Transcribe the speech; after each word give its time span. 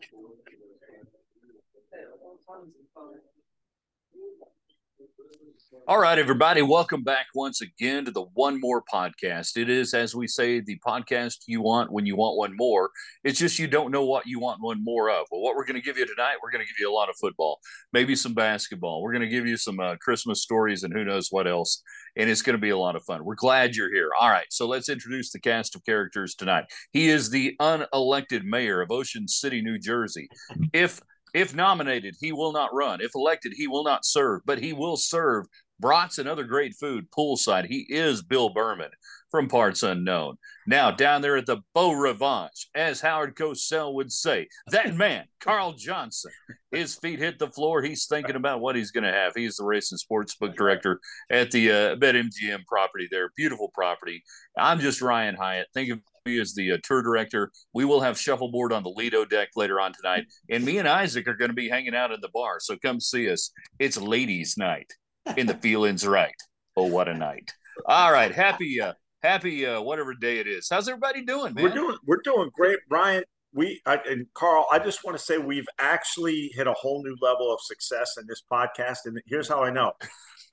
Thank 0.00 0.12
you. 0.12 0.38
All 5.86 5.98
right, 5.98 6.18
everybody, 6.18 6.60
welcome 6.60 7.02
back 7.02 7.26
once 7.34 7.62
again 7.62 8.04
to 8.04 8.10
the 8.10 8.26
One 8.34 8.60
More 8.60 8.82
podcast. 8.92 9.56
It 9.56 9.70
is, 9.70 9.94
as 9.94 10.14
we 10.14 10.26
say, 10.26 10.60
the 10.60 10.78
podcast 10.86 11.36
you 11.46 11.62
want 11.62 11.90
when 11.90 12.04
you 12.04 12.14
want 12.14 12.36
one 12.36 12.54
more. 12.56 12.90
It's 13.24 13.38
just 13.38 13.58
you 13.58 13.68
don't 13.68 13.90
know 13.90 14.04
what 14.04 14.26
you 14.26 14.38
want 14.38 14.60
one 14.60 14.84
more 14.84 15.08
of. 15.08 15.26
Well, 15.30 15.40
what 15.40 15.56
we're 15.56 15.64
going 15.64 15.80
to 15.80 15.84
give 15.84 15.96
you 15.96 16.06
tonight, 16.06 16.36
we're 16.42 16.50
going 16.50 16.64
to 16.64 16.68
give 16.68 16.78
you 16.78 16.90
a 16.90 16.94
lot 16.94 17.08
of 17.08 17.14
football, 17.18 17.58
maybe 17.92 18.16
some 18.16 18.34
basketball. 18.34 19.00
We're 19.00 19.12
going 19.12 19.22
to 19.22 19.28
give 19.28 19.46
you 19.46 19.56
some 19.56 19.80
uh, 19.80 19.96
Christmas 19.96 20.42
stories 20.42 20.82
and 20.82 20.92
who 20.92 21.04
knows 21.04 21.28
what 21.30 21.46
else. 21.46 21.82
And 22.16 22.28
it's 22.28 22.42
going 22.42 22.56
to 22.56 22.60
be 22.60 22.70
a 22.70 22.78
lot 22.78 22.96
of 22.96 23.04
fun. 23.04 23.24
We're 23.24 23.34
glad 23.34 23.76
you're 23.76 23.92
here. 23.92 24.10
All 24.20 24.28
right, 24.28 24.46
so 24.50 24.66
let's 24.66 24.90
introduce 24.90 25.30
the 25.32 25.40
cast 25.40 25.74
of 25.74 25.84
characters 25.84 26.34
tonight. 26.34 26.64
He 26.92 27.08
is 27.08 27.30
the 27.30 27.56
unelected 27.60 28.44
mayor 28.44 28.82
of 28.82 28.90
Ocean 28.90 29.26
City, 29.26 29.62
New 29.62 29.78
Jersey. 29.78 30.28
If 30.72 31.00
if 31.34 31.54
nominated, 31.54 32.16
he 32.20 32.32
will 32.32 32.52
not 32.52 32.74
run. 32.74 33.00
If 33.00 33.12
elected, 33.14 33.52
he 33.56 33.66
will 33.66 33.84
not 33.84 34.04
serve, 34.04 34.42
but 34.44 34.58
he 34.58 34.72
will 34.72 34.96
serve 34.96 35.46
brats 35.80 36.18
and 36.18 36.28
other 36.28 36.44
great 36.44 36.74
food 36.74 37.06
poolside. 37.16 37.66
He 37.66 37.86
is 37.88 38.22
Bill 38.22 38.50
Berman 38.50 38.90
from 39.30 39.48
Parts 39.48 39.82
Unknown. 39.82 40.36
Now, 40.66 40.90
down 40.90 41.22
there 41.22 41.36
at 41.36 41.46
the 41.46 41.58
Beau 41.74 41.92
Rivage, 41.92 42.68
as 42.74 43.00
Howard 43.00 43.36
Cosell 43.36 43.94
would 43.94 44.10
say, 44.10 44.48
that 44.70 44.94
man, 44.96 45.24
Carl 45.40 45.72
Johnson, 45.72 46.32
his 46.72 46.94
feet 46.96 47.18
hit 47.18 47.38
the 47.38 47.50
floor. 47.50 47.82
He's 47.82 48.06
thinking 48.06 48.36
about 48.36 48.60
what 48.60 48.76
he's 48.76 48.90
going 48.90 49.04
to 49.04 49.12
have. 49.12 49.32
He's 49.34 49.56
the 49.56 49.64
race 49.64 49.92
and 49.92 50.00
sportsbook 50.00 50.56
director 50.56 51.00
at 51.30 51.50
the 51.50 51.70
uh, 51.70 51.96
BetMGM 51.96 52.66
property 52.66 53.08
there. 53.10 53.30
Beautiful 53.36 53.70
property. 53.74 54.22
I'm 54.58 54.80
just 54.80 55.02
Ryan 55.02 55.36
Hyatt. 55.36 55.68
Think 55.74 55.92
of 55.92 56.00
as 56.36 56.54
the 56.54 56.72
uh, 56.72 56.78
tour 56.82 57.02
director. 57.02 57.50
We 57.72 57.84
will 57.84 58.00
have 58.00 58.18
shuffleboard 58.18 58.72
on 58.72 58.82
the 58.82 58.90
Lido 58.90 59.24
deck 59.24 59.48
later 59.56 59.80
on 59.80 59.92
tonight. 59.92 60.26
And 60.50 60.64
me 60.64 60.78
and 60.78 60.86
Isaac 60.86 61.26
are 61.26 61.34
going 61.34 61.50
to 61.50 61.54
be 61.54 61.68
hanging 61.68 61.94
out 61.94 62.12
in 62.12 62.20
the 62.20 62.30
bar. 62.34 62.58
So 62.60 62.76
come 62.76 63.00
see 63.00 63.30
us. 63.30 63.50
It's 63.78 63.98
ladies' 63.98 64.56
night 64.58 64.92
and 65.36 65.48
the 65.48 65.54
feeling's 65.54 66.06
right. 66.06 66.34
Oh, 66.76 66.86
what 66.86 67.08
a 67.08 67.14
night! 67.14 67.52
All 67.86 68.12
right, 68.12 68.34
happy, 68.34 68.80
uh, 68.80 68.94
happy, 69.22 69.66
uh, 69.66 69.80
whatever 69.80 70.14
day 70.14 70.38
it 70.38 70.46
is. 70.46 70.68
How's 70.70 70.88
everybody 70.88 71.24
doing, 71.24 71.54
man? 71.54 71.64
We're 71.64 71.74
doing, 71.74 71.96
we're 72.06 72.20
doing 72.22 72.50
great, 72.54 72.78
Ryan. 72.90 73.24
We 73.52 73.80
I, 73.86 73.98
and 74.08 74.26
Carl, 74.34 74.66
I 74.70 74.78
just 74.78 75.04
want 75.04 75.16
to 75.18 75.22
say 75.22 75.38
we've 75.38 75.66
actually 75.78 76.50
hit 76.54 76.66
a 76.66 76.72
whole 76.72 77.02
new 77.02 77.16
level 77.20 77.52
of 77.52 77.60
success 77.62 78.16
in 78.18 78.26
this 78.28 78.42
podcast, 78.50 78.98
and 79.06 79.20
here's 79.26 79.48
how 79.48 79.62
I 79.62 79.70
know. 79.70 79.92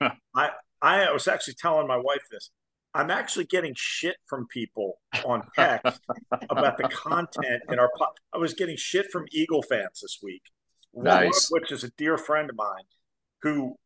I 0.34 0.50
I 0.82 1.12
was 1.12 1.28
actually 1.28 1.54
telling 1.54 1.86
my 1.86 1.96
wife 1.96 2.22
this. 2.30 2.50
I'm 2.96 3.10
actually 3.10 3.44
getting 3.44 3.74
shit 3.76 4.16
from 4.26 4.46
people 4.46 4.98
on 5.24 5.42
text 5.54 6.00
about 6.48 6.78
the 6.78 6.88
content 6.88 7.62
in 7.68 7.78
our. 7.78 7.90
Po- 7.96 8.14
I 8.32 8.38
was 8.38 8.54
getting 8.54 8.76
shit 8.76 9.10
from 9.12 9.26
Eagle 9.32 9.62
fans 9.62 10.00
this 10.00 10.18
week, 10.22 10.42
nice. 10.94 11.48
which 11.50 11.70
is 11.70 11.84
a 11.84 11.90
dear 11.98 12.16
friend 12.16 12.48
of 12.48 12.56
mine 12.56 12.84
who 13.42 13.76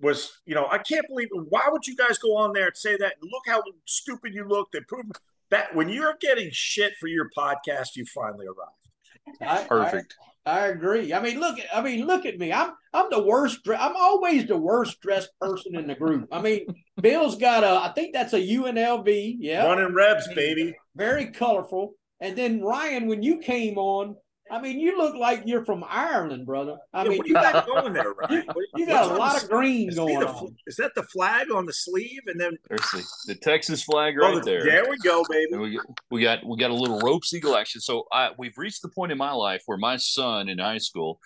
was, 0.00 0.40
you 0.44 0.56
know, 0.56 0.66
I 0.68 0.78
can't 0.78 1.06
believe 1.08 1.28
it. 1.30 1.46
Why 1.48 1.68
would 1.68 1.86
you 1.86 1.96
guys 1.96 2.18
go 2.18 2.36
on 2.36 2.52
there 2.52 2.66
and 2.66 2.76
say 2.76 2.96
that? 2.96 3.14
Look 3.22 3.44
how 3.46 3.62
stupid 3.84 4.34
you 4.34 4.44
look. 4.44 4.72
They 4.72 4.80
prove 4.80 5.06
that 5.50 5.74
when 5.74 5.88
you're 5.88 6.16
getting 6.20 6.50
shit 6.52 6.94
for 6.98 7.06
your 7.06 7.30
podcast, 7.36 7.94
you 7.94 8.04
finally 8.06 8.46
arrived. 8.46 9.40
I, 9.40 9.64
Perfect. 9.68 10.16
I, 10.20 10.27
I, 10.48 10.66
agree. 10.68 11.12
I 11.12 11.20
mean, 11.20 11.40
look. 11.40 11.58
I 11.72 11.80
mean, 11.80 12.06
look 12.06 12.26
at 12.26 12.38
me. 12.38 12.52
I'm 12.52 12.72
I'm 12.92 13.06
the 13.10 13.22
worst. 13.22 13.60
I'm 13.68 13.96
always 13.96 14.46
the 14.46 14.56
worst 14.56 15.00
dressed 15.00 15.30
person 15.40 15.76
in 15.76 15.86
the 15.86 15.94
group. 15.94 16.28
I 16.32 16.40
mean, 16.40 16.66
Bill's 17.00 17.36
got 17.36 17.64
a. 17.64 17.80
I 17.84 17.92
think 17.94 18.12
that's 18.12 18.32
a 18.32 18.40
UNLV. 18.40 19.36
Yeah, 19.38 19.66
running 19.66 19.94
Rebs, 19.94 20.28
baby. 20.34 20.74
Very 20.96 21.30
colorful. 21.30 21.94
And 22.20 22.36
then 22.36 22.62
Ryan, 22.62 23.06
when 23.06 23.22
you 23.22 23.38
came 23.38 23.78
on, 23.78 24.16
I 24.50 24.60
mean, 24.60 24.78
you 24.78 24.96
look 24.96 25.14
like 25.14 25.42
you're 25.44 25.64
from 25.64 25.84
Ireland, 25.88 26.46
brother. 26.46 26.78
I 26.92 27.04
yeah, 27.04 27.08
mean, 27.10 27.22
you 27.26 27.34
got 27.34 27.66
going 27.66 27.92
there, 27.92 28.12
right? 28.12 28.44
You 28.76 28.86
got 28.86 29.10
a 29.10 29.14
lot 29.14 29.42
of 29.42 29.48
green 29.48 29.94
going 29.94 30.20
the, 30.20 30.28
on. 30.28 30.56
Is 30.66 30.76
that 30.76 30.94
the 30.94 31.02
flag 31.02 31.50
on 31.50 31.66
the 31.66 31.72
sleeve? 31.72 32.22
And 32.26 32.40
then 32.40 32.56
there's 32.68 32.90
the, 32.90 33.34
the 33.34 33.34
Texas 33.34 33.82
flag 33.82 34.14
oh, 34.18 34.26
right 34.26 34.36
oh, 34.36 34.40
there. 34.40 34.64
There 34.64 34.88
we 34.88 34.96
go, 34.98 35.24
baby. 35.28 35.56
We, 35.56 35.80
we 36.10 36.22
got 36.22 36.44
we 36.46 36.56
got 36.56 36.70
a 36.70 36.74
little 36.74 36.98
ropes 37.00 37.32
eagle 37.32 37.56
action. 37.56 37.80
So 37.80 38.04
I, 38.12 38.30
we've 38.38 38.56
reached 38.56 38.82
the 38.82 38.88
point 38.88 39.12
in 39.12 39.18
my 39.18 39.32
life 39.32 39.62
where 39.66 39.78
my 39.78 39.96
son 39.96 40.48
in 40.48 40.58
high 40.58 40.78
school, 40.78 41.20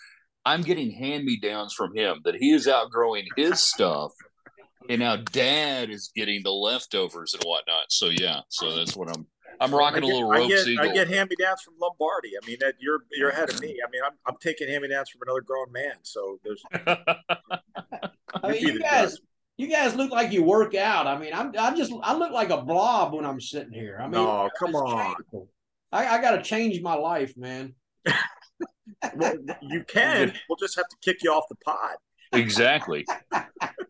I'm 0.44 0.62
getting 0.62 0.90
hand 0.90 1.24
me 1.24 1.38
downs 1.40 1.74
from 1.74 1.96
him 1.96 2.20
that 2.24 2.34
he 2.36 2.52
is 2.52 2.66
outgrowing 2.66 3.26
his 3.36 3.60
stuff. 3.60 4.12
And 4.88 4.98
now 4.98 5.16
dad 5.16 5.90
is 5.90 6.10
getting 6.14 6.42
the 6.42 6.50
leftovers 6.50 7.34
and 7.34 7.42
whatnot. 7.44 7.84
So 7.90 8.08
yeah, 8.08 8.40
so 8.48 8.74
that's 8.74 8.96
what 8.96 9.08
I'm 9.08 9.26
I'm 9.62 9.74
rocking 9.74 10.02
get, 10.02 10.10
a 10.10 10.14
little 10.14 10.30
rope 10.30 10.44
I 10.44 10.48
get, 10.48 10.66
eagle. 10.66 10.90
I 10.90 10.92
get 10.92 11.08
hand 11.08 11.30
me 11.30 11.36
downs 11.38 11.62
from 11.62 11.74
Lombardi. 11.80 12.32
I 12.40 12.46
mean, 12.46 12.56
that 12.60 12.74
you're 12.78 13.04
you're 13.12 13.30
ahead 13.30 13.50
of 13.50 13.60
me. 13.60 13.78
I 13.86 13.90
mean, 13.90 14.02
I'm 14.04 14.12
I'm 14.26 14.36
taking 14.40 14.68
hand 14.68 14.82
me 14.82 14.88
downs 14.88 15.10
from 15.10 15.22
another 15.24 15.40
grown 15.40 15.70
man. 15.72 15.94
So 16.02 16.38
there's. 16.44 16.62
I 18.34 18.50
mean, 18.50 18.62
you 18.62 18.80
guys, 18.80 19.18
you 19.56 19.68
guys 19.68 19.94
look 19.94 20.10
like 20.10 20.32
you 20.32 20.42
work 20.42 20.74
out. 20.74 21.06
I 21.06 21.18
mean, 21.18 21.32
I'm 21.34 21.52
I 21.58 21.74
just 21.74 21.92
I 22.02 22.14
look 22.16 22.32
like 22.32 22.50
a 22.50 22.62
blob 22.62 23.14
when 23.14 23.24
I'm 23.24 23.40
sitting 23.40 23.72
here. 23.72 23.98
I 24.00 24.04
mean, 24.04 24.12
no, 24.12 24.50
come 24.58 24.74
on. 24.74 25.14
I, 25.92 26.06
I 26.06 26.22
got 26.22 26.32
to 26.36 26.42
change 26.42 26.80
my 26.80 26.94
life, 26.94 27.36
man. 27.36 27.74
well, 29.14 29.34
you 29.60 29.84
can. 29.88 30.32
We'll 30.48 30.56
just 30.56 30.76
have 30.76 30.88
to 30.88 30.96
kick 31.02 31.22
you 31.22 31.30
off 31.30 31.44
the 31.48 31.56
pod. 31.56 31.96
Exactly. 32.32 33.06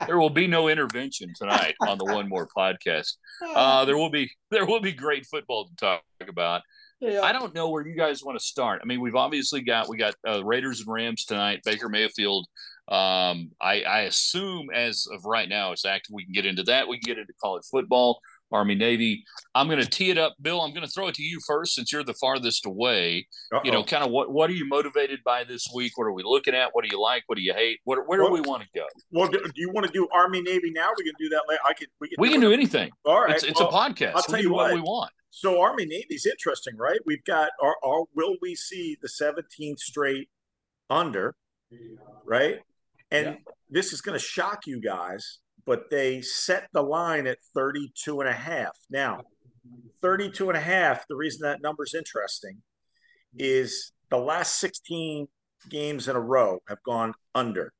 there 0.06 0.18
will 0.18 0.30
be 0.30 0.46
no 0.46 0.68
intervention 0.68 1.32
tonight 1.36 1.74
on 1.80 1.98
the 1.98 2.04
One 2.04 2.28
More 2.28 2.48
podcast. 2.56 3.16
Uh, 3.54 3.84
there 3.84 3.96
will 3.96 4.10
be 4.10 4.30
there 4.50 4.66
will 4.66 4.80
be 4.80 4.92
great 4.92 5.26
football 5.26 5.68
to 5.68 5.76
talk 5.76 6.02
about. 6.28 6.62
Yeah. 7.00 7.22
I 7.22 7.32
don't 7.32 7.52
know 7.52 7.68
where 7.68 7.84
you 7.84 7.96
guys 7.96 8.22
want 8.22 8.38
to 8.38 8.44
start. 8.44 8.80
I 8.80 8.86
mean, 8.86 9.00
we've 9.00 9.16
obviously 9.16 9.60
got 9.60 9.88
we 9.88 9.96
got 9.96 10.14
uh, 10.26 10.44
Raiders 10.44 10.80
and 10.80 10.92
Rams 10.92 11.24
tonight. 11.24 11.60
Baker 11.64 11.88
Mayfield. 11.88 12.46
Um, 12.88 13.50
I, 13.60 13.82
I 13.82 14.00
assume 14.02 14.68
as 14.72 15.06
of 15.12 15.24
right 15.24 15.48
now 15.48 15.72
it's 15.72 15.84
active. 15.84 16.12
We 16.12 16.24
can 16.24 16.32
get 16.32 16.46
into 16.46 16.62
that. 16.64 16.86
We 16.88 16.98
can 16.98 17.14
get 17.14 17.18
into 17.18 17.32
college 17.42 17.64
football. 17.70 18.20
Army 18.52 18.74
Navy. 18.74 19.24
I'm 19.54 19.66
going 19.68 19.80
to 19.80 19.88
tee 19.88 20.10
it 20.10 20.18
up, 20.18 20.34
Bill. 20.40 20.60
I'm 20.60 20.70
going 20.70 20.86
to 20.86 20.90
throw 20.90 21.08
it 21.08 21.14
to 21.16 21.22
you 21.22 21.40
first 21.46 21.74
since 21.74 21.92
you're 21.92 22.04
the 22.04 22.14
farthest 22.14 22.66
away. 22.66 23.26
Uh-oh. 23.52 23.60
You 23.64 23.72
know, 23.72 23.84
kind 23.84 24.04
of 24.04 24.10
what 24.10 24.32
what 24.32 24.50
are 24.50 24.54
you 24.54 24.66
motivated 24.66 25.20
by 25.24 25.44
this 25.44 25.66
week? 25.74 25.92
What 25.96 26.04
are 26.04 26.12
we 26.12 26.22
looking 26.24 26.54
at? 26.54 26.70
What 26.72 26.84
do 26.84 26.90
you 26.90 27.00
like? 27.00 27.24
What 27.26 27.36
do 27.36 27.42
you 27.42 27.54
hate? 27.54 27.80
What, 27.84 28.06
where 28.06 28.18
do 28.18 28.30
we 28.30 28.40
want 28.40 28.62
to 28.62 28.68
go? 28.74 28.86
Well, 29.10 29.28
do, 29.28 29.40
do, 29.40 29.60
you 29.60 29.70
want 29.70 29.86
to 29.86 29.92
do 29.92 30.08
Army 30.12 30.42
Navy 30.42 30.70
now? 30.70 30.90
We 30.96 31.04
can 31.04 31.14
do 31.18 31.28
that 31.30 31.42
later. 31.48 31.60
I 31.66 31.72
can. 31.74 31.88
We 32.00 32.08
can, 32.08 32.16
we 32.18 32.30
can 32.30 32.40
do, 32.40 32.52
anything. 32.52 32.90
All 33.04 33.22
right, 33.22 33.34
it's, 33.34 33.44
it's 33.44 33.60
well, 33.60 33.70
a 33.70 33.72
podcast. 33.72 34.12
I'll 34.14 34.22
tell 34.22 34.40
you 34.40 34.52
what, 34.52 34.70
what, 34.70 34.74
we 34.74 34.80
want. 34.80 35.10
So 35.30 35.62
Army 35.62 35.86
Navy's 35.86 36.26
interesting, 36.26 36.76
right? 36.76 36.98
We've 37.06 37.24
got 37.24 37.50
our, 37.62 37.74
our 37.82 38.04
will 38.14 38.36
we 38.42 38.54
see 38.54 38.98
the 39.00 39.08
17th 39.08 39.78
straight 39.78 40.28
under, 40.90 41.34
right? 42.26 42.58
And 43.10 43.26
yeah. 43.26 43.34
this 43.70 43.94
is 43.94 44.02
going 44.02 44.18
to 44.18 44.24
shock 44.24 44.66
you 44.66 44.78
guys 44.78 45.38
but 45.64 45.90
they 45.90 46.22
set 46.22 46.68
the 46.72 46.82
line 46.82 47.26
at 47.26 47.38
32 47.54 48.20
and 48.20 48.28
a 48.28 48.32
half. 48.32 48.76
Now, 48.90 49.22
32 50.00 50.48
and 50.50 50.56
a 50.56 50.60
half, 50.60 51.06
the 51.08 51.16
reason 51.16 51.42
that 51.42 51.62
number 51.62 51.84
is 51.84 51.94
interesting 51.94 52.62
is 53.38 53.92
the 54.10 54.18
last 54.18 54.56
16 54.56 55.28
games 55.68 56.08
in 56.08 56.16
a 56.16 56.20
row 56.20 56.60
have 56.68 56.82
gone 56.84 57.14
under. 57.34 57.72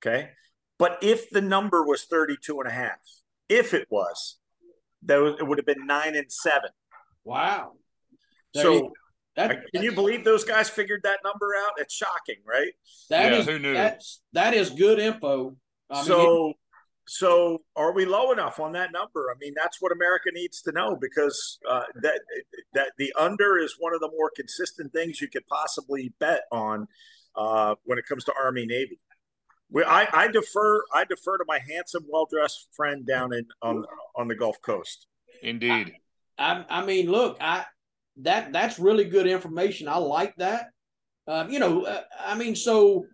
Okay. 0.00 0.30
But 0.78 0.98
if 1.00 1.30
the 1.30 1.40
number 1.40 1.84
was 1.84 2.04
32 2.04 2.60
and 2.60 2.68
a 2.68 2.72
half, 2.72 2.98
if 3.48 3.72
it 3.72 3.86
was, 3.88 4.38
that 5.04 5.22
it 5.38 5.46
would 5.46 5.58
have 5.58 5.66
been 5.66 5.86
nine 5.86 6.16
and 6.16 6.30
seven. 6.30 6.70
Wow. 7.24 7.72
So 8.54 8.92
that, 9.36 9.60
can 9.72 9.82
you 9.82 9.92
believe 9.92 10.24
those 10.24 10.44
guys 10.44 10.68
figured 10.68 11.02
that 11.04 11.20
number 11.24 11.54
out? 11.56 11.72
It's 11.78 11.94
shocking, 11.94 12.42
right? 12.46 12.72
That 13.08 13.32
yeah, 13.32 13.38
is, 13.38 13.46
who 13.46 13.58
knew? 13.58 13.74
That's, 13.74 14.20
that 14.32 14.54
is 14.54 14.70
good 14.70 14.98
info. 14.98 15.56
I 15.88 16.02
so 16.02 16.18
mean, 16.18 16.54
so 17.06 17.62
are 17.74 17.92
we 17.92 18.04
low 18.04 18.32
enough 18.32 18.60
on 18.60 18.72
that 18.72 18.92
number? 18.92 19.28
I 19.30 19.38
mean, 19.40 19.54
that's 19.56 19.80
what 19.80 19.92
America 19.92 20.30
needs 20.32 20.62
to 20.62 20.72
know 20.72 20.96
because 21.00 21.58
uh, 21.68 21.82
that 22.02 22.20
that 22.74 22.92
the 22.98 23.12
under 23.18 23.58
is 23.58 23.76
one 23.78 23.94
of 23.94 24.00
the 24.00 24.10
more 24.10 24.30
consistent 24.34 24.92
things 24.92 25.20
you 25.20 25.28
could 25.28 25.46
possibly 25.48 26.12
bet 26.20 26.42
on 26.52 26.86
uh, 27.36 27.74
when 27.84 27.98
it 27.98 28.06
comes 28.06 28.24
to 28.24 28.32
Army 28.40 28.66
Navy. 28.66 29.00
We, 29.70 29.84
I, 29.84 30.06
I 30.12 30.28
defer 30.28 30.82
I 30.94 31.04
defer 31.04 31.38
to 31.38 31.44
my 31.46 31.58
handsome, 31.68 32.04
well 32.08 32.26
dressed 32.30 32.68
friend 32.72 33.06
down 33.06 33.32
in 33.32 33.46
on 33.62 33.84
on 34.16 34.28
the 34.28 34.34
Gulf 34.34 34.60
Coast. 34.62 35.06
Indeed. 35.42 35.92
I, 36.38 36.52
I, 36.52 36.80
I 36.80 36.86
mean, 36.86 37.10
look, 37.10 37.38
I 37.40 37.64
that 38.18 38.52
that's 38.52 38.78
really 38.78 39.04
good 39.04 39.26
information. 39.26 39.88
I 39.88 39.96
like 39.96 40.36
that. 40.36 40.66
Uh, 41.26 41.46
you 41.48 41.58
know, 41.58 41.84
uh, 41.84 42.02
I 42.20 42.34
mean, 42.34 42.54
so 42.54 43.06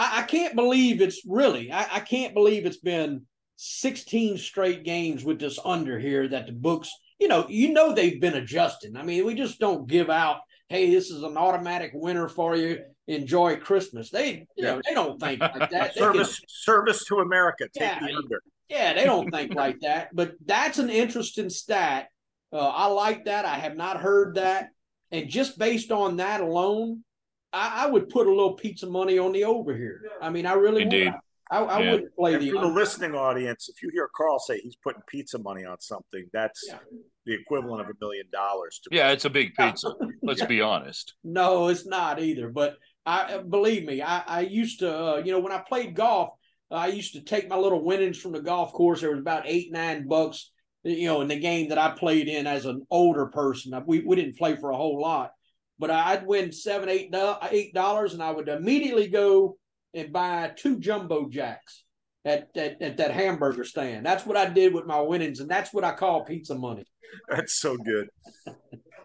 I, 0.00 0.20
I 0.20 0.22
can't 0.22 0.56
believe 0.56 1.02
it's 1.02 1.20
really, 1.26 1.70
I, 1.70 1.96
I 1.96 2.00
can't 2.00 2.32
believe 2.32 2.64
it's 2.64 2.78
been 2.78 3.26
16 3.56 4.38
straight 4.38 4.82
games 4.82 5.22
with 5.22 5.38
this 5.38 5.58
under 5.62 5.98
here 5.98 6.26
that 6.26 6.46
the 6.46 6.52
books, 6.52 6.90
you 7.18 7.28
know, 7.28 7.46
you 7.50 7.74
know 7.74 7.92
they've 7.92 8.20
been 8.20 8.34
adjusting. 8.34 8.96
I 8.96 9.02
mean, 9.02 9.26
we 9.26 9.34
just 9.34 9.60
don't 9.60 9.86
give 9.86 10.08
out, 10.08 10.38
hey, 10.70 10.90
this 10.90 11.10
is 11.10 11.22
an 11.22 11.36
automatic 11.36 11.90
winner 11.92 12.28
for 12.28 12.56
you. 12.56 12.78
Enjoy 13.08 13.56
Christmas. 13.56 14.08
They, 14.08 14.46
you 14.56 14.64
know, 14.64 14.80
they 14.88 14.94
don't 14.94 15.20
think 15.20 15.40
like 15.40 15.70
that. 15.70 15.94
service, 15.96 16.38
can, 16.38 16.48
service 16.48 17.04
to 17.06 17.18
America. 17.18 17.68
Take 17.74 17.82
yeah, 17.82 18.00
the 18.00 18.14
under. 18.14 18.42
Yeah, 18.70 18.94
they 18.94 19.04
don't 19.04 19.30
think 19.30 19.54
like 19.54 19.80
that. 19.80 20.08
But 20.14 20.32
that's 20.46 20.78
an 20.78 20.88
interesting 20.88 21.50
stat. 21.50 22.08
Uh, 22.52 22.68
I 22.68 22.86
like 22.86 23.26
that. 23.26 23.44
I 23.44 23.56
have 23.56 23.76
not 23.76 24.00
heard 24.00 24.36
that. 24.36 24.70
And 25.10 25.28
just 25.28 25.58
based 25.58 25.90
on 25.90 26.16
that 26.16 26.40
alone, 26.40 27.04
I, 27.52 27.84
I, 27.84 27.86
would 27.90 28.08
put 28.08 28.26
a 28.26 28.30
little 28.30 28.54
pizza 28.54 28.86
money 28.86 29.18
on 29.18 29.32
the 29.32 29.44
over 29.44 29.76
here. 29.76 30.02
I 30.20 30.30
mean, 30.30 30.46
I 30.46 30.52
really 30.52 30.82
Indeed. 30.82 31.06
would. 31.06 31.14
I, 31.50 31.58
I 31.58 31.80
yeah. 31.80 31.90
wouldn't 31.92 32.16
play 32.16 32.34
and 32.34 32.42
the. 32.42 32.50
For 32.52 32.60
the 32.60 32.66
listening 32.68 33.14
audience, 33.14 33.68
if 33.68 33.82
you 33.82 33.90
hear 33.92 34.08
Carl 34.16 34.38
say 34.38 34.60
he's 34.60 34.76
putting 34.76 35.02
pizza 35.08 35.38
money 35.38 35.64
on 35.64 35.80
something, 35.80 36.26
that's 36.32 36.64
yeah. 36.68 36.78
the 37.26 37.34
equivalent 37.34 37.80
of 37.80 37.88
a 37.88 37.94
million 38.00 38.26
dollars. 38.32 38.80
Yeah, 38.90 39.10
it's 39.10 39.24
a 39.24 39.30
big 39.30 39.54
pizza. 39.54 39.92
Let's 40.22 40.44
be 40.44 40.60
honest. 40.60 41.14
No, 41.24 41.68
it's 41.68 41.86
not 41.86 42.20
either. 42.20 42.48
But 42.50 42.76
I 43.04 43.38
believe 43.38 43.84
me, 43.84 44.00
I, 44.00 44.22
I 44.26 44.40
used 44.42 44.80
to, 44.80 44.96
uh, 44.96 45.16
you 45.24 45.32
know, 45.32 45.40
when 45.40 45.52
I 45.52 45.58
played 45.58 45.96
golf, 45.96 46.34
I 46.70 46.88
used 46.88 47.14
to 47.14 47.20
take 47.20 47.48
my 47.48 47.56
little 47.56 47.82
winnings 47.82 48.18
from 48.18 48.32
the 48.32 48.40
golf 48.40 48.72
course. 48.72 49.00
There 49.00 49.10
was 49.10 49.18
about 49.18 49.42
eight, 49.46 49.72
nine 49.72 50.06
bucks, 50.06 50.52
you 50.84 51.06
know, 51.06 51.20
in 51.20 51.28
the 51.28 51.38
game 51.38 51.70
that 51.70 51.78
I 51.78 51.90
played 51.90 52.28
in 52.28 52.46
as 52.46 52.64
an 52.64 52.86
older 52.90 53.26
person. 53.26 53.72
We 53.86 54.00
we 54.00 54.14
didn't 54.14 54.38
play 54.38 54.54
for 54.56 54.70
a 54.70 54.76
whole 54.76 55.00
lot, 55.00 55.32
but 55.80 55.90
I'd 55.90 56.26
win 56.26 56.52
seven, 56.52 56.90
eight, 56.90 57.12
eight 57.50 57.72
dollars, 57.72 58.12
and 58.12 58.22
I 58.22 58.30
would 58.30 58.48
immediately 58.48 59.08
go 59.08 59.56
and 59.94 60.12
buy 60.12 60.52
two 60.54 60.78
jumbo 60.78 61.28
jacks 61.28 61.84
at, 62.24 62.50
at, 62.54 62.80
at 62.82 62.96
that 62.98 63.12
hamburger 63.12 63.64
stand. 63.64 64.04
That's 64.04 64.26
what 64.26 64.36
I 64.36 64.44
did 64.46 64.74
with 64.74 64.84
my 64.84 65.00
winnings, 65.00 65.40
and 65.40 65.50
that's 65.50 65.72
what 65.72 65.82
I 65.82 65.92
call 65.92 66.24
pizza 66.24 66.54
money. 66.54 66.84
That's 67.28 67.58
so 67.58 67.78
good. 67.78 68.08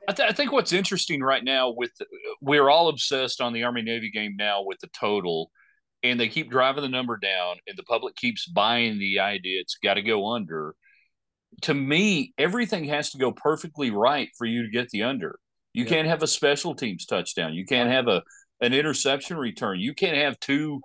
I, 0.08 0.12
th- 0.12 0.30
I, 0.30 0.34
think 0.34 0.52
what's 0.52 0.74
interesting 0.74 1.22
right 1.22 1.44
now 1.44 1.72
with 1.72 1.92
we're 2.42 2.70
all 2.70 2.90
obsessed 2.90 3.42
on 3.42 3.54
the 3.54 3.64
Army 3.64 3.82
Navy 3.82 4.12
game 4.12 4.36
now 4.38 4.62
with 4.62 4.80
the 4.80 4.90
total, 5.00 5.50
and 6.04 6.20
they 6.20 6.28
keep 6.28 6.52
driving 6.52 6.84
the 6.84 6.90
number 6.90 7.18
down, 7.18 7.56
and 7.68 7.78
the 7.78 7.84
public 7.84 8.16
keeps 8.16 8.46
buying 8.46 9.00
the 9.00 9.22
idea 9.22 9.62
it's 9.62 9.78
got 9.82 9.96
to 9.96 10.02
go 10.02 10.28
under. 10.28 10.76
To 11.62 11.74
me, 11.74 12.34
everything 12.38 12.84
has 12.86 13.12
to 13.12 13.18
go 13.18 13.32
perfectly 13.32 13.92
right 13.92 14.28
for 14.38 14.46
you 14.46 14.64
to 14.64 14.70
get 14.70 14.90
the 14.90 15.04
under. 15.04 15.40
You 15.76 15.84
yeah. 15.84 15.90
can't 15.90 16.08
have 16.08 16.24
a 16.24 16.28
special 16.28 16.74
teams 16.74 17.06
touchdown. 17.06 17.54
You 17.54 17.66
can't 17.66 17.90
have 17.90 18.08
a 18.08 18.24
an 18.62 18.74
interception 18.74 19.38
return. 19.38 19.80
You 19.80 19.94
can't 19.94 20.18
have 20.18 20.40
two 20.40 20.82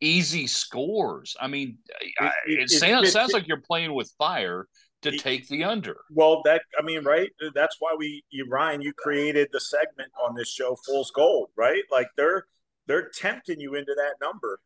easy 0.00 0.46
scores. 0.46 1.36
I 1.40 1.46
mean, 1.46 1.78
it, 2.00 2.32
it, 2.46 2.60
it 2.62 2.70
sounds, 2.70 3.12
sounds 3.12 3.32
like 3.32 3.46
you're 3.46 3.60
playing 3.60 3.94
with 3.94 4.12
fire 4.18 4.66
to 5.02 5.16
take 5.16 5.46
the 5.48 5.62
under. 5.62 5.96
Well, 6.10 6.42
that 6.44 6.62
I 6.78 6.82
mean, 6.82 7.04
right? 7.04 7.30
That's 7.54 7.76
why 7.78 7.94
we, 7.96 8.24
you, 8.30 8.46
Ryan, 8.50 8.82
you 8.82 8.92
created 8.92 9.48
the 9.52 9.60
segment 9.60 10.10
on 10.20 10.34
this 10.34 10.50
show, 10.50 10.76
Fool's 10.86 11.12
Gold, 11.12 11.50
right? 11.56 11.82
Like 11.92 12.08
they're 12.16 12.46
they're 12.88 13.10
tempting 13.10 13.60
you 13.60 13.74
into 13.76 13.94
that 13.96 14.14
number. 14.20 14.58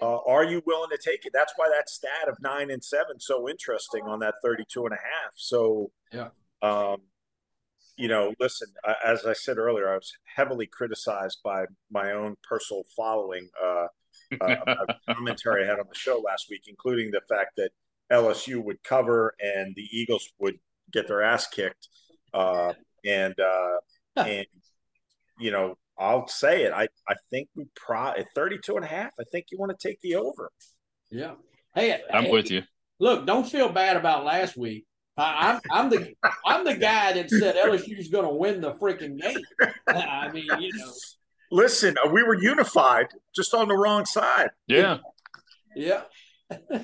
Uh, 0.00 0.18
are 0.26 0.44
you 0.44 0.62
willing 0.66 0.90
to 0.90 0.98
take 0.98 1.24
it? 1.26 1.32
That's 1.34 1.52
why 1.56 1.70
that 1.74 1.88
stat 1.88 2.28
of 2.28 2.36
nine 2.40 2.70
and 2.70 2.84
seven 2.84 3.18
so 3.18 3.48
interesting 3.48 4.04
on 4.04 4.20
that 4.20 4.34
32 4.42 4.84
and 4.84 4.92
a 4.92 4.96
half. 4.96 5.32
So, 5.36 5.90
yeah. 6.12 6.28
Um, 6.60 6.98
you 7.96 8.08
know, 8.08 8.34
listen, 8.38 8.68
as 9.04 9.24
I 9.24 9.32
said 9.32 9.58
earlier, 9.58 9.90
I 9.90 9.94
was 9.94 10.12
heavily 10.24 10.66
criticized 10.66 11.38
by 11.42 11.64
my 11.90 12.12
own 12.12 12.36
personal 12.42 12.84
following 12.94 13.48
uh, 13.62 13.86
uh, 14.40 14.86
commentary 15.14 15.64
I 15.64 15.68
had 15.68 15.78
on 15.78 15.86
the 15.88 15.98
show 15.98 16.22
last 16.24 16.46
week, 16.50 16.62
including 16.68 17.10
the 17.10 17.22
fact 17.28 17.52
that 17.56 17.70
LSU 18.12 18.62
would 18.62 18.82
cover 18.84 19.34
and 19.40 19.74
the 19.74 19.88
Eagles 19.90 20.28
would 20.38 20.58
get 20.92 21.08
their 21.08 21.22
ass 21.22 21.46
kicked. 21.46 21.88
Uh, 22.34 22.74
and, 23.04 23.34
uh, 23.40 24.22
and, 24.22 24.46
you 25.38 25.50
know, 25.50 25.76
I'll 25.98 26.28
say 26.28 26.64
it. 26.64 26.72
I, 26.72 26.88
I 27.08 27.14
think 27.30 27.48
we 27.56 27.64
pro 27.74 28.08
at 28.08 28.26
32 28.34 28.76
and 28.76 28.84
a 28.84 28.88
half. 28.88 29.12
I 29.18 29.24
think 29.32 29.46
you 29.50 29.58
want 29.58 29.78
to 29.78 29.88
take 29.88 30.00
the 30.02 30.16
over. 30.16 30.50
Yeah. 31.10 31.34
Hey, 31.74 31.98
I'm 32.12 32.24
hey, 32.24 32.30
with 32.30 32.50
you. 32.50 32.62
Look, 32.98 33.26
don't 33.26 33.48
feel 33.48 33.70
bad 33.70 33.96
about 33.96 34.24
last 34.24 34.56
week. 34.56 34.86
I, 35.18 35.52
I'm, 35.52 35.60
I'm 35.70 35.90
the 35.90 36.14
I'm 36.44 36.64
the 36.64 36.74
guy 36.74 37.12
that 37.14 37.30
said 37.30 37.56
LSU's 37.56 38.08
going 38.08 38.24
to 38.24 38.34
win 38.34 38.60
the 38.60 38.74
freaking 38.74 39.18
game. 39.18 39.42
I 39.88 40.30
mean, 40.30 40.46
you 40.58 40.70
know. 40.76 40.92
Listen, 41.50 41.96
uh, 42.04 42.08
we 42.08 42.22
were 42.22 42.34
unified, 42.34 43.06
just 43.34 43.54
on 43.54 43.68
the 43.68 43.76
wrong 43.76 44.04
side. 44.04 44.50
Yeah. 44.66 44.98
Yeah. 45.74 46.02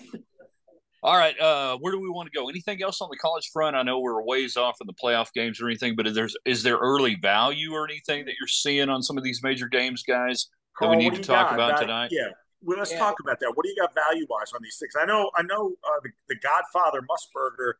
All 1.04 1.16
right, 1.16 1.38
uh, 1.40 1.78
where 1.78 1.92
do 1.92 1.98
we 1.98 2.08
want 2.08 2.30
to 2.32 2.38
go? 2.38 2.48
Anything 2.48 2.80
else 2.80 3.00
on 3.00 3.08
the 3.10 3.16
college 3.16 3.50
front? 3.52 3.74
I 3.74 3.82
know 3.82 3.98
we're 3.98 4.22
ways 4.22 4.56
off 4.56 4.76
in 4.80 4.86
the 4.86 4.92
playoff 4.92 5.32
games 5.32 5.60
or 5.60 5.66
anything, 5.66 5.96
but 5.96 6.06
is 6.06 6.14
there 6.14 6.28
is 6.44 6.62
there 6.62 6.76
early 6.76 7.16
value 7.16 7.72
or 7.72 7.84
anything 7.84 8.24
that 8.26 8.34
you're 8.40 8.46
seeing 8.46 8.88
on 8.88 9.02
some 9.02 9.18
of 9.18 9.24
these 9.24 9.42
major 9.42 9.66
games, 9.66 10.04
guys, 10.04 10.46
that 10.80 10.88
we 10.88 10.96
need 10.96 11.16
to 11.16 11.20
talk 11.20 11.48
got? 11.48 11.54
about 11.54 11.80
tonight? 11.80 12.10
Yeah, 12.12 12.28
well, 12.62 12.78
let's 12.78 12.92
yeah. 12.92 12.98
talk 12.98 13.16
about 13.20 13.40
that. 13.40 13.50
What 13.54 13.64
do 13.64 13.70
you 13.70 13.76
got 13.80 13.92
value 13.94 14.26
wise 14.30 14.52
on 14.54 14.60
these 14.62 14.78
things? 14.78 14.92
I 15.00 15.04
know, 15.04 15.30
I 15.34 15.42
know, 15.42 15.72
uh, 15.82 16.00
the, 16.04 16.10
the 16.28 16.36
Godfather 16.36 17.00
Musburger, 17.00 17.72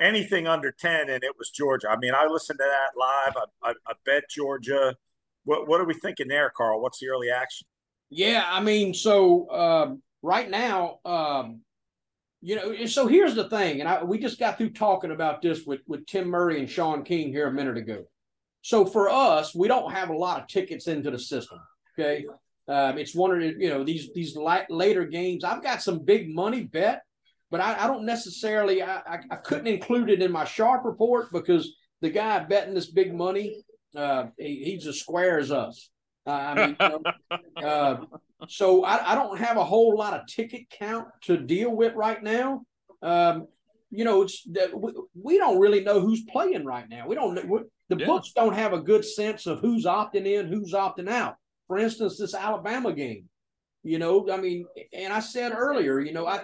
anything 0.00 0.46
under 0.46 0.70
ten, 0.70 1.08
and 1.10 1.22
it 1.22 1.32
was 1.38 1.50
Georgia. 1.50 1.88
I 1.90 1.96
mean, 1.96 2.14
I 2.14 2.26
listened 2.26 2.58
to 2.58 2.64
that 2.64 2.98
live. 2.98 3.36
I, 3.36 3.70
I, 3.70 3.74
I 3.86 3.92
bet 4.04 4.24
Georgia. 4.30 4.96
What 5.44 5.68
what 5.68 5.80
are 5.80 5.86
we 5.86 5.94
thinking 5.94 6.28
there, 6.28 6.50
Carl? 6.50 6.80
What's 6.80 6.98
the 7.00 7.08
early 7.08 7.30
action? 7.30 7.66
Yeah, 8.10 8.44
I 8.46 8.60
mean, 8.60 8.94
so 8.94 9.50
um, 9.50 10.02
right 10.22 10.48
now. 10.50 10.98
Um, 11.04 11.60
you 12.40 12.54
know, 12.54 12.86
so 12.86 13.08
here's 13.08 13.34
the 13.34 13.48
thing, 13.48 13.80
and 13.80 13.88
I, 13.88 14.04
we 14.04 14.16
just 14.16 14.38
got 14.38 14.58
through 14.58 14.70
talking 14.70 15.10
about 15.10 15.42
this 15.42 15.64
with 15.66 15.80
with 15.88 16.06
Tim 16.06 16.28
Murray 16.28 16.60
and 16.60 16.70
Sean 16.70 17.02
King 17.02 17.32
here 17.32 17.48
a 17.48 17.52
minute 17.52 17.76
ago. 17.76 18.04
So 18.62 18.84
for 18.84 19.10
us, 19.10 19.54
we 19.54 19.66
don't 19.66 19.92
have 19.92 20.10
a 20.10 20.16
lot 20.16 20.40
of 20.40 20.46
tickets 20.46 20.86
into 20.86 21.10
the 21.10 21.18
system. 21.18 21.58
Okay, 21.98 22.26
um, 22.68 22.96
it's 22.96 23.14
one 23.14 23.32
of 23.32 23.40
the 23.40 23.56
you 23.58 23.70
know 23.70 23.82
these 23.82 24.12
these 24.14 24.36
later 24.36 25.04
games. 25.04 25.42
I've 25.42 25.62
got 25.62 25.82
some 25.82 25.98
big 25.98 26.32
money 26.32 26.62
bet, 26.62 27.02
but 27.50 27.60
I, 27.60 27.84
I 27.84 27.86
don't 27.86 28.04
necessarily. 28.04 28.82
I, 28.82 28.96
I, 28.98 29.18
I 29.30 29.36
couldn't 29.36 29.66
include 29.66 30.10
it 30.10 30.22
in 30.22 30.30
my 30.30 30.44
sharp 30.44 30.84
report 30.84 31.32
because 31.32 31.74
the 32.00 32.10
guy 32.10 32.38
betting 32.40 32.74
this 32.74 32.90
big 32.90 33.14
money, 33.14 33.62
uh, 33.96 34.26
he, 34.36 34.64
he's 34.64 34.86
as 34.86 35.00
square 35.00 35.38
as 35.38 35.50
us. 35.50 35.90
Uh, 36.26 36.30
I 36.30 36.54
mean, 36.54 36.76
you 36.78 36.88
know, 36.88 37.02
uh, 37.66 37.96
so 38.48 38.84
I, 38.84 39.12
I, 39.12 39.14
don't 39.14 39.38
have 39.38 39.56
a 39.56 39.64
whole 39.64 39.96
lot 39.96 40.12
of 40.12 40.26
ticket 40.26 40.68
count 40.70 41.08
to 41.22 41.38
deal 41.38 41.74
with 41.74 41.94
right 41.94 42.22
now. 42.22 42.62
Um, 43.02 43.46
you 43.90 44.04
know, 44.04 44.22
it's 44.22 44.46
we, 44.46 44.92
we, 45.14 45.38
don't 45.38 45.58
really 45.58 45.82
know 45.82 46.00
who's 46.00 46.22
playing 46.30 46.66
right 46.66 46.86
now. 46.88 47.08
We 47.08 47.14
don't. 47.14 47.34
the 47.34 47.96
yeah. 47.96 48.04
books 48.04 48.32
don't 48.32 48.52
have 48.52 48.74
a 48.74 48.80
good 48.80 49.04
sense 49.04 49.46
of 49.46 49.60
who's 49.60 49.86
opting 49.86 50.26
in, 50.26 50.48
who's 50.48 50.74
opting 50.74 51.08
out. 51.08 51.36
For 51.66 51.78
instance, 51.78 52.18
this 52.18 52.34
Alabama 52.34 52.92
game. 52.92 53.24
You 53.88 53.98
know, 53.98 54.28
I 54.30 54.36
mean, 54.36 54.66
and 54.92 55.12
I 55.12 55.20
said 55.20 55.52
earlier, 55.52 55.98
you 55.98 56.12
know, 56.12 56.26
I 56.26 56.42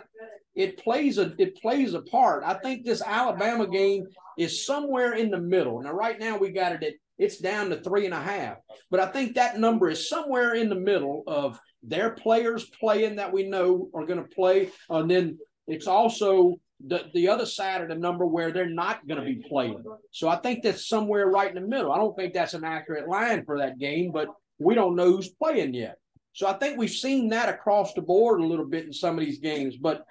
it 0.54 0.82
plays 0.82 1.18
a 1.18 1.34
it 1.38 1.60
plays 1.60 1.92
a 1.92 2.00
part. 2.00 2.42
I 2.42 2.54
think 2.54 2.84
this 2.84 3.02
Alabama 3.04 3.66
game 3.66 4.06
is 4.38 4.64
somewhere 4.64 5.12
in 5.12 5.30
the 5.30 5.40
middle. 5.40 5.82
Now, 5.82 5.92
right 5.92 6.18
now 6.18 6.38
we 6.38 6.52
got 6.52 6.72
it 6.72 6.82
at 6.82 6.94
it's 7.18 7.38
down 7.38 7.68
to 7.68 7.76
three 7.76 8.06
and 8.06 8.14
a 8.14 8.20
half, 8.20 8.56
but 8.90 8.98
I 8.98 9.06
think 9.06 9.34
that 9.34 9.60
number 9.60 9.90
is 9.90 10.08
somewhere 10.08 10.54
in 10.54 10.70
the 10.70 10.74
middle 10.74 11.22
of 11.26 11.60
their 11.82 12.10
players 12.10 12.64
playing 12.80 13.16
that 13.16 13.32
we 13.32 13.44
know 13.44 13.90
are 13.94 14.06
going 14.06 14.22
to 14.22 14.34
play. 14.34 14.70
And 14.88 15.10
then 15.10 15.38
it's 15.68 15.86
also 15.86 16.56
the, 16.84 17.02
the 17.12 17.28
other 17.28 17.46
side 17.46 17.82
of 17.82 17.88
the 17.88 17.94
number 17.94 18.26
where 18.26 18.52
they're 18.52 18.68
not 18.68 19.06
going 19.06 19.20
to 19.20 19.26
be 19.26 19.46
playing. 19.48 19.84
So 20.10 20.28
I 20.28 20.36
think 20.36 20.62
that's 20.62 20.88
somewhere 20.88 21.28
right 21.28 21.54
in 21.54 21.62
the 21.62 21.68
middle. 21.68 21.92
I 21.92 21.98
don't 21.98 22.16
think 22.16 22.32
that's 22.32 22.54
an 22.54 22.64
accurate 22.64 23.08
line 23.08 23.44
for 23.44 23.58
that 23.58 23.78
game, 23.78 24.10
but 24.12 24.28
we 24.58 24.74
don't 24.74 24.96
know 24.96 25.12
who's 25.12 25.28
playing 25.28 25.74
yet. 25.74 25.98
So 26.34 26.46
I 26.46 26.54
think 26.54 26.76
we've 26.76 26.90
seen 26.90 27.28
that 27.30 27.48
across 27.48 27.94
the 27.94 28.02
board 28.02 28.40
a 28.40 28.46
little 28.46 28.66
bit 28.66 28.84
in 28.84 28.92
some 28.92 29.18
of 29.18 29.24
these 29.24 29.38
games. 29.38 29.76
But 29.76 30.04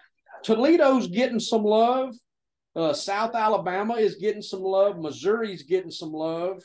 Toledo's 0.43 1.07
getting 1.07 1.39
some 1.39 1.63
love. 1.63 2.15
Uh, 2.75 2.93
South 2.93 3.35
Alabama 3.35 3.95
is 3.95 4.15
getting 4.15 4.41
some 4.41 4.61
love. 4.61 4.97
Missouri's 4.97 5.63
getting 5.63 5.91
some 5.91 6.11
love. 6.11 6.63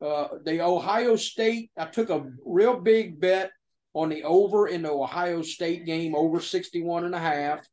Uh, 0.00 0.28
the 0.44 0.60
Ohio 0.62 1.16
State, 1.16 1.70
I 1.76 1.86
took 1.86 2.10
a 2.10 2.26
real 2.44 2.80
big 2.80 3.20
bet 3.20 3.50
on 3.94 4.10
the 4.10 4.22
over 4.24 4.68
in 4.68 4.82
the 4.82 4.90
Ohio 4.90 5.42
State 5.42 5.86
game, 5.86 6.14
over 6.14 6.40
61 6.40 7.04
and 7.04 7.14
a 7.14 7.18
half. 7.18 7.66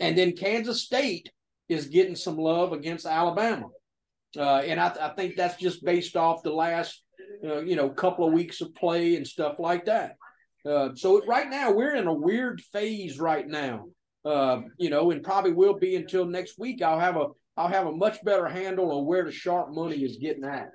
and 0.00 0.16
then 0.16 0.36
Kansas 0.36 0.82
State 0.82 1.30
is 1.68 1.86
getting 1.86 2.16
some 2.16 2.36
love 2.36 2.72
against 2.72 3.06
Alabama. 3.06 3.68
Uh, 4.36 4.58
and 4.58 4.80
I, 4.80 4.94
I, 5.00 5.14
think 5.14 5.36
that's 5.36 5.56
just 5.56 5.84
based 5.84 6.16
off 6.16 6.42
the 6.42 6.52
last, 6.52 7.03
uh, 7.44 7.60
you 7.60 7.76
know, 7.76 7.88
couple 7.90 8.26
of 8.26 8.32
weeks 8.32 8.60
of 8.60 8.74
play 8.74 9.16
and 9.16 9.26
stuff 9.26 9.56
like 9.58 9.84
that. 9.86 10.16
Uh, 10.68 10.90
so 10.94 11.24
right 11.26 11.48
now 11.48 11.70
we're 11.70 11.94
in 11.94 12.06
a 12.06 12.12
weird 12.12 12.60
phase 12.72 13.18
right 13.18 13.46
now, 13.46 13.86
uh, 14.24 14.62
you 14.78 14.88
know, 14.90 15.10
and 15.10 15.22
probably 15.22 15.52
will 15.52 15.74
be 15.78 15.96
until 15.96 16.24
next 16.24 16.58
week. 16.58 16.82
I'll 16.82 16.98
have 16.98 17.16
a 17.16 17.26
I'll 17.56 17.68
have 17.68 17.86
a 17.86 17.92
much 17.92 18.22
better 18.24 18.48
handle 18.48 18.90
on 18.92 19.06
where 19.06 19.24
the 19.24 19.30
sharp 19.30 19.72
money 19.72 19.98
is 19.98 20.16
getting 20.16 20.44
at. 20.44 20.70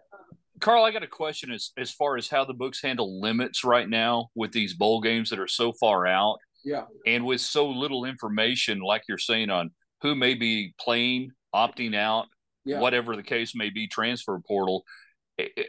Carl, 0.61 0.83
I 0.83 0.91
got 0.91 1.03
a 1.03 1.07
question 1.07 1.51
as 1.51 1.71
as 1.77 1.91
far 1.91 2.17
as 2.17 2.29
how 2.29 2.45
the 2.45 2.53
books 2.53 2.81
handle 2.81 3.19
limits 3.19 3.63
right 3.63 3.89
now 3.89 4.29
with 4.35 4.51
these 4.51 4.73
bowl 4.73 5.01
games 5.01 5.29
that 5.29 5.39
are 5.39 5.47
so 5.47 5.73
far 5.73 6.05
out. 6.05 6.37
Yeah. 6.63 6.83
And 7.07 7.25
with 7.25 7.41
so 7.41 7.69
little 7.69 8.05
information, 8.05 8.79
like 8.81 9.03
you're 9.07 9.17
saying, 9.17 9.49
on 9.49 9.71
who 10.01 10.15
may 10.15 10.33
be 10.33 10.73
playing, 10.79 11.31
opting 11.55 11.95
out, 11.95 12.27
yeah. 12.65 12.79
whatever 12.79 13.15
the 13.15 13.23
case 13.23 13.55
may 13.55 13.69
be, 13.69 13.87
transfer 13.87 14.39
portal. 14.45 14.83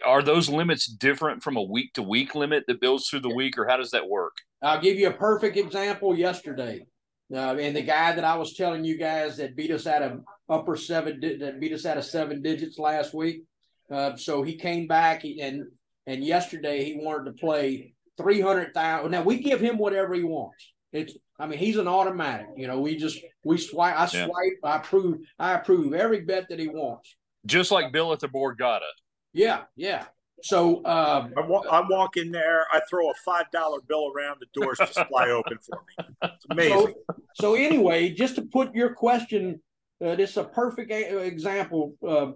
Are 0.04 0.22
those 0.22 0.48
limits 0.48 0.86
different 0.86 1.42
from 1.42 1.56
a 1.56 1.62
week 1.62 1.92
to 1.94 2.02
week 2.02 2.34
limit 2.34 2.64
that 2.66 2.80
builds 2.80 3.08
through 3.08 3.20
the 3.20 3.34
week, 3.34 3.58
or 3.58 3.66
how 3.66 3.76
does 3.76 3.90
that 3.90 4.08
work? 4.08 4.32
I'll 4.62 4.80
give 4.80 4.98
you 4.98 5.08
a 5.08 5.12
perfect 5.12 5.56
example 5.56 6.16
yesterday. 6.16 6.86
Uh, 7.32 7.56
and 7.56 7.76
the 7.76 7.82
guy 7.82 8.12
that 8.12 8.24
I 8.24 8.36
was 8.36 8.54
telling 8.54 8.84
you 8.84 8.98
guys 8.98 9.36
that 9.36 9.54
beat 9.54 9.70
us 9.70 9.86
out 9.86 10.02
of 10.02 10.20
upper 10.48 10.76
seven, 10.76 11.20
that 11.20 11.60
beat 11.60 11.72
us 11.72 11.86
out 11.86 11.96
of 11.96 12.04
seven 12.04 12.42
digits 12.42 12.78
last 12.78 13.14
week, 13.14 13.44
uh, 13.90 14.16
so 14.16 14.42
he 14.42 14.56
came 14.56 14.86
back 14.86 15.24
and 15.24 15.64
and 16.06 16.24
yesterday 16.24 16.84
he 16.84 16.96
wanted 16.96 17.26
to 17.26 17.32
play 17.32 17.94
three 18.16 18.40
hundred 18.40 18.74
thousand. 18.74 19.12
Now 19.12 19.22
we 19.22 19.38
give 19.38 19.60
him 19.60 19.78
whatever 19.78 20.14
he 20.14 20.24
wants. 20.24 20.72
It's 20.92 21.16
I 21.38 21.46
mean 21.46 21.58
he's 21.58 21.76
an 21.76 21.88
automatic. 21.88 22.46
You 22.56 22.66
know 22.66 22.80
we 22.80 22.96
just 22.96 23.18
we 23.44 23.58
swipe. 23.58 23.98
I 23.98 24.06
swipe. 24.06 24.28
Yeah. 24.64 24.70
I 24.70 24.76
approve. 24.76 25.18
I 25.38 25.54
approve 25.54 25.92
every 25.92 26.22
bet 26.22 26.48
that 26.48 26.58
he 26.58 26.68
wants. 26.68 27.16
Just 27.46 27.70
like 27.70 27.92
Bill 27.92 28.12
at 28.12 28.20
the 28.20 28.28
board 28.28 28.58
got 28.58 28.82
Borgata. 28.82 28.90
Yeah, 29.32 29.62
yeah. 29.76 30.06
So 30.42 30.76
um, 30.86 31.34
I, 31.36 31.46
walk, 31.46 31.66
I 31.70 31.82
walk 31.88 32.16
in 32.16 32.30
there, 32.32 32.66
I 32.72 32.80
throw 32.88 33.10
a 33.10 33.14
five 33.24 33.50
dollar 33.50 33.80
bill 33.86 34.10
around, 34.14 34.40
the 34.40 34.60
doors 34.60 34.78
just 34.78 34.98
fly 35.08 35.30
open 35.30 35.58
for 35.58 35.82
me. 35.86 36.06
It's 36.22 36.46
amazing. 36.50 36.94
So, 37.06 37.14
so 37.34 37.54
anyway, 37.54 38.10
just 38.10 38.36
to 38.36 38.42
put 38.42 38.74
your 38.74 38.94
question, 38.94 39.60
uh, 40.04 40.14
this 40.14 40.30
is 40.30 40.36
a 40.38 40.44
perfect 40.44 40.90
a- 40.90 41.18
example. 41.18 41.94
Uh, 42.06 42.32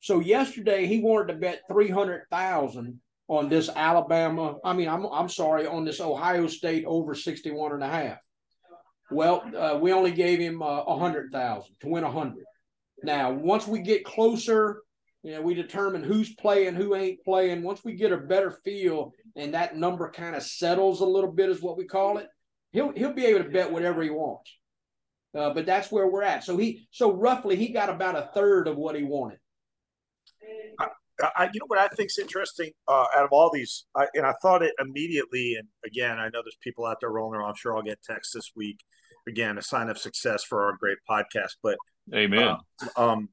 so 0.00 0.20
yesterday 0.20 0.86
he 0.86 1.00
wanted 1.00 1.32
to 1.32 1.38
bet 1.38 1.62
three 1.70 1.88
hundred 1.88 2.24
thousand 2.30 3.00
on 3.28 3.48
this 3.48 3.70
Alabama. 3.74 4.56
I 4.64 4.74
mean, 4.74 4.88
I'm 4.88 5.06
I'm 5.06 5.28
sorry 5.28 5.66
on 5.66 5.84
this 5.84 6.00
Ohio 6.00 6.46
State 6.46 6.84
over 6.86 7.14
61 7.14 7.72
and 7.72 7.82
a 7.82 7.88
half. 7.88 8.18
Well, 9.10 9.42
uh, 9.56 9.78
we 9.78 9.92
only 9.92 10.12
gave 10.12 10.38
him 10.38 10.60
uh, 10.60 10.66
a 10.66 10.80
uh, 10.82 10.98
hundred 10.98 11.32
thousand 11.32 11.74
to 11.80 11.88
win 11.88 12.04
a 12.04 12.10
hundred. 12.10 12.44
Now, 13.02 13.32
once 13.32 13.66
we 13.66 13.80
get 13.80 14.04
closer 14.04 14.82
you 15.22 15.32
know, 15.32 15.42
we 15.42 15.54
determine 15.54 16.02
who's 16.02 16.34
playing, 16.34 16.74
who 16.74 16.94
ain't 16.94 17.24
playing. 17.24 17.62
Once 17.62 17.84
we 17.84 17.94
get 17.94 18.12
a 18.12 18.16
better 18.16 18.50
feel 18.64 19.12
and 19.36 19.54
that 19.54 19.76
number 19.76 20.10
kind 20.10 20.36
of 20.36 20.42
settles 20.42 21.00
a 21.00 21.06
little 21.06 21.32
bit, 21.32 21.50
is 21.50 21.62
what 21.62 21.76
we 21.76 21.84
call 21.84 22.18
it. 22.18 22.28
He'll 22.72 22.92
he'll 22.92 23.12
be 23.12 23.26
able 23.26 23.44
to 23.44 23.50
bet 23.50 23.72
whatever 23.72 24.02
he 24.02 24.10
wants. 24.10 24.56
Uh, 25.36 25.52
but 25.52 25.66
that's 25.66 25.90
where 25.90 26.08
we're 26.08 26.22
at. 26.22 26.44
So 26.44 26.56
he 26.56 26.88
so 26.90 27.12
roughly 27.12 27.56
he 27.56 27.68
got 27.68 27.90
about 27.90 28.16
a 28.16 28.30
third 28.34 28.68
of 28.68 28.76
what 28.76 28.94
he 28.94 29.04
wanted. 29.04 29.38
I, 30.78 30.86
I 31.20 31.44
you 31.52 31.60
know 31.60 31.66
what 31.66 31.78
I 31.78 31.88
think's 31.88 32.18
interesting 32.18 32.70
uh, 32.86 33.06
out 33.16 33.24
of 33.24 33.30
all 33.32 33.50
these, 33.52 33.86
I, 33.96 34.06
and 34.14 34.24
I 34.24 34.34
thought 34.40 34.62
it 34.62 34.72
immediately. 34.80 35.56
And 35.58 35.68
again, 35.84 36.18
I 36.18 36.26
know 36.26 36.42
there's 36.44 36.58
people 36.62 36.86
out 36.86 36.98
there 37.00 37.10
rolling 37.10 37.38
around. 37.38 37.50
I'm 37.50 37.56
sure 37.56 37.76
I'll 37.76 37.82
get 37.82 38.02
texts 38.02 38.34
this 38.34 38.52
week. 38.54 38.78
Again, 39.28 39.58
a 39.58 39.62
sign 39.62 39.90
of 39.90 39.98
success 39.98 40.44
for 40.44 40.64
our 40.64 40.76
great 40.78 40.98
podcast. 41.08 41.56
But 41.62 41.76
amen. 42.14 42.56
Uh, 42.96 43.10
um, 43.10 43.28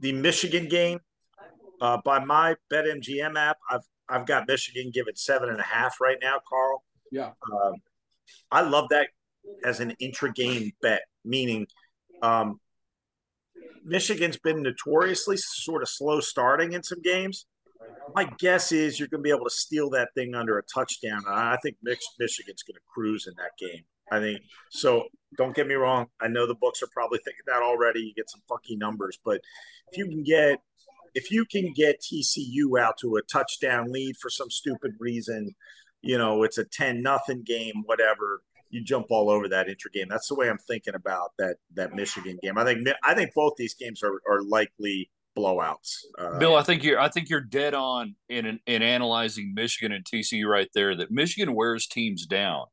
the 0.00 0.12
Michigan 0.12 0.68
game 0.68 1.00
uh, 1.80 1.98
by 2.04 2.24
my 2.24 2.56
BetMGM 2.72 3.36
app. 3.36 3.58
I've 3.70 3.82
I've 4.08 4.26
got 4.26 4.46
Michigan 4.46 4.90
given 4.92 5.16
seven 5.16 5.48
and 5.48 5.58
a 5.58 5.64
half 5.64 6.00
right 6.00 6.18
now, 6.22 6.38
Carl. 6.48 6.84
Yeah, 7.10 7.30
um, 7.52 7.74
I 8.50 8.60
love 8.62 8.88
that 8.90 9.08
as 9.64 9.80
an 9.80 9.92
intra-game 9.98 10.72
bet. 10.80 11.02
Meaning, 11.24 11.66
um, 12.22 12.60
Michigan's 13.84 14.36
been 14.36 14.62
notoriously 14.62 15.36
sort 15.36 15.82
of 15.82 15.88
slow 15.88 16.20
starting 16.20 16.72
in 16.72 16.82
some 16.82 17.02
games. 17.02 17.46
My 18.14 18.28
guess 18.38 18.72
is 18.72 18.98
you're 18.98 19.08
going 19.08 19.22
to 19.22 19.24
be 19.24 19.30
able 19.30 19.44
to 19.44 19.50
steal 19.50 19.90
that 19.90 20.10
thing 20.14 20.34
under 20.34 20.58
a 20.58 20.62
touchdown. 20.62 21.22
I 21.26 21.56
think 21.62 21.76
Michigan's 21.82 22.62
going 22.62 22.74
to 22.74 22.80
cruise 22.92 23.26
in 23.26 23.34
that 23.38 23.52
game. 23.58 23.84
I 24.10 24.20
think 24.20 24.40
so. 24.70 25.04
Don't 25.36 25.54
get 25.54 25.66
me 25.66 25.74
wrong. 25.74 26.06
I 26.20 26.28
know 26.28 26.46
the 26.46 26.54
books 26.54 26.82
are 26.82 26.88
probably 26.92 27.18
thinking 27.18 27.42
that 27.46 27.62
already. 27.62 28.00
You 28.00 28.14
get 28.14 28.30
some 28.30 28.42
funky 28.48 28.76
numbers, 28.76 29.18
but 29.24 29.40
if 29.90 29.98
you 29.98 30.06
can 30.06 30.22
get 30.22 30.60
if 31.14 31.30
you 31.30 31.44
can 31.44 31.72
get 31.72 32.00
TCU 32.00 32.78
out 32.78 32.98
to 32.98 33.16
a 33.16 33.22
touchdown 33.22 33.90
lead 33.90 34.16
for 34.18 34.28
some 34.28 34.50
stupid 34.50 34.92
reason, 35.00 35.54
you 36.02 36.18
know, 36.18 36.42
it's 36.42 36.58
a 36.58 36.64
10 36.64 37.02
nothing 37.02 37.42
game, 37.42 37.82
whatever, 37.86 38.42
you 38.68 38.84
jump 38.84 39.06
all 39.10 39.30
over 39.30 39.48
that 39.48 39.66
intergame. 39.66 40.08
That's 40.10 40.28
the 40.28 40.34
way 40.34 40.50
I'm 40.50 40.58
thinking 40.58 40.94
about 40.94 41.30
that 41.38 41.56
that 41.74 41.94
Michigan 41.94 42.38
game. 42.42 42.58
I 42.58 42.64
think 42.64 42.86
I 43.02 43.14
think 43.14 43.32
both 43.34 43.54
these 43.56 43.74
games 43.74 44.02
are, 44.02 44.20
are 44.28 44.42
likely 44.42 45.10
blowouts. 45.36 46.04
Uh, 46.18 46.38
Bill, 46.38 46.56
I 46.56 46.62
think 46.62 46.82
you're 46.82 46.98
I 46.98 47.08
think 47.08 47.28
you're 47.28 47.40
dead 47.40 47.74
on 47.74 48.16
in 48.28 48.60
in 48.66 48.82
analyzing 48.82 49.54
Michigan 49.54 49.92
and 49.92 50.04
TCU 50.04 50.46
right 50.46 50.68
there. 50.74 50.94
That 50.96 51.10
Michigan 51.10 51.54
wears 51.54 51.86
teams 51.86 52.26
down 52.26 52.66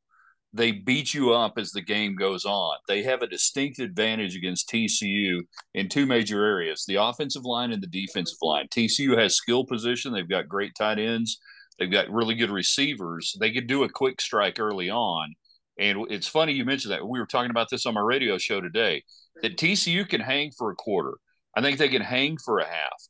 they 0.54 0.72
beat 0.72 1.14
you 1.14 1.34
up 1.34 1.54
as 1.58 1.72
the 1.72 1.82
game 1.82 2.16
goes 2.16 2.46
on. 2.46 2.78
They 2.88 3.02
have 3.04 3.24
a 3.24 3.28
distinct 3.28 3.80
advantage 3.80 4.36
against 4.36 4.70
TCU 4.70 5.42
in 5.74 5.90
two 5.90 6.06
major 6.06 6.46
areas 6.46 6.86
the 6.88 6.96
offensive 6.96 7.44
line 7.44 7.72
and 7.72 7.82
the 7.82 7.88
defensive 7.88 8.38
line. 8.42 8.68
TCU 8.68 9.18
has 9.18 9.36
skill 9.36 9.66
position, 9.66 10.14
they've 10.14 10.30
got 10.30 10.48
great 10.48 10.74
tight 10.78 11.00
ends, 11.00 11.40
they've 11.80 11.92
got 11.92 12.10
really 12.12 12.36
good 12.36 12.52
receivers. 12.52 13.36
They 13.40 13.52
could 13.52 13.68
do 13.68 13.84
a 13.84 13.90
quick 13.90 14.22
strike 14.22 14.60
early 14.60 14.90
on. 14.90 15.34
And 15.80 16.06
it's 16.12 16.28
funny 16.28 16.54
you 16.54 16.66
mentioned 16.66 16.94
that. 16.94 17.08
We 17.08 17.20
were 17.20 17.26
talking 17.26 17.50
about 17.50 17.70
this 17.72 17.88
on 17.88 17.96
my 17.96 18.02
radio 18.02 18.38
show 18.38 18.62
today 18.62 19.04
that 19.42 19.58
TCU 19.58 20.08
can 20.08 20.22
hang 20.22 20.52
for 20.52 20.70
a 20.70 20.76
quarter. 20.76 21.18
I 21.56 21.62
think 21.62 21.80
they 21.80 21.90
can 21.90 22.02
hang 22.02 22.38
for 22.38 22.60
a 22.60 22.66
half. 22.66 23.08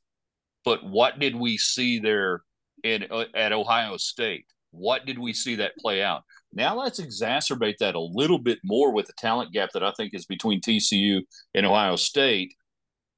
But 0.63 0.85
what 0.85 1.19
did 1.19 1.35
we 1.35 1.57
see 1.57 1.99
there 1.99 2.41
in 2.83 3.05
uh, 3.11 3.25
at 3.35 3.51
Ohio 3.51 3.97
State? 3.97 4.45
What 4.71 5.05
did 5.05 5.19
we 5.19 5.33
see 5.33 5.55
that 5.55 5.77
play 5.77 6.01
out? 6.01 6.23
Now 6.53 6.77
let's 6.77 6.99
exacerbate 6.99 7.77
that 7.79 7.95
a 7.95 7.99
little 7.99 8.39
bit 8.39 8.59
more 8.63 8.91
with 8.93 9.07
the 9.07 9.13
talent 9.13 9.53
gap 9.53 9.69
that 9.73 9.83
I 9.83 9.91
think 9.91 10.13
is 10.13 10.25
between 10.25 10.61
TCU 10.61 11.21
and 11.53 11.65
Ohio 11.65 11.95
State 11.95 12.53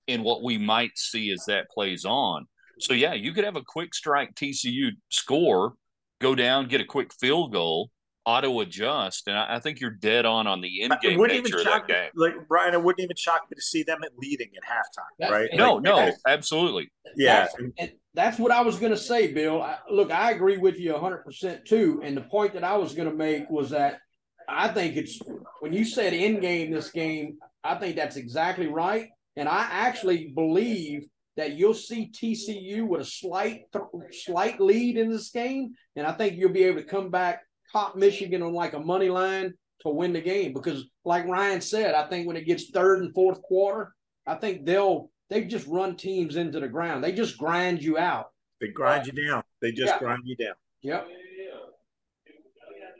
and 0.07 0.23
what 0.23 0.43
we 0.43 0.57
might 0.57 0.97
see 0.97 1.31
as 1.31 1.45
that 1.47 1.69
plays 1.69 2.05
on. 2.05 2.47
So, 2.79 2.93
yeah, 2.93 3.13
you 3.13 3.33
could 3.33 3.45
have 3.45 3.55
a 3.55 3.63
quick 3.65 3.93
strike 3.93 4.35
TCU 4.35 4.91
score, 5.09 5.73
go 6.19 6.35
down, 6.35 6.67
get 6.67 6.81
a 6.81 6.85
quick 6.85 7.13
field 7.13 7.53
goal, 7.53 7.89
auto 8.25 8.59
adjust, 8.59 9.27
and 9.27 9.37
I, 9.37 9.55
I, 9.55 9.59
think 9.59 9.79
you're 9.79 9.91
dead 9.91 10.25
on 10.25 10.47
on 10.47 10.61
the 10.61 10.83
end 10.83 10.95
game 11.01 11.21
nature 11.21 11.59
of 11.59 11.63
that 11.63 11.87
game. 11.87 12.09
Like 12.15 12.47
Brian, 12.47 12.73
it 12.73 12.83
wouldn't 12.83 13.03
even 13.03 13.15
shock 13.15 13.43
me 13.49 13.55
to 13.55 13.61
see 13.61 13.83
them 13.83 13.99
at 14.03 14.11
leading 14.17 14.49
at 14.57 14.63
halftime, 14.63 15.03
that, 15.19 15.31
right? 15.31 15.49
No, 15.53 15.75
like, 15.75 15.83
no, 15.83 16.11
absolutely. 16.27 16.91
Yeah, 17.15 17.41
that's, 17.41 17.55
and 17.77 17.91
that's 18.15 18.39
what 18.39 18.51
I 18.51 18.61
was 18.61 18.79
going 18.79 18.93
to 18.93 18.97
say, 18.97 19.33
Bill. 19.33 19.61
I, 19.61 19.77
look, 19.91 20.09
I 20.09 20.31
agree 20.31 20.57
with 20.57 20.79
you 20.79 20.93
100 20.93 21.17
percent 21.23 21.65
too. 21.65 22.01
And 22.03 22.15
the 22.15 22.21
point 22.21 22.53
that 22.53 22.63
I 22.63 22.77
was 22.77 22.93
going 22.93 23.09
to 23.09 23.15
make 23.15 23.49
was 23.49 23.69
that 23.71 23.99
I 24.47 24.69
think 24.69 24.95
it's 24.95 25.19
when 25.59 25.73
you 25.73 25.85
said 25.85 26.13
in 26.13 26.39
game 26.39 26.71
this 26.71 26.91
game, 26.91 27.37
I 27.63 27.75
think 27.75 27.95
that's 27.95 28.15
exactly 28.15 28.67
right, 28.67 29.09
and 29.35 29.49
I 29.49 29.67
actually 29.69 30.31
believe 30.35 31.05
that 31.35 31.53
you'll 31.53 31.73
see 31.73 32.11
TCU 32.11 32.87
with 32.87 33.01
a 33.01 33.05
slight 33.05 33.63
slight 34.11 34.61
lead 34.61 34.97
in 34.97 35.09
this 35.09 35.31
game, 35.31 35.73
and 35.95 36.07
I 36.07 36.13
think 36.13 36.37
you'll 36.37 36.53
be 36.53 36.63
able 36.63 36.81
to 36.81 36.87
come 36.87 37.09
back 37.09 37.41
top 37.71 37.95
Michigan 37.95 38.41
on 38.41 38.53
like 38.53 38.73
a 38.73 38.79
money 38.79 39.09
line 39.09 39.53
to 39.81 39.89
win 39.89 40.13
the 40.13 40.21
game 40.21 40.53
because, 40.53 40.85
like 41.03 41.27
Ryan 41.27 41.61
said, 41.61 41.95
I 41.95 42.07
think 42.07 42.27
when 42.27 42.37
it 42.37 42.45
gets 42.45 42.69
third 42.69 43.03
and 43.03 43.13
fourth 43.13 43.41
quarter, 43.41 43.93
I 44.25 44.35
think 44.35 44.65
they'll 44.65 45.09
they 45.29 45.43
just 45.45 45.67
run 45.67 45.95
teams 45.95 46.35
into 46.35 46.59
the 46.59 46.67
ground. 46.67 47.03
They 47.03 47.11
just 47.11 47.37
grind 47.37 47.81
you 47.81 47.97
out. 47.97 48.27
They 48.61 48.67
grind 48.67 49.07
you 49.07 49.27
down. 49.27 49.43
They 49.61 49.71
just 49.71 49.93
yeah. 49.93 49.99
grind 49.99 50.21
you 50.25 50.35
down. 50.35 50.55
Yep. 50.81 51.07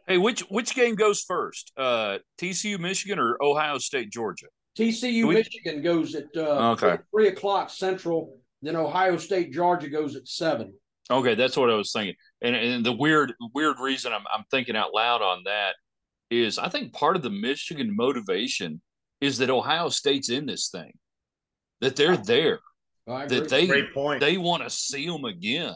Hey, 0.07 0.17
which 0.17 0.41
which 0.41 0.75
game 0.75 0.95
goes 0.95 1.21
first? 1.21 1.71
Uh, 1.75 2.19
TCU 2.39 2.79
Michigan 2.79 3.17
or 3.17 3.37
Ohio 3.41 3.77
State 3.79 4.11
Georgia? 4.11 4.47
TCU 4.77 5.27
we... 5.27 5.35
Michigan 5.35 5.81
goes 5.81 6.13
at 6.15 6.25
uh, 6.35 6.71
okay. 6.71 6.97
three 7.11 7.29
o'clock 7.29 7.69
Central. 7.69 8.37
Then 8.61 8.75
Ohio 8.75 9.17
State 9.17 9.51
Georgia 9.51 9.89
goes 9.89 10.15
at 10.15 10.27
seven. 10.27 10.73
Okay, 11.09 11.35
that's 11.35 11.55
what 11.55 11.69
I 11.69 11.75
was 11.75 11.91
thinking. 11.91 12.15
And 12.41 12.55
and 12.55 12.85
the 12.85 12.91
weird 12.91 13.33
weird 13.53 13.79
reason 13.79 14.13
I'm 14.13 14.25
I'm 14.33 14.43
thinking 14.51 14.75
out 14.75 14.93
loud 14.93 15.21
on 15.21 15.43
that 15.45 15.75
is 16.29 16.59
I 16.59 16.69
think 16.69 16.93
part 16.93 17.15
of 17.15 17.21
the 17.21 17.29
Michigan 17.29 17.95
motivation 17.95 18.81
is 19.21 19.37
that 19.37 19.49
Ohio 19.49 19.89
State's 19.89 20.29
in 20.29 20.45
this 20.45 20.69
thing, 20.69 20.93
that 21.85 21.95
they're 21.95 22.17
there, 22.17 22.59
that 23.07 23.49
they 23.49 23.67
they 24.19 24.37
want 24.37 24.63
to 24.63 24.69
see 24.69 25.07
them 25.07 25.25
again. 25.25 25.75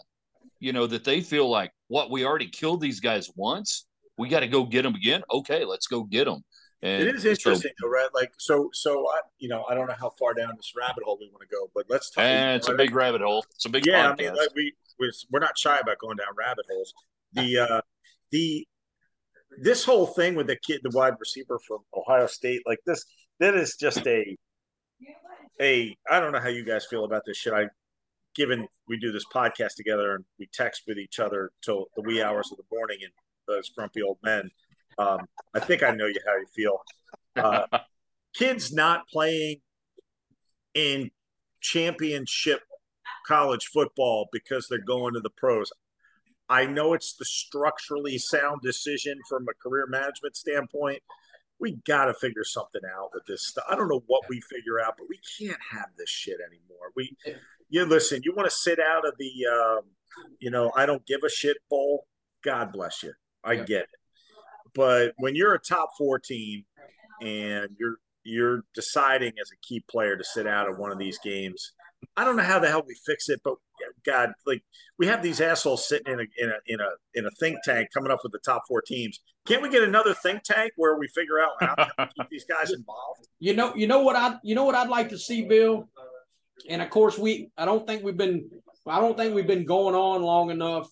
You 0.59 0.73
know 0.73 0.87
that 0.87 1.03
they 1.03 1.21
feel 1.21 1.49
like 1.49 1.71
what 1.87 2.11
we 2.11 2.25
already 2.25 2.47
killed 2.47 2.81
these 2.81 2.99
guys 2.99 3.29
once, 3.35 3.85
we 4.17 4.27
got 4.27 4.41
to 4.41 4.47
go 4.47 4.65
get 4.65 4.81
them 4.83 4.95
again. 4.95 5.23
Okay, 5.31 5.63
let's 5.65 5.87
go 5.87 6.03
get 6.03 6.25
them. 6.25 6.43
And 6.81 7.03
it 7.03 7.15
is 7.15 7.25
interesting, 7.25 7.71
so, 7.77 7.87
though, 7.87 7.89
right? 7.89 8.07
Like, 8.13 8.31
so, 8.37 8.69
so 8.71 9.05
I, 9.09 9.19
you 9.37 9.49
know, 9.49 9.65
I 9.69 9.75
don't 9.75 9.87
know 9.87 9.95
how 9.99 10.11
far 10.17 10.33
down 10.33 10.53
this 10.55 10.71
rabbit 10.77 11.03
hole 11.03 11.17
we 11.19 11.29
want 11.29 11.41
to 11.41 11.53
go, 11.53 11.69
but 11.75 11.85
let's 11.89 12.09
talk. 12.09 12.23
And 12.23 12.55
it's 12.55 12.69
a 12.69 12.73
big 12.73 12.95
rabbit 12.95 13.21
hole. 13.21 13.43
It's 13.55 13.65
a 13.65 13.69
big 13.69 13.85
yeah. 13.85 14.11
Podcast. 14.11 14.13
I 14.13 14.15
mean, 14.15 14.35
like 14.35 14.55
we 14.55 14.73
we're 15.29 15.39
not 15.39 15.57
shy 15.57 15.77
about 15.77 15.97
going 15.99 16.17
down 16.17 16.27
rabbit 16.37 16.65
holes. 16.71 16.93
The 17.33 17.57
uh, 17.57 17.81
the 18.31 18.65
this 19.61 19.83
whole 19.83 20.07
thing 20.07 20.35
with 20.35 20.47
the 20.47 20.55
kid, 20.55 20.81
the 20.83 20.91
wide 20.91 21.15
receiver 21.19 21.59
from 21.67 21.79
Ohio 21.93 22.27
State, 22.27 22.61
like 22.65 22.79
this, 22.85 23.03
that 23.39 23.55
is 23.55 23.75
just 23.75 24.05
a 24.07 24.37
a. 25.61 25.95
I 26.09 26.19
don't 26.19 26.31
know 26.31 26.39
how 26.39 26.49
you 26.49 26.65
guys 26.65 26.85
feel 26.89 27.05
about 27.05 27.23
this 27.25 27.37
shit. 27.37 27.53
I 27.53 27.67
given 28.35 28.67
we 28.87 28.97
do 28.97 29.11
this 29.11 29.25
podcast 29.33 29.75
together 29.75 30.15
and 30.15 30.25
we 30.37 30.47
text 30.53 30.83
with 30.87 30.97
each 30.97 31.19
other 31.19 31.51
till 31.63 31.87
the 31.95 32.01
wee 32.01 32.21
hours 32.21 32.49
of 32.51 32.57
the 32.57 32.63
morning 32.71 32.97
and 33.03 33.11
those 33.47 33.69
grumpy 33.69 34.01
old 34.01 34.17
men. 34.23 34.49
Um, 34.97 35.19
I 35.53 35.59
think 35.59 35.83
I 35.83 35.91
know 35.91 36.05
you 36.05 36.19
how 36.25 36.37
you 36.37 36.45
feel. 36.55 36.81
Uh, 37.35 37.79
kids 38.33 38.71
not 38.71 39.07
playing 39.07 39.61
in 40.73 41.11
championship 41.61 42.61
college 43.27 43.65
football 43.73 44.27
because 44.31 44.67
they're 44.69 44.79
going 44.79 45.13
to 45.13 45.19
the 45.19 45.29
pros. 45.29 45.71
I 46.49 46.65
know 46.65 46.93
it's 46.93 47.15
the 47.15 47.25
structurally 47.25 48.17
sound 48.17 48.61
decision 48.61 49.19
from 49.29 49.45
a 49.47 49.53
career 49.61 49.85
management 49.87 50.35
standpoint. 50.35 51.03
We 51.59 51.77
got 51.85 52.05
to 52.05 52.13
figure 52.13 52.43
something 52.43 52.81
out 52.95 53.09
with 53.13 53.25
this 53.25 53.47
stuff. 53.47 53.65
I 53.69 53.75
don't 53.75 53.89
know 53.89 54.03
what 54.07 54.23
we 54.29 54.39
figure 54.41 54.79
out, 54.79 54.95
but 54.97 55.07
we 55.09 55.19
can't 55.39 55.59
have 55.71 55.87
this 55.97 56.09
shit 56.09 56.37
anymore. 56.39 56.91
We, 56.95 57.15
you 57.69 57.85
listen, 57.85 58.21
you 58.23 58.33
want 58.33 58.49
to 58.49 58.55
sit 58.55 58.79
out 58.79 59.05
of 59.07 59.13
the, 59.19 59.31
um, 59.51 59.81
you 60.39 60.49
know, 60.51 60.71
I 60.75 60.85
don't 60.85 61.05
give 61.05 61.21
a 61.25 61.29
shit 61.29 61.57
bowl. 61.69 62.07
God 62.43 62.71
bless 62.71 63.03
you. 63.03 63.13
I 63.43 63.53
Yeah. 63.53 63.63
get 63.65 63.81
it. 63.83 63.89
But 64.73 65.13
when 65.17 65.35
you're 65.35 65.53
a 65.53 65.59
top 65.59 65.89
four 65.97 66.19
team 66.19 66.65
and 67.21 67.69
you're 67.79 67.97
you're 68.23 68.63
deciding 68.75 69.33
as 69.41 69.49
a 69.51 69.55
key 69.65 69.83
player 69.89 70.15
to 70.15 70.23
sit 70.23 70.45
out 70.45 70.69
of 70.69 70.77
one 70.77 70.91
of 70.91 70.99
these 70.99 71.17
games, 71.23 71.73
I 72.15 72.23
don't 72.25 72.35
know 72.35 72.43
how 72.43 72.59
the 72.59 72.67
hell 72.67 72.83
we 72.85 72.95
fix 73.05 73.29
it, 73.29 73.41
but 73.43 73.55
God, 74.05 74.31
like 74.45 74.61
we 74.97 75.07
have 75.07 75.21
these 75.21 75.41
assholes 75.41 75.87
sitting 75.87 76.13
in 76.13 76.19
a 76.19 76.23
in 76.37 76.49
a 76.49 76.57
in 76.67 76.79
a 76.79 76.89
in 77.15 77.25
a 77.25 77.31
think 77.39 77.57
tank 77.63 77.89
coming 77.93 78.11
up 78.11 78.19
with 78.23 78.31
the 78.31 78.39
top 78.39 78.63
four 78.67 78.81
teams. 78.81 79.19
Can't 79.47 79.61
we 79.61 79.69
get 79.69 79.83
another 79.83 80.13
think 80.13 80.43
tank 80.43 80.71
where 80.75 80.97
we 80.97 81.07
figure 81.07 81.39
out 81.39 81.51
how 81.59 81.75
to 81.75 82.09
keep 82.17 82.29
these 82.29 82.45
guys 82.45 82.71
involved? 82.75 83.27
You 83.39 83.55
know, 83.55 83.75
you 83.75 83.87
know 83.87 84.01
what 84.01 84.15
I 84.15 84.37
you 84.43 84.55
know 84.55 84.65
what 84.65 84.75
I'd 84.75 84.89
like 84.89 85.09
to 85.09 85.17
see, 85.17 85.43
Bill. 85.43 85.89
And 86.69 86.81
of 86.81 86.89
course, 86.89 87.17
we 87.17 87.51
I 87.57 87.65
don't 87.65 87.87
think 87.87 88.03
we've 88.03 88.17
been 88.17 88.49
I 88.85 88.99
don't 88.99 89.17
think 89.17 89.33
we've 89.33 89.47
been 89.47 89.65
going 89.65 89.95
on 89.95 90.21
long 90.21 90.49
enough. 90.49 90.89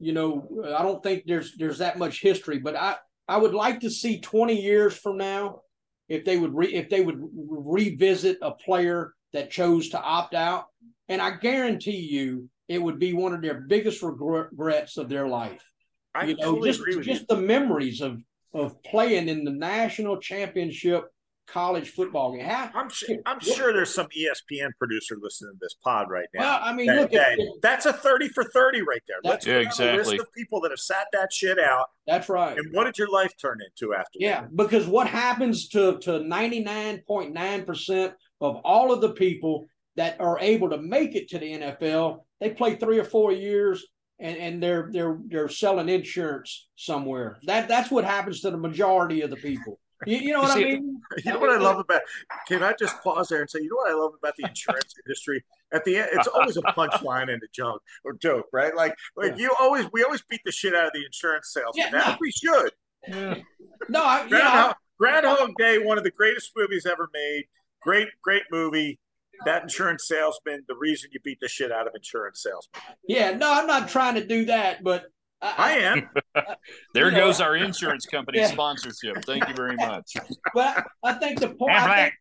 You 0.00 0.12
know, 0.12 0.48
I 0.76 0.82
don't 0.82 1.02
think 1.02 1.24
there's 1.26 1.56
there's 1.56 1.78
that 1.78 1.98
much 1.98 2.20
history, 2.20 2.58
but 2.58 2.76
I 2.76 2.96
I 3.26 3.36
would 3.36 3.54
like 3.54 3.80
to 3.80 3.90
see 3.90 4.20
20 4.20 4.60
years 4.60 4.96
from 4.96 5.18
now 5.18 5.60
if 6.08 6.24
they 6.24 6.38
would 6.38 6.54
re, 6.54 6.72
if 6.72 6.88
they 6.88 7.02
would 7.02 7.20
revisit 7.20 8.38
a 8.40 8.52
player 8.52 9.14
that 9.32 9.50
chose 9.50 9.90
to 9.90 10.00
opt 10.00 10.34
out, 10.34 10.66
and 11.08 11.20
I 11.22 11.36
guarantee 11.36 11.96
you 11.96 12.48
it 12.68 12.80
would 12.82 12.98
be 12.98 13.12
one 13.14 13.32
of 13.34 13.40
their 13.42 13.60
biggest 13.62 14.02
regrets 14.02 14.96
of 14.96 15.08
their 15.08 15.26
life. 15.28 15.62
I 16.14 16.24
you 16.24 16.36
know, 16.36 16.44
totally 16.52 16.70
just 16.70 16.80
agree 16.80 16.96
with 16.96 17.06
just 17.06 17.22
you. 17.22 17.36
the 17.36 17.42
memories 17.42 18.00
of 18.00 18.22
of 18.54 18.82
playing 18.82 19.28
in 19.28 19.44
the 19.44 19.50
national 19.52 20.18
championship 20.20 21.04
college 21.46 21.90
football 21.90 22.32
game. 22.36 22.44
How, 22.44 22.70
I'm 22.74 22.90
sure, 22.90 23.16
I'm 23.24 23.40
sure 23.40 23.72
there's 23.72 23.94
some 23.94 24.06
ESPN 24.08 24.70
producer 24.78 25.16
listening 25.20 25.52
to 25.52 25.58
this 25.60 25.74
pod 25.82 26.08
right 26.10 26.26
now. 26.34 26.40
well, 26.40 26.60
I 26.62 26.74
mean, 26.74 26.86
that- 26.88 26.96
look, 27.00 27.12
if- 27.12 27.18
that- 27.38 27.58
that's 27.62 27.86
a 27.86 27.92
30 27.92 28.28
for 28.28 28.44
30 28.44 28.82
right 28.82 29.00
there. 29.08 29.16
Let's 29.24 29.46
Yeah, 29.46 29.52
go 29.52 29.58
down 29.58 29.62
the 29.62 29.68
exactly. 29.68 30.12
list 30.18 30.20
of 30.28 30.32
people 30.34 30.60
that 30.62 30.70
have 30.72 30.78
sat 30.80 31.06
that 31.12 31.32
shit 31.32 31.58
out. 31.58 31.86
that's 32.06 32.28
right. 32.28 32.56
And 32.58 32.72
what 32.74 32.84
did 32.84 32.98
your 32.98 33.08
life 33.10 33.32
turn 33.40 33.58
into 33.62 33.94
after 33.94 34.18
Yeah, 34.20 34.46
because 34.56 34.86
what 34.86 35.06
happens 35.06 35.68
to 35.68 35.98
to 36.00 36.20
99.9% 36.20 38.14
of 38.40 38.56
all 38.64 38.92
of 38.92 39.00
the 39.00 39.10
people 39.12 39.66
that 39.98 40.20
are 40.20 40.38
able 40.40 40.70
to 40.70 40.78
make 40.78 41.14
it 41.14 41.28
to 41.28 41.38
the 41.38 41.52
NFL, 41.52 42.20
they 42.40 42.50
play 42.50 42.76
3 42.76 42.98
or 42.98 43.04
4 43.04 43.32
years 43.32 43.84
and 44.20 44.36
and 44.36 44.62
they're 44.62 44.88
they're 44.92 45.18
they're 45.26 45.48
selling 45.48 45.88
insurance 45.88 46.68
somewhere. 46.76 47.38
That 47.44 47.68
that's 47.68 47.90
what 47.90 48.04
happens 48.04 48.40
to 48.40 48.50
the 48.50 48.56
majority 48.56 49.20
of 49.22 49.30
the 49.30 49.36
people. 49.36 49.78
You, 50.06 50.16
you 50.18 50.32
know 50.32 50.42
what 50.42 50.58
You 50.58 50.66
I 50.66 50.70
mean? 50.70 51.00
You 51.24 51.32
know 51.32 51.40
what 51.40 51.50
I 51.50 51.58
love 51.58 51.78
about 51.78 52.02
Can 52.46 52.62
I 52.62 52.72
just 52.78 53.02
pause 53.02 53.28
there 53.28 53.40
and 53.40 53.50
say, 53.50 53.60
you 53.60 53.68
know 53.68 53.76
what 53.76 53.90
I 53.90 53.94
love 53.94 54.12
about 54.16 54.34
the 54.36 54.46
insurance 54.48 54.94
industry? 55.06 55.44
At 55.72 55.84
the 55.84 55.96
end, 55.98 56.08
it's 56.12 56.28
always 56.28 56.56
a 56.56 56.62
punchline 56.62 57.30
and 57.32 57.42
a 57.42 57.48
joke 57.52 57.82
or 58.04 58.14
joke, 58.14 58.46
right? 58.52 58.74
Like, 58.74 58.94
like 59.16 59.36
you 59.36 59.50
always, 59.60 59.86
we 59.92 60.02
always 60.04 60.22
beat 60.30 60.40
the 60.44 60.52
shit 60.52 60.74
out 60.74 60.86
of 60.86 60.92
the 60.94 61.04
insurance 61.04 61.52
salesman. 61.52 61.88
Yeah, 61.92 62.10
no. 62.10 62.16
we 62.20 62.30
should. 62.30 62.70
No, 63.88 64.04
I, 64.04 64.28
Groundhog, 64.28 64.70
I- 64.70 64.74
Groundhog 64.98 65.50
Day, 65.58 65.78
one 65.78 65.98
of 65.98 66.04
the 66.04 66.10
greatest 66.10 66.52
movies 66.56 66.86
ever 66.86 67.10
made. 67.12 67.44
Great, 67.82 68.08
great 68.22 68.44
movie. 68.50 68.98
That 69.44 69.62
insurance 69.62 70.06
salesman, 70.08 70.64
the 70.68 70.74
reason 70.76 71.10
you 71.12 71.20
beat 71.24 71.38
the 71.40 71.48
shit 71.48 71.70
out 71.72 71.86
of 71.86 71.94
insurance 71.94 72.42
salesmen. 72.42 72.96
yeah, 73.06 73.30
no, 73.32 73.52
I'm 73.52 73.66
not 73.66 73.88
trying 73.88 74.14
to 74.16 74.26
do 74.26 74.46
that, 74.46 74.82
but 74.82 75.04
I 75.40 75.72
am. 75.78 76.10
There 76.94 77.06
You 77.06 77.12
know, 77.12 77.26
goes 77.26 77.40
our 77.40 77.54
insurance 77.56 78.06
company 78.06 78.38
Yeah. 78.40 78.48
sponsorship. 78.48 79.24
Thank 79.24 79.48
you 79.48 79.54
very 79.54 79.76
much. 79.76 80.12
But 80.54 80.84
I 81.04 81.12
think 81.14 81.40
the 81.40 81.50
point. 81.50 81.72
I 81.74 81.96
think, 81.96 82.14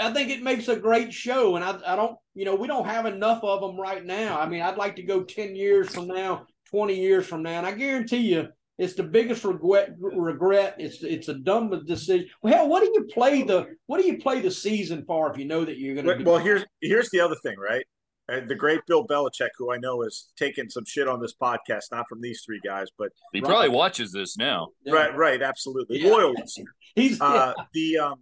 I 0.00 0.12
think 0.12 0.30
it 0.30 0.42
makes 0.42 0.68
a 0.68 0.76
great 0.76 1.12
show, 1.12 1.56
and 1.56 1.64
I, 1.64 1.78
I 1.92 1.96
don't, 1.96 2.16
you 2.34 2.44
know, 2.44 2.54
we 2.56 2.66
don't 2.66 2.86
have 2.86 3.06
enough 3.06 3.42
of 3.44 3.60
them 3.60 3.78
right 3.80 4.04
now. 4.04 4.40
I 4.40 4.48
mean, 4.48 4.62
I'd 4.62 4.76
like 4.76 4.96
to 4.96 5.02
go 5.02 5.22
ten 5.22 5.54
years 5.54 5.94
from 5.94 6.06
now, 6.08 6.46
twenty 6.70 6.94
years 7.00 7.26
from 7.26 7.42
now, 7.42 7.58
and 7.58 7.66
I 7.66 7.72
guarantee 7.72 8.18
you, 8.32 8.48
it's 8.78 8.94
the 8.94 9.02
biggest 9.04 9.44
regret. 9.44 9.94
Regret. 9.98 10.76
It's 10.78 11.02
it's 11.02 11.28
a 11.28 11.34
dumb 11.34 11.84
decision. 11.84 12.28
Well, 12.42 12.52
hell, 12.54 12.68
what 12.68 12.80
do 12.82 12.90
you 12.94 13.04
play 13.12 13.42
the 13.42 13.76
what 13.86 14.00
do 14.00 14.06
you 14.06 14.18
play 14.18 14.40
the 14.40 14.50
season 14.50 15.04
for 15.06 15.30
if 15.30 15.38
you 15.38 15.44
know 15.44 15.64
that 15.64 15.78
you're 15.78 15.94
going 15.94 16.06
to? 16.06 16.24
Well, 16.24 16.34
well, 16.34 16.44
here's 16.44 16.64
here's 16.80 17.10
the 17.10 17.20
other 17.20 17.36
thing, 17.42 17.56
right? 17.58 17.84
Uh, 18.26 18.40
the 18.48 18.54
great 18.54 18.80
Bill 18.86 19.06
Belichick, 19.06 19.50
who 19.58 19.70
I 19.70 19.76
know 19.76 20.02
has 20.02 20.32
taken 20.36 20.70
some 20.70 20.84
shit 20.86 21.06
on 21.06 21.20
this 21.20 21.34
podcast, 21.34 21.92
not 21.92 22.08
from 22.08 22.22
these 22.22 22.42
three 22.44 22.58
guys, 22.64 22.86
but 22.98 23.10
He 23.34 23.40
Right. 23.40 23.46
probably 23.48 23.68
watches 23.68 24.12
this 24.12 24.38
now. 24.38 24.68
right, 24.88 25.14
right, 25.14 25.42
absolutely, 25.42 25.98
Yeah. 26.00 26.10
loyal 26.10 26.32
listener. 26.32 26.74
He's 26.96 27.20
Uh, 27.20 27.52
the 27.74 27.98
um, 27.98 28.20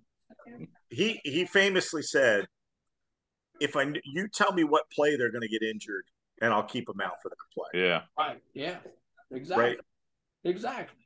he 0.90 1.20
he 1.24 1.44
famously 1.46 2.02
said, 2.02 2.46
"If 3.60 3.76
I 3.76 3.84
you 4.04 4.28
tell 4.28 4.52
me 4.52 4.64
what 4.64 4.90
play 4.90 5.16
they're 5.16 5.30
going 5.30 5.42
to 5.42 5.48
get 5.48 5.62
injured, 5.62 6.04
and 6.40 6.52
I'll 6.52 6.64
keep 6.64 6.86
them 6.86 7.00
out 7.00 7.22
for 7.22 7.28
that 7.28 7.36
play." 7.54 7.80
Yeah. 7.80 8.02
right. 8.18 8.42
Yeah. 8.54 8.78
Exactly. 9.30 9.64
Right. 9.64 9.78
Exactly. 10.44 10.98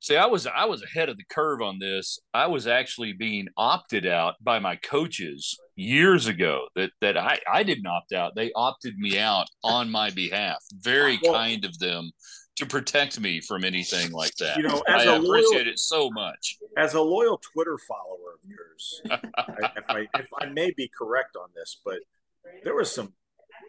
See, 0.00 0.16
I 0.16 0.26
was 0.26 0.48
I 0.48 0.64
was 0.64 0.82
ahead 0.82 1.08
of 1.08 1.16
the 1.16 1.22
curve 1.30 1.62
on 1.62 1.78
this. 1.78 2.18
I 2.34 2.48
was 2.48 2.66
actually 2.66 3.12
being 3.12 3.46
opted 3.56 4.04
out 4.04 4.34
by 4.42 4.58
my 4.58 4.74
coaches 4.74 5.56
years 5.76 6.26
ago. 6.26 6.66
That 6.74 6.90
that 7.00 7.16
I 7.16 7.38
I 7.50 7.62
didn't 7.62 7.86
opt 7.86 8.12
out. 8.12 8.32
They 8.34 8.50
opted 8.56 8.98
me 8.98 9.16
out 9.20 9.46
on 9.62 9.90
my 9.92 10.10
behalf. 10.10 10.58
Very 10.80 11.20
Well- 11.22 11.34
kind 11.34 11.64
of 11.64 11.78
them 11.78 12.10
to 12.56 12.66
protect 12.66 13.18
me 13.20 13.40
from 13.40 13.62
anything 13.64 14.10
like 14.10 14.34
that. 14.36 14.56
You 14.56 14.64
know, 14.64 14.82
as 14.88 15.06
I 15.06 15.14
a 15.14 15.18
loyal- 15.20 15.38
appreciate 15.44 15.68
it 15.68 15.78
so 15.78 16.10
much. 16.10 16.58
As 16.76 16.94
a 16.94 17.00
loyal 17.00 17.38
Twitter 17.38 17.78
follower 17.78 18.34
of 18.34 18.40
yours, 18.44 19.00
I- 19.08 19.72
if 19.76 19.84
I 19.88 20.00
if 20.18 20.26
I 20.40 20.46
may 20.46 20.72
be 20.76 20.90
correct 20.98 21.36
on 21.36 21.48
this, 21.54 21.80
but 21.84 22.00
there 22.64 22.74
was 22.74 22.92
some 22.92 23.14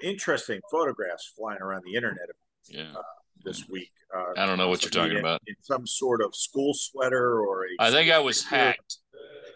interesting 0.01 0.61
photographs 0.71 1.27
flying 1.27 1.61
around 1.61 1.83
the 1.85 1.93
internet 1.95 2.25
Yeah. 2.67 2.93
Uh, 2.97 3.03
this 3.43 3.67
week. 3.69 3.91
Uh, 4.15 4.39
I 4.39 4.45
don't 4.45 4.57
know 4.57 4.69
what 4.69 4.83
you're 4.83 4.91
talking 4.91 5.13
in- 5.13 5.19
about. 5.19 5.41
In 5.47 5.55
some 5.61 5.87
sort 5.87 6.21
of 6.21 6.35
school 6.35 6.73
sweater 6.73 7.39
or 7.39 7.63
a. 7.65 7.67
I 7.79 7.91
think 7.91 8.11
I 8.11 8.19
was 8.19 8.43
hacked. 8.43 8.97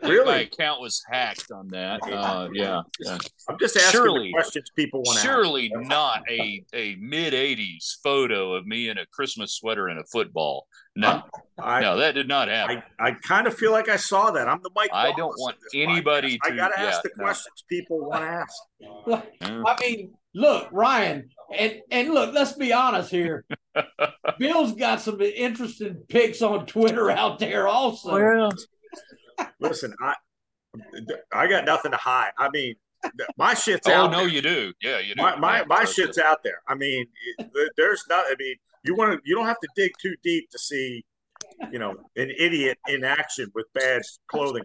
Really? 0.03 0.25
My 0.25 0.39
account 0.41 0.79
was 0.79 1.03
hacked 1.09 1.51
on 1.51 1.69
that. 1.69 1.99
Uh, 2.03 2.49
yeah. 2.53 2.81
yeah. 2.99 3.17
I'm 3.49 3.57
just 3.59 3.75
asking 3.75 3.91
Surely- 3.91 4.27
the 4.27 4.33
questions 4.33 4.69
people 4.75 5.01
want 5.01 5.17
to 5.17 5.25
Surely 5.25 5.71
not 5.73 6.21
a, 6.29 6.63
a 6.73 6.95
mid 6.97 7.33
80s 7.33 7.95
photo 8.03 8.53
of 8.53 8.67
me 8.67 8.89
in 8.89 8.99
a 8.99 9.07
Christmas 9.07 9.55
sweater 9.55 9.87
and 9.87 9.99
a 9.99 10.03
football. 10.03 10.67
No, 10.95 11.23
I, 11.59 11.81
no, 11.81 11.97
that 11.97 12.13
did 12.13 12.27
not 12.27 12.47
happen. 12.47 12.83
I, 12.99 13.07
I 13.09 13.11
kind 13.23 13.47
of 13.47 13.55
feel 13.55 13.71
like 13.71 13.89
I 13.89 13.95
saw 13.95 14.29
that. 14.31 14.47
I'm 14.47 14.61
the 14.61 14.69
Mike. 14.75 14.91
I 14.93 15.13
don't 15.17 15.33
want 15.39 15.55
anybody 15.73 16.37
podcast. 16.37 16.45
I 16.45 16.49
to- 16.51 16.55
got 16.57 16.67
to 16.69 16.79
ask 16.79 16.95
yeah, 16.97 17.01
the 17.03 17.09
no. 17.17 17.23
questions 17.23 17.63
people 17.67 17.99
want 17.99 18.21
to 18.21 18.27
ask. 19.17 19.23
I 19.65 19.75
mean, 19.81 20.13
look, 20.35 20.69
Ryan, 20.71 21.29
and 21.55 21.81
and 21.89 22.13
look, 22.13 22.33
let's 22.35 22.53
be 22.53 22.71
honest 22.71 23.09
here. 23.09 23.45
Bill's 24.39 24.73
got 24.73 25.01
some 25.01 25.19
interesting 25.21 25.95
pics 26.07 26.41
on 26.41 26.65
Twitter 26.65 27.09
out 27.09 27.39
there 27.39 27.67
also. 27.67 28.13
Well, 28.13 28.51
Listen, 29.59 29.93
I 30.01 30.15
I 31.31 31.47
got 31.47 31.65
nothing 31.65 31.91
to 31.91 31.97
hide. 31.97 32.31
I 32.37 32.49
mean, 32.49 32.75
my 33.37 33.53
shit's 33.53 33.87
oh 33.87 33.93
out. 33.93 34.11
no, 34.11 34.19
there. 34.19 34.27
you 34.27 34.41
do. 34.41 34.73
Yeah, 34.81 34.99
you 34.99 35.15
do. 35.15 35.21
my 35.21 35.35
my, 35.35 35.63
my 35.65 35.85
shit's 35.85 36.17
out 36.17 36.43
there. 36.43 36.61
I 36.67 36.75
mean, 36.75 37.05
it- 37.37 37.71
there's 37.77 38.03
not. 38.09 38.25
I 38.27 38.35
mean, 38.39 38.55
you 38.83 38.95
want 38.95 39.13
to. 39.13 39.19
You 39.25 39.35
don't 39.35 39.45
have 39.45 39.59
to 39.59 39.67
dig 39.75 39.91
too 40.01 40.15
deep 40.23 40.49
to 40.51 40.59
see, 40.59 41.03
you 41.71 41.79
know, 41.79 41.91
an 42.15 42.31
idiot 42.37 42.77
in 42.87 43.03
action 43.03 43.51
with 43.53 43.65
bad 43.73 44.01
clothing. 44.27 44.63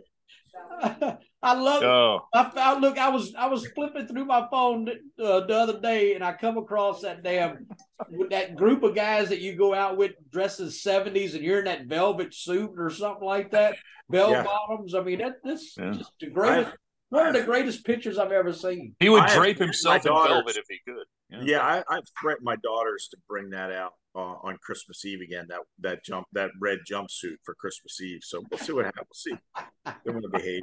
I 1.42 1.54
love. 1.54 1.82
Oh, 1.82 2.20
I 2.32 2.50
found. 2.50 2.82
Look, 2.82 2.98
I 2.98 3.08
was 3.08 3.34
I 3.34 3.46
was 3.46 3.66
flipping 3.74 4.06
through 4.06 4.24
my 4.26 4.46
phone 4.50 4.88
uh, 4.88 5.40
the 5.40 5.54
other 5.54 5.80
day, 5.80 6.14
and 6.14 6.22
I 6.24 6.32
come 6.34 6.56
across 6.58 7.02
that 7.02 7.22
damn 7.22 7.66
with 8.10 8.30
that 8.30 8.54
group 8.56 8.82
of 8.82 8.94
guys 8.94 9.28
that 9.30 9.40
you 9.40 9.56
go 9.56 9.74
out 9.74 9.96
with 9.96 10.12
dressed 10.30 10.60
as 10.60 10.82
seventies, 10.82 11.34
and 11.34 11.42
you're 11.44 11.58
in 11.60 11.64
that 11.64 11.86
velvet 11.86 12.34
suit 12.34 12.72
or 12.76 12.90
something 12.90 13.26
like 13.26 13.50
that, 13.52 13.76
bell 14.08 14.30
Yeah. 14.30 14.44
bottoms. 14.44 14.94
I 14.94 15.02
mean, 15.02 15.18
that 15.18 15.36
this 15.42 15.74
Yeah. 15.78 15.92
just 15.92 16.12
the 16.20 16.28
greatest. 16.30 16.76
one 17.08 17.26
of 17.28 17.34
the 17.34 17.42
greatest 17.44 17.84
pictures 17.84 18.18
I've 18.18 18.32
ever 18.32 18.52
seen. 18.52 18.94
he 19.00 19.08
would 19.08 19.22
I 19.24 19.34
drape 19.36 19.58
my 19.58 19.66
himself 19.66 20.06
in 20.06 20.12
velvet 20.12 20.56
if 20.56 20.64
he 20.68 20.78
could. 20.86 21.04
Yeah, 21.40 21.60
I, 21.60 21.82
I've 21.88 22.04
threatened 22.20 22.44
my 22.44 22.56
daughters 22.56 23.08
to 23.10 23.16
bring 23.28 23.50
that 23.50 23.72
out 23.72 23.92
uh, 24.14 24.34
on 24.42 24.58
Christmas 24.62 25.04
Eve 25.04 25.20
again. 25.20 25.46
That 25.48 25.60
that 25.80 26.04
jump 26.04 26.26
that 26.32 26.50
red 26.60 26.80
jumpsuit 26.90 27.36
for 27.44 27.54
Christmas 27.54 28.00
Eve. 28.00 28.20
So 28.22 28.42
we'll 28.50 28.58
see 28.58 28.72
what 28.72 28.84
happens. 28.84 29.24
We'll 29.26 29.36
see. 29.36 29.94
They're 30.04 30.12
going 30.12 30.22
to 30.22 30.28
behave. 30.28 30.60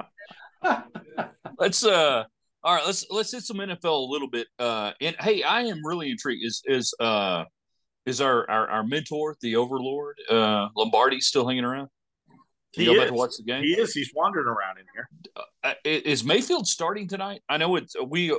Let's 1.58 1.84
uh 1.84 2.24
all 2.62 2.74
right, 2.74 2.86
let's 2.86 3.06
let's 3.10 3.32
hit 3.32 3.42
some 3.42 3.56
NFL 3.58 4.08
a 4.08 4.10
little 4.10 4.28
bit. 4.28 4.46
Uh 4.58 4.92
and 5.00 5.16
hey, 5.20 5.42
I 5.42 5.62
am 5.62 5.84
really 5.84 6.10
intrigued. 6.10 6.44
Is 6.44 6.62
is 6.66 6.94
uh 7.00 7.44
is 8.06 8.20
our 8.20 8.48
our, 8.50 8.68
our 8.68 8.84
mentor, 8.84 9.36
the 9.40 9.56
overlord, 9.56 10.16
uh 10.30 10.68
Lombardi 10.76 11.20
still 11.20 11.46
hanging 11.48 11.64
around? 11.64 11.88
He 12.72 12.84
you 12.84 12.92
go 12.92 12.98
back 12.98 13.06
is. 13.06 13.10
to 13.10 13.14
watch 13.14 13.36
the 13.36 13.42
game? 13.44 13.62
He 13.64 13.72
is. 13.72 13.92
He's 13.92 14.12
wandering 14.14 14.46
around 14.46 14.78
in 14.78 14.84
here. 14.94 15.08
Uh, 15.64 15.74
is 15.84 16.24
Mayfield 16.24 16.66
starting 16.66 17.08
tonight? 17.08 17.42
I 17.48 17.56
know 17.56 17.76
it's 17.76 17.96
we. 18.06 18.36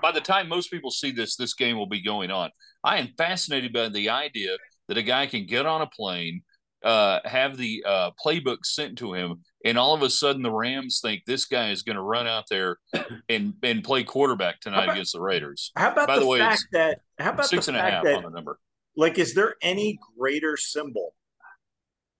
By 0.00 0.12
the 0.12 0.20
time 0.20 0.48
most 0.48 0.70
people 0.70 0.90
see 0.90 1.10
this, 1.10 1.36
this 1.36 1.54
game 1.54 1.76
will 1.76 1.88
be 1.88 2.00
going 2.00 2.30
on. 2.30 2.50
I 2.84 2.98
am 2.98 3.08
fascinated 3.18 3.72
by 3.72 3.88
the 3.88 4.10
idea 4.10 4.56
that 4.88 4.96
a 4.96 5.02
guy 5.02 5.26
can 5.26 5.46
get 5.46 5.66
on 5.66 5.82
a 5.82 5.86
plane, 5.86 6.42
uh, 6.84 7.20
have 7.24 7.56
the 7.56 7.82
uh, 7.86 8.10
playbook 8.24 8.58
sent 8.64 8.98
to 8.98 9.14
him, 9.14 9.42
and 9.64 9.76
all 9.76 9.94
of 9.94 10.02
a 10.02 10.10
sudden 10.10 10.42
the 10.42 10.52
Rams 10.52 11.00
think 11.02 11.22
this 11.26 11.46
guy 11.46 11.70
is 11.70 11.82
going 11.82 11.96
to 11.96 12.02
run 12.02 12.28
out 12.28 12.44
there 12.48 12.76
and 13.28 13.54
and 13.64 13.82
play 13.82 14.04
quarterback 14.04 14.60
tonight 14.60 14.84
about, 14.84 14.94
against 14.94 15.14
the 15.14 15.20
Raiders. 15.20 15.72
How 15.74 15.90
about 15.90 16.06
By 16.06 16.14
the, 16.16 16.20
the 16.20 16.26
way, 16.28 16.38
fact 16.38 16.66
that 16.72 17.00
how 17.18 17.30
about 17.30 17.46
six 17.46 17.66
the 17.66 17.72
and 17.72 17.78
a 17.78 17.82
half 17.82 18.04
that, 18.04 18.16
on 18.16 18.22
the 18.22 18.30
number? 18.30 18.60
Like, 18.96 19.18
is 19.18 19.34
there 19.34 19.56
any 19.62 19.98
greater 20.16 20.56
symbol 20.56 21.14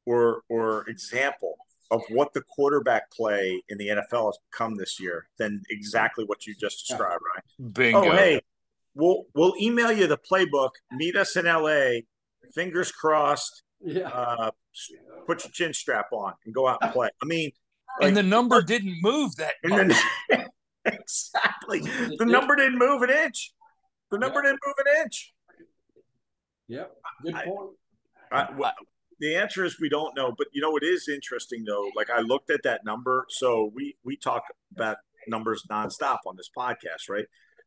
or 0.06 0.42
or 0.48 0.88
example 0.88 1.54
of 1.90 2.02
what 2.08 2.32
the 2.32 2.42
quarterback 2.42 3.10
play 3.12 3.62
in 3.68 3.78
the 3.78 3.88
NFL 3.88 4.26
has 4.26 4.38
become 4.50 4.76
this 4.76 4.98
year 4.98 5.26
than 5.38 5.62
exactly 5.70 6.24
what 6.24 6.46
you 6.46 6.54
just 6.58 6.86
described, 6.86 7.22
right? 7.34 7.72
Bingo. 7.74 7.98
Oh, 8.06 8.10
hey, 8.10 8.40
we'll 8.94 9.24
we'll 9.34 9.54
email 9.60 9.92
you 9.92 10.06
the 10.06 10.18
playbook. 10.18 10.70
Meet 10.92 11.16
us 11.16 11.36
in 11.36 11.44
LA. 11.46 12.00
Fingers 12.54 12.90
crossed. 12.90 13.62
Yeah. 13.80 14.08
Uh, 14.08 14.50
put 15.26 15.44
your 15.44 15.50
chin 15.52 15.72
strap 15.74 16.06
on 16.12 16.32
and 16.44 16.54
go 16.54 16.66
out 16.66 16.78
and 16.80 16.92
play. 16.92 17.10
I 17.22 17.26
mean, 17.26 17.50
like, 18.00 18.08
and 18.08 18.16
the 18.16 18.22
number 18.22 18.62
didn't 18.62 18.96
move 19.02 19.36
that 19.36 19.54
and 19.62 19.88
much. 19.88 19.98
then, 20.30 20.46
exactly. 20.86 21.80
The 21.80 22.24
number 22.24 22.56
didn't 22.56 22.78
move 22.78 23.02
an 23.02 23.10
inch. 23.10 23.52
The 24.10 24.18
number 24.18 24.42
didn't 24.42 24.60
move 24.64 24.74
an 24.78 25.02
inch. 25.04 25.32
Yep. 26.68 26.92
Good 27.24 27.34
I- 27.34 27.44
point. 27.44 27.70
I, 28.32 28.48
well, 28.56 28.72
the 29.20 29.37
answer 29.37 29.64
is 29.64 29.81
we 29.81 29.88
don't 29.88 30.16
know, 30.16 30.35
but 30.37 30.48
you 30.53 30.61
know 30.61 30.77
it 30.77 30.83
is 30.83 31.09
interesting 31.09 31.64
though. 31.66 31.90
Like 31.96 32.11
I 32.11 32.20
looked 32.20 32.50
at 32.50 32.62
that 32.64 32.85
number, 32.85 33.27
so 33.29 33.70
we 33.74 33.96
we 34.05 34.16
talk 34.16 34.42
about 34.74 34.98
numbers 35.29 35.64
nonstop 35.70 36.18
on 36.27 36.37
this 36.37 36.50
podcast, 36.57 37.09
right? 37.09 37.27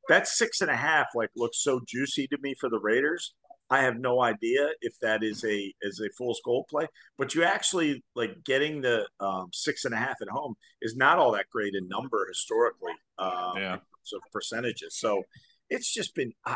That 0.10 0.28
six 0.28 0.62
and 0.62 0.72
a 0.72 0.76
half 0.76 1.08
like 1.16 1.30
looks 1.36 1.62
so 1.64 1.82
juicy 1.86 2.28
to 2.28 2.38
me 2.42 2.56
for 2.60 2.70
the 2.70 2.80
Raiders. 2.80 3.34
I 3.70 3.82
have 3.82 3.98
no 3.98 4.22
idea 4.22 4.70
if 4.82 4.98
that 5.02 5.24
is 5.24 5.44
a 5.44 5.74
is 5.82 6.00
a 6.00 6.10
full 6.18 6.34
gold 6.46 6.68
play, 6.70 6.88
but 7.18 7.36
you 7.36 7.44
actually 7.44 8.04
like 8.16 8.44
getting 8.46 8.82
the 8.82 9.06
um, 9.20 9.50
six 9.52 9.84
and 9.84 9.94
a 9.94 9.98
half 9.98 10.16
at 10.22 10.30
home 10.30 10.56
is 10.82 10.96
not 10.96 11.20
all 11.20 11.34
that 11.34 11.50
great 11.52 11.76
in 11.76 11.88
number 11.90 12.26
historically 12.30 12.94
um, 13.20 13.54
Yeah. 13.58 13.74
in 13.74 13.80
terms 13.80 14.14
of 14.14 14.22
percentages. 14.32 14.96
So 14.98 15.24
it's 15.70 15.94
just 15.94 16.16
been. 16.16 16.32
I, 16.46 16.56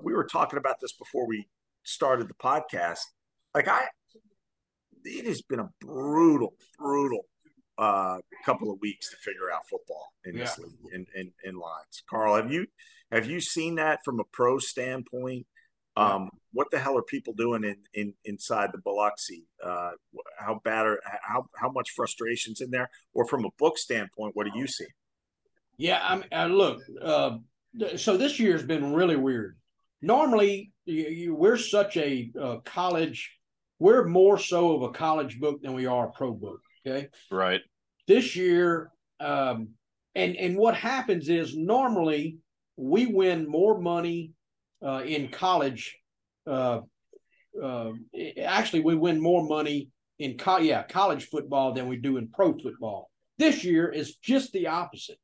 we 0.00 0.12
were 0.14 0.24
talking 0.26 0.58
about 0.58 0.76
this 0.80 0.92
before 0.92 1.26
we 1.26 1.48
started 1.82 2.28
the 2.28 2.34
podcast. 2.34 3.00
Like 3.52 3.66
I, 3.66 3.86
it 5.08 5.26
has 5.26 5.42
been 5.42 5.60
a 5.60 5.70
brutal, 5.80 6.54
brutal 6.78 7.26
uh, 7.78 8.18
couple 8.44 8.70
of 8.72 8.80
weeks 8.80 9.10
to 9.10 9.16
figure 9.16 9.50
out 9.54 9.68
football 9.68 10.12
in 10.24 10.36
this 10.36 10.58
league 10.58 10.72
in, 10.92 11.06
in 11.14 11.32
in 11.44 11.58
lines. 11.58 12.02
Carl, 12.08 12.36
have 12.36 12.52
you 12.52 12.66
have 13.10 13.26
you 13.26 13.40
seen 13.40 13.76
that 13.76 14.00
from 14.04 14.20
a 14.20 14.24
pro 14.32 14.58
standpoint? 14.58 15.46
Um, 15.96 16.30
what 16.52 16.68
the 16.70 16.78
hell 16.78 16.96
are 16.96 17.02
people 17.02 17.32
doing 17.32 17.64
in, 17.64 17.76
in 17.92 18.14
inside 18.24 18.70
the 18.72 18.78
Biloxi? 18.78 19.46
Uh, 19.62 19.90
how 20.38 20.60
bad 20.64 20.86
are 20.86 21.00
how 21.22 21.46
how 21.56 21.70
much 21.70 21.90
frustrations 21.90 22.60
in 22.60 22.70
there? 22.70 22.88
Or 23.14 23.26
from 23.26 23.44
a 23.44 23.50
book 23.58 23.78
standpoint, 23.78 24.36
what 24.36 24.46
do 24.46 24.56
you 24.56 24.66
see? 24.66 24.86
Yeah, 25.76 26.00
I 26.02 26.14
mean, 26.16 26.24
uh, 26.32 26.46
look. 26.46 26.80
Uh, 27.00 27.38
so 27.96 28.16
this 28.16 28.38
year's 28.38 28.64
been 28.64 28.92
really 28.92 29.16
weird. 29.16 29.56
Normally, 30.02 30.72
you, 30.84 31.04
you, 31.04 31.34
we're 31.34 31.56
such 31.56 31.96
a 31.96 32.30
uh, 32.40 32.56
college. 32.64 33.37
We're 33.78 34.04
more 34.04 34.38
so 34.38 34.74
of 34.76 34.82
a 34.82 34.90
college 34.90 35.38
book 35.38 35.62
than 35.62 35.74
we 35.74 35.86
are 35.86 36.08
a 36.08 36.12
pro 36.12 36.32
book. 36.32 36.60
Okay, 36.86 37.08
Right. 37.30 37.60
this 38.06 38.34
year, 38.36 38.90
um, 39.20 39.70
and 40.14 40.36
and 40.36 40.56
what 40.56 40.74
happens 40.74 41.28
is 41.28 41.56
normally 41.56 42.38
we 42.76 43.06
win 43.06 43.48
more 43.48 43.80
money 43.80 44.32
uh, 44.84 45.02
in 45.04 45.28
college. 45.28 45.96
Uh, 46.46 46.80
uh, 47.62 47.90
actually, 48.42 48.80
we 48.80 48.94
win 48.94 49.20
more 49.20 49.46
money 49.46 49.90
in 50.18 50.36
co- 50.38 50.58
yeah 50.58 50.82
college 50.84 51.26
football 51.26 51.72
than 51.72 51.88
we 51.88 51.96
do 51.96 52.16
in 52.16 52.28
pro 52.28 52.56
football. 52.58 53.10
This 53.38 53.64
year 53.64 53.88
is 53.88 54.16
just 54.16 54.52
the 54.52 54.68
opposite. 54.68 55.18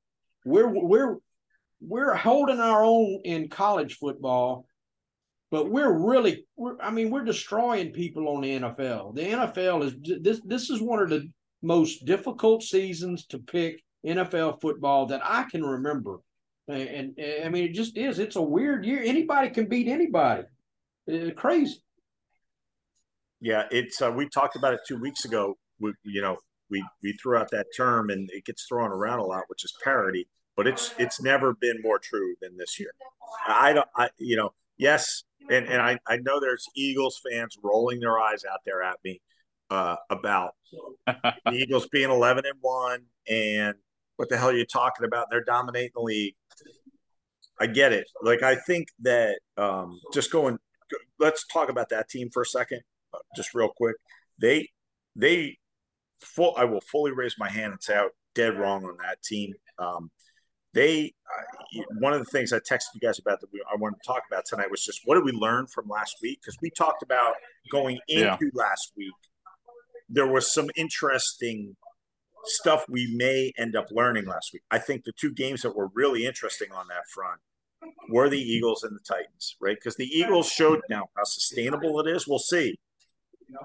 We're 0.44 0.68
we're 0.68 1.16
we're 1.80 2.14
holding 2.14 2.60
our 2.60 2.84
own 2.84 3.20
in 3.24 3.48
college 3.48 3.94
football, 3.94 4.66
but 5.54 5.70
we're 5.70 5.92
really 5.92 6.44
we're, 6.56 6.74
I 6.80 6.90
mean 6.90 7.10
we're 7.12 7.22
destroying 7.22 7.92
people 7.92 8.28
on 8.28 8.40
the 8.40 8.58
NFL. 8.58 9.14
The 9.14 9.22
NFL 9.22 9.84
is 9.84 10.20
this 10.20 10.40
this 10.44 10.68
is 10.68 10.82
one 10.82 11.00
of 11.00 11.10
the 11.10 11.30
most 11.62 12.04
difficult 12.06 12.64
seasons 12.64 13.24
to 13.26 13.38
pick 13.38 13.80
NFL 14.04 14.60
football 14.60 15.06
that 15.06 15.20
I 15.22 15.44
can 15.44 15.62
remember. 15.62 16.18
And, 16.66 17.16
and 17.16 17.44
I 17.44 17.48
mean, 17.50 17.66
it 17.66 17.72
just 17.72 17.96
is. 17.96 18.18
It's 18.18 18.34
a 18.34 18.42
weird 18.42 18.84
year. 18.84 19.00
Anybody 19.04 19.50
can 19.50 19.66
beat 19.66 19.86
anybody. 19.86 20.42
Uh, 21.08 21.30
crazy. 21.36 21.80
Yeah, 23.40 23.66
it's 23.70 24.02
uh, 24.02 24.10
we 24.10 24.28
talked 24.28 24.56
about 24.56 24.74
it 24.74 24.80
two 24.88 24.98
weeks 24.98 25.24
ago. 25.24 25.56
We, 25.78 25.92
you 26.02 26.20
know, 26.20 26.38
we 26.68 26.84
we 27.00 27.12
threw 27.12 27.38
out 27.38 27.52
that 27.52 27.66
term, 27.76 28.10
and 28.10 28.28
it 28.32 28.44
gets 28.44 28.64
thrown 28.64 28.90
around 28.90 29.20
a 29.20 29.24
lot, 29.24 29.44
which 29.46 29.64
is 29.64 29.72
parity. 29.84 30.26
But 30.56 30.66
it's 30.66 30.96
it's 30.98 31.22
never 31.22 31.54
been 31.54 31.80
more 31.80 32.00
true 32.00 32.34
than 32.42 32.56
this 32.56 32.80
year. 32.80 32.90
I 33.46 33.72
don't, 33.72 33.88
I 33.94 34.08
you 34.18 34.36
know, 34.36 34.52
yes, 34.76 35.24
and 35.50 35.66
and 35.66 35.80
I 35.80 35.98
I 36.06 36.16
know 36.18 36.40
there's 36.40 36.64
Eagles 36.74 37.20
fans 37.30 37.56
rolling 37.62 38.00
their 38.00 38.18
eyes 38.18 38.44
out 38.50 38.60
there 38.64 38.82
at 38.82 38.96
me 39.04 39.20
uh, 39.70 39.96
about 40.10 40.54
the 41.06 41.52
Eagles 41.52 41.88
being 41.88 42.10
11 42.10 42.44
and 42.46 42.58
one, 42.60 43.02
and 43.28 43.74
what 44.16 44.28
the 44.28 44.36
hell 44.36 44.50
are 44.50 44.56
you 44.56 44.66
talking 44.66 45.04
about? 45.04 45.28
They're 45.30 45.44
dominating 45.44 45.90
the 45.94 46.02
league. 46.02 46.34
I 47.60 47.66
get 47.66 47.92
it. 47.92 48.06
Like 48.22 48.42
I 48.42 48.56
think 48.56 48.88
that 49.02 49.38
um, 49.56 50.00
just 50.12 50.30
going. 50.30 50.58
Let's 51.18 51.46
talk 51.46 51.70
about 51.70 51.88
that 51.90 52.08
team 52.08 52.28
for 52.32 52.42
a 52.42 52.46
second, 52.46 52.80
uh, 53.12 53.18
just 53.36 53.54
real 53.54 53.70
quick. 53.76 53.96
They 54.40 54.68
they 55.16 55.58
full. 56.20 56.54
I 56.56 56.64
will 56.64 56.80
fully 56.80 57.12
raise 57.12 57.36
my 57.38 57.48
hand 57.48 57.72
and 57.72 57.82
say 57.82 57.96
I'm 57.96 58.08
dead 58.34 58.58
wrong 58.58 58.84
on 58.84 58.96
that 59.02 59.22
team. 59.22 59.54
Um, 59.78 60.10
they 60.74 61.14
uh, 61.78 61.82
one 61.98 62.12
of 62.12 62.18
the 62.18 62.24
things 62.26 62.52
I 62.52 62.58
texted 62.58 62.94
you 62.94 63.00
guys 63.00 63.18
about 63.18 63.40
that 63.40 63.52
we, 63.52 63.62
I 63.72 63.76
wanted 63.76 63.96
to 64.02 64.06
talk 64.06 64.22
about 64.30 64.44
tonight 64.46 64.70
was 64.70 64.84
just 64.84 65.00
what 65.04 65.14
did 65.14 65.24
we 65.24 65.32
learn 65.32 65.66
from 65.66 65.88
last 65.88 66.16
week 66.22 66.40
because 66.42 66.56
we 66.60 66.70
talked 66.70 67.02
about 67.02 67.34
going 67.70 67.98
into 68.08 68.24
Yeah. 68.24 68.36
last 68.52 68.92
week. 68.96 69.12
There 70.08 70.26
was 70.26 70.52
some 70.52 70.68
interesting 70.76 71.76
stuff 72.44 72.84
we 72.88 73.14
may 73.16 73.52
end 73.56 73.74
up 73.74 73.86
learning 73.90 74.26
last 74.26 74.50
week. 74.52 74.62
I 74.70 74.78
think 74.78 75.04
the 75.04 75.12
two 75.18 75.32
games 75.32 75.62
that 75.62 75.74
were 75.74 75.88
really 75.94 76.26
interesting 76.26 76.70
on 76.72 76.86
that 76.88 77.06
front 77.08 77.40
were 78.10 78.28
the 78.28 78.38
Eagles 78.38 78.82
and 78.82 78.94
the 78.94 79.00
Titans, 79.02 79.56
right? 79.60 79.76
Because 79.76 79.96
the 79.96 80.06
Eagles 80.06 80.48
showed 80.48 80.80
now 80.90 81.04
how 81.16 81.24
sustainable 81.24 82.00
it 82.00 82.08
is. 82.08 82.28
We'll 82.28 82.38
see. 82.38 82.78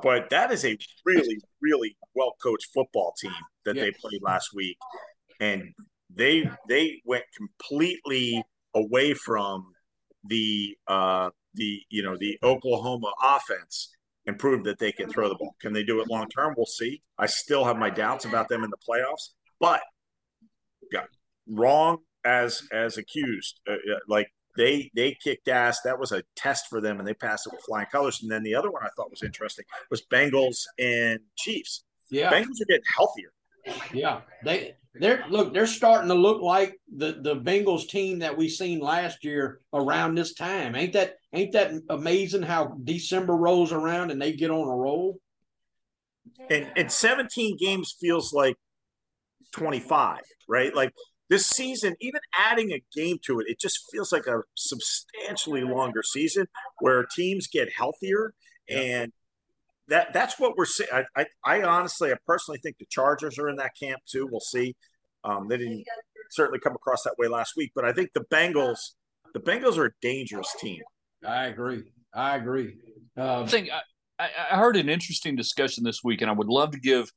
But 0.01 0.29
that 0.29 0.51
is 0.51 0.65
a 0.65 0.77
really, 1.05 1.39
really 1.61 1.97
well 2.15 2.35
coached 2.41 2.67
football 2.73 3.13
team 3.19 3.33
that 3.65 3.75
they 3.75 3.91
played 3.91 4.21
last 4.21 4.53
week. 4.53 4.77
And 5.39 5.73
they 6.13 6.49
they 6.67 7.01
went 7.05 7.25
completely 7.35 8.43
away 8.73 9.13
from 9.13 9.73
the 10.25 10.75
uh 10.87 11.29
the 11.53 11.81
you 11.89 12.03
know 12.03 12.17
the 12.17 12.37
Oklahoma 12.43 13.11
offense 13.21 13.95
and 14.25 14.37
proved 14.37 14.65
that 14.65 14.79
they 14.79 14.91
can 14.91 15.09
throw 15.09 15.29
the 15.29 15.35
ball. 15.35 15.55
Can 15.61 15.73
they 15.73 15.83
do 15.83 16.01
it 16.01 16.09
long 16.09 16.27
term? 16.29 16.53
We'll 16.55 16.65
see. 16.65 17.01
I 17.17 17.25
still 17.25 17.65
have 17.65 17.77
my 17.77 17.89
doubts 17.89 18.25
about 18.25 18.49
them 18.49 18.63
in 18.63 18.69
the 18.69 18.77
playoffs, 18.77 19.29
but 19.59 19.81
got 20.91 21.07
wrong 21.47 21.99
as 22.25 22.63
as 22.71 22.97
accused. 22.97 23.59
Uh, 23.67 23.73
uh, 23.73 23.99
like 24.07 24.27
they 24.57 24.91
they 24.95 25.17
kicked 25.23 25.47
ass. 25.47 25.81
That 25.81 25.99
was 25.99 26.11
a 26.11 26.23
test 26.35 26.67
for 26.69 26.81
them, 26.81 26.99
and 26.99 27.07
they 27.07 27.13
passed 27.13 27.47
it 27.47 27.53
with 27.53 27.61
flying 27.61 27.87
colors. 27.91 28.19
And 28.21 28.31
then 28.31 28.43
the 28.43 28.55
other 28.55 28.71
one 28.71 28.83
I 28.83 28.89
thought 28.95 29.09
was 29.09 29.23
interesting 29.23 29.65
was 29.89 30.03
Bengals 30.05 30.63
and 30.77 31.19
Chiefs. 31.37 31.83
Yeah. 32.09 32.31
Bengals 32.31 32.61
are 32.61 32.65
getting 32.67 32.83
healthier. 32.95 33.31
Yeah, 33.93 34.21
they 34.43 34.75
they're 34.99 35.23
look 35.29 35.53
they're 35.53 35.67
starting 35.67 36.09
to 36.09 36.15
look 36.15 36.41
like 36.41 36.77
the 36.95 37.19
the 37.21 37.35
Bengals 37.35 37.87
team 37.87 38.19
that 38.19 38.37
we 38.37 38.49
seen 38.49 38.79
last 38.79 39.23
year 39.23 39.61
around 39.73 40.15
this 40.15 40.33
time. 40.33 40.75
Ain't 40.75 40.93
that 40.93 41.15
ain't 41.33 41.53
that 41.53 41.71
amazing 41.89 42.43
how 42.43 42.77
December 42.83 43.35
rolls 43.35 43.71
around 43.71 44.11
and 44.11 44.21
they 44.21 44.33
get 44.33 44.51
on 44.51 44.67
a 44.67 44.75
roll? 44.75 45.19
and 46.49 46.71
and 46.75 46.91
17 46.91 47.57
games 47.57 47.95
feels 47.99 48.33
like 48.33 48.55
25 49.53 50.19
right? 50.47 50.75
Like 50.75 50.91
this 51.29 51.47
season 51.47 51.95
even 52.01 52.21
adding 52.33 52.71
a 52.71 52.83
game 52.95 53.17
to 53.25 53.39
it 53.39 53.47
it 53.47 53.59
just 53.59 53.79
feels 53.91 54.11
like 54.11 54.27
a 54.27 54.41
substantially 54.55 55.61
longer 55.61 56.01
season 56.03 56.47
where 56.79 57.05
teams 57.15 57.47
get 57.47 57.69
healthier. 57.75 58.33
And 58.69 59.11
that 59.87 60.13
that's 60.13 60.39
what 60.39 60.55
we're 60.55 60.65
seeing 60.65 60.89
I, 60.93 61.05
I 61.15 61.25
i 61.43 61.63
honestly 61.63 62.11
i 62.11 62.15
personally 62.27 62.59
think 62.61 62.77
the 62.77 62.85
chargers 62.89 63.39
are 63.39 63.49
in 63.49 63.55
that 63.57 63.71
camp 63.79 64.01
too. 64.05 64.27
We'll 64.29 64.39
see 64.39 64.75
um 65.23 65.47
they 65.47 65.57
didn't 65.57 65.83
certainly 66.31 66.59
come 66.59 66.73
across 66.73 67.03
that 67.03 67.15
way 67.17 67.27
last 67.27 67.53
week 67.57 67.71
but 67.75 67.85
i 67.85 67.91
think 67.91 68.09
the 68.13 68.25
bengals 68.31 68.91
the 69.33 69.39
bengals 69.39 69.77
are 69.77 69.85
a 69.85 69.91
dangerous 70.01 70.55
team 70.59 70.81
I 71.25 71.47
agree. 71.47 71.83
I 72.13 72.37
agree. 72.37 72.77
Um, 73.17 73.43
I 73.43 73.47
think 73.47 73.69
I, 73.69 73.81
I 74.23 74.29
I 74.51 74.57
heard 74.57 74.77
an 74.77 74.89
interesting 74.89 75.35
discussion 75.35 75.83
this 75.83 76.03
week, 76.03 76.21
and 76.21 76.29
I 76.29 76.33
would 76.33 76.47
love 76.47 76.71
to 76.71 76.79
give 76.79 77.11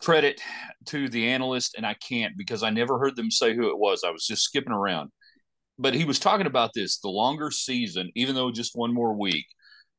credit 0.00 0.40
to 0.86 1.08
the 1.08 1.28
analyst, 1.28 1.74
and 1.76 1.86
I 1.86 1.94
can't 1.94 2.36
because 2.36 2.62
I 2.62 2.70
never 2.70 2.98
heard 2.98 3.16
them 3.16 3.30
say 3.30 3.54
who 3.54 3.68
it 3.68 3.78
was. 3.78 4.02
I 4.04 4.10
was 4.10 4.26
just 4.26 4.42
skipping 4.42 4.72
around. 4.72 5.10
But 5.78 5.94
he 5.94 6.04
was 6.04 6.18
talking 6.18 6.46
about 6.46 6.72
this 6.74 6.98
the 6.98 7.08
longer 7.08 7.50
season, 7.50 8.10
even 8.14 8.34
though 8.34 8.50
just 8.50 8.76
one 8.76 8.92
more 8.92 9.14
week, 9.14 9.46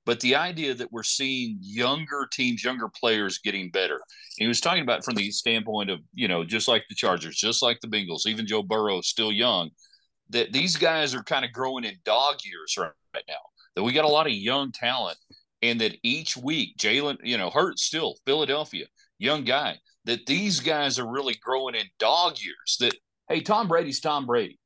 but 0.06 0.20
the 0.20 0.36
idea 0.36 0.74
that 0.74 0.92
we're 0.92 1.04
seeing 1.04 1.58
younger 1.62 2.28
teams, 2.32 2.64
younger 2.64 2.90
players 2.90 3.38
getting 3.38 3.70
better. 3.70 3.96
And 3.96 4.46
he 4.46 4.48
was 4.48 4.62
talking 4.62 4.82
about 4.82 5.06
from 5.06 5.16
the 5.16 5.30
standpoint 5.32 5.90
of, 5.90 6.00
you 6.14 6.28
know, 6.28 6.44
just 6.44 6.68
like 6.68 6.84
the 6.90 6.96
Chargers, 6.96 7.38
just 7.38 7.62
like 7.62 7.80
the 7.82 7.88
Bengals, 7.88 8.26
even 8.26 8.48
Joe 8.48 8.64
Burrow 8.64 9.02
still 9.02 9.32
young, 9.32 9.70
that 10.30 10.54
these 10.54 10.76
guys 10.76 11.14
are 11.14 11.24
kind 11.24 11.46
of 11.46 11.52
growing 11.52 11.84
in 11.84 11.96
dog 12.04 12.38
years 12.44 12.76
right, 12.78 12.92
right 13.14 13.24
now. 13.28 13.36
That 13.76 13.84
we 13.84 13.94
got 13.94 14.06
a 14.06 14.10
lot 14.10 14.28
of 14.28 14.34
young 14.34 14.72
talent, 14.72 15.18
and 15.62 15.80
that 15.80 15.96
each 16.04 16.36
week, 16.36 16.78
Jalen, 16.78 17.18
you 17.24 17.38
know, 17.38 17.50
Hurt 17.50 17.80
still 17.80 18.16
Philadelphia, 18.26 18.86
young 19.20 19.46
guy, 19.46 19.78
that 20.06 20.26
these 20.26 20.60
guys 20.60 21.00
are 21.00 21.10
really 21.10 21.36
growing 21.42 21.76
in 21.76 21.86
dog 22.00 22.38
years. 22.42 22.78
That 22.80 22.96
hey, 23.30 23.42
Tom 23.42 23.68
Brady's 23.68 24.00
Tom 24.02 24.26
Brady. 24.26 24.60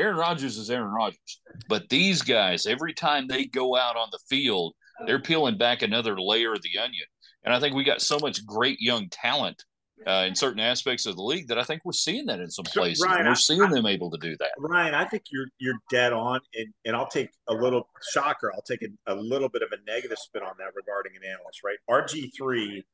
Aaron 0.00 0.16
Rodgers 0.16 0.56
is 0.56 0.70
Aaron 0.70 0.90
Rodgers. 0.90 1.40
But 1.68 1.88
these 1.88 2.22
guys, 2.22 2.66
every 2.66 2.94
time 2.94 3.26
they 3.26 3.44
go 3.44 3.76
out 3.76 3.96
on 3.96 4.08
the 4.10 4.18
field, 4.28 4.74
they're 5.06 5.20
peeling 5.20 5.58
back 5.58 5.82
another 5.82 6.18
layer 6.20 6.52
of 6.52 6.62
the 6.62 6.78
onion. 6.80 7.06
And 7.44 7.54
I 7.54 7.60
think 7.60 7.74
we 7.74 7.84
got 7.84 8.02
so 8.02 8.18
much 8.18 8.44
great 8.44 8.80
young 8.80 9.08
talent 9.10 9.64
uh, 10.06 10.24
in 10.26 10.34
certain 10.34 10.60
aspects 10.60 11.06
of 11.06 11.16
the 11.16 11.22
league 11.22 11.48
that 11.48 11.58
I 11.58 11.62
think 11.62 11.82
we're 11.84 11.92
seeing 11.92 12.26
that 12.26 12.40
in 12.40 12.50
some 12.50 12.64
places. 12.64 13.04
Ryan, 13.04 13.26
we're 13.26 13.34
seeing 13.34 13.62
I, 13.62 13.70
them 13.70 13.86
able 13.86 14.10
to 14.10 14.18
do 14.18 14.36
that. 14.38 14.50
Ryan, 14.58 14.94
I 14.94 15.04
think 15.04 15.24
you're 15.30 15.48
you're 15.58 15.78
dead 15.90 16.12
on, 16.12 16.40
and, 16.54 16.68
and 16.86 16.96
I'll 16.96 17.08
take 17.08 17.30
a 17.48 17.54
little 17.54 17.88
shocker. 18.12 18.50
I'll 18.54 18.62
take 18.62 18.82
a, 18.82 19.12
a 19.12 19.14
little 19.14 19.48
bit 19.48 19.62
of 19.62 19.68
a 19.72 19.90
negative 19.90 20.18
spin 20.18 20.42
on 20.42 20.54
that 20.58 20.74
regarding 20.74 21.12
an 21.16 21.28
analyst. 21.28 21.60
Right, 21.64 21.78
RG 21.90 22.30
three. 22.36 22.84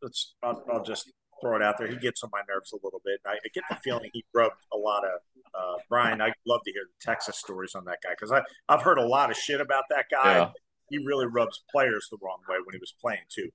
Let's 0.00 0.34
I'll, 0.42 0.64
I'll 0.72 0.84
just 0.84 1.12
throw 1.42 1.56
it 1.56 1.62
out 1.62 1.76
there. 1.78 1.88
He 1.88 1.96
gets 1.96 2.22
on 2.22 2.30
my 2.32 2.40
nerves 2.48 2.72
a 2.72 2.76
little 2.82 3.02
bit. 3.04 3.20
I, 3.26 3.32
I 3.32 3.48
get 3.52 3.64
the 3.68 3.76
feeling 3.76 4.10
he 4.12 4.24
rubbed 4.32 4.56
a 4.72 4.78
lot 4.78 5.04
of 5.04 5.20
uh, 5.54 5.74
Brian. 5.88 6.20
I'd 6.20 6.32
love 6.46 6.60
to 6.64 6.72
hear 6.72 6.82
the 6.86 7.04
Texas 7.04 7.36
stories 7.36 7.74
on 7.74 7.84
that 7.86 7.98
guy 8.02 8.10
because 8.18 8.32
I've 8.68 8.82
heard 8.82 8.98
a 8.98 9.06
lot 9.06 9.30
of 9.30 9.36
shit 9.36 9.60
about 9.60 9.84
that 9.90 10.06
guy. 10.10 10.36
Yeah. 10.36 10.50
He 10.88 10.98
really 10.98 11.26
rubs 11.26 11.62
players 11.70 12.08
the 12.10 12.18
wrong 12.22 12.38
way 12.48 12.56
when 12.64 12.72
he 12.72 12.78
was 12.78 12.94
playing 13.00 13.22
too. 13.28 13.48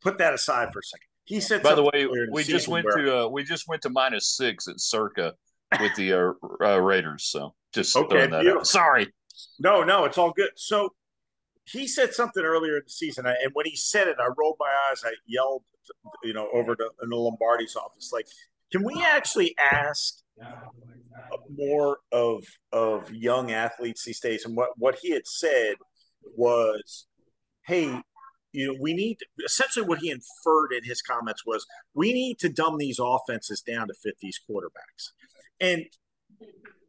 Put 0.00 0.18
that 0.18 0.34
aside 0.34 0.72
for 0.72 0.80
a 0.80 0.82
second. 0.82 1.06
He 1.24 1.40
said. 1.40 1.62
By 1.62 1.74
the 1.74 1.82
way, 1.82 2.06
we 2.30 2.44
just 2.44 2.68
went 2.68 2.84
where, 2.84 2.96
to 2.96 3.18
uh, 3.18 3.28
we 3.28 3.42
just 3.42 3.66
went 3.66 3.82
to 3.82 3.90
minus 3.90 4.36
six 4.36 4.68
at 4.68 4.78
Circa 4.78 5.34
with 5.80 5.94
the 5.96 6.12
uh, 6.12 6.32
uh, 6.64 6.80
Raiders. 6.80 7.24
So 7.24 7.54
just 7.72 7.96
okay, 7.96 8.08
throwing 8.08 8.30
that 8.30 8.42
beautiful. 8.42 8.60
out. 8.60 8.66
Sorry. 8.66 9.12
No, 9.58 9.82
no, 9.82 10.04
it's 10.04 10.18
all 10.18 10.32
good. 10.32 10.50
So 10.56 10.90
he 11.66 11.86
said 11.86 12.14
something 12.14 12.44
earlier 12.44 12.76
in 12.76 12.82
the 12.84 12.90
season, 12.90 13.26
and 13.26 13.50
when 13.52 13.66
he 13.66 13.76
said 13.76 14.08
it, 14.08 14.16
I 14.20 14.28
rolled 14.36 14.56
my 14.58 14.72
eyes. 14.90 15.02
I 15.04 15.12
yelled, 15.26 15.64
you 16.22 16.32
know, 16.32 16.48
over 16.52 16.76
to 16.76 16.90
in 17.02 17.10
the 17.10 17.16
Lombardi's 17.16 17.76
office, 17.76 18.10
like, 18.12 18.26
"Can 18.70 18.84
we 18.84 19.02
actually 19.02 19.54
ask 19.58 20.22
more 21.50 21.98
of 22.12 22.44
of 22.72 23.12
young 23.12 23.50
athletes 23.50 24.04
these 24.04 24.20
days?" 24.20 24.44
And 24.44 24.56
what 24.56 24.70
what 24.78 24.98
he 25.02 25.10
had 25.10 25.26
said 25.26 25.76
was, 26.36 27.06
"Hey, 27.66 28.00
you 28.52 28.72
know, 28.72 28.78
we 28.80 28.94
need 28.94 29.18
essentially 29.44 29.84
what 29.84 29.98
he 29.98 30.10
inferred 30.10 30.72
in 30.72 30.84
his 30.84 31.02
comments 31.02 31.44
was 31.44 31.66
we 31.94 32.12
need 32.12 32.38
to 32.38 32.48
dumb 32.48 32.78
these 32.78 32.98
offenses 32.98 33.60
down 33.60 33.88
to 33.88 33.94
fit 33.94 34.14
these 34.20 34.40
quarterbacks. 34.48 35.10
And 35.60 35.84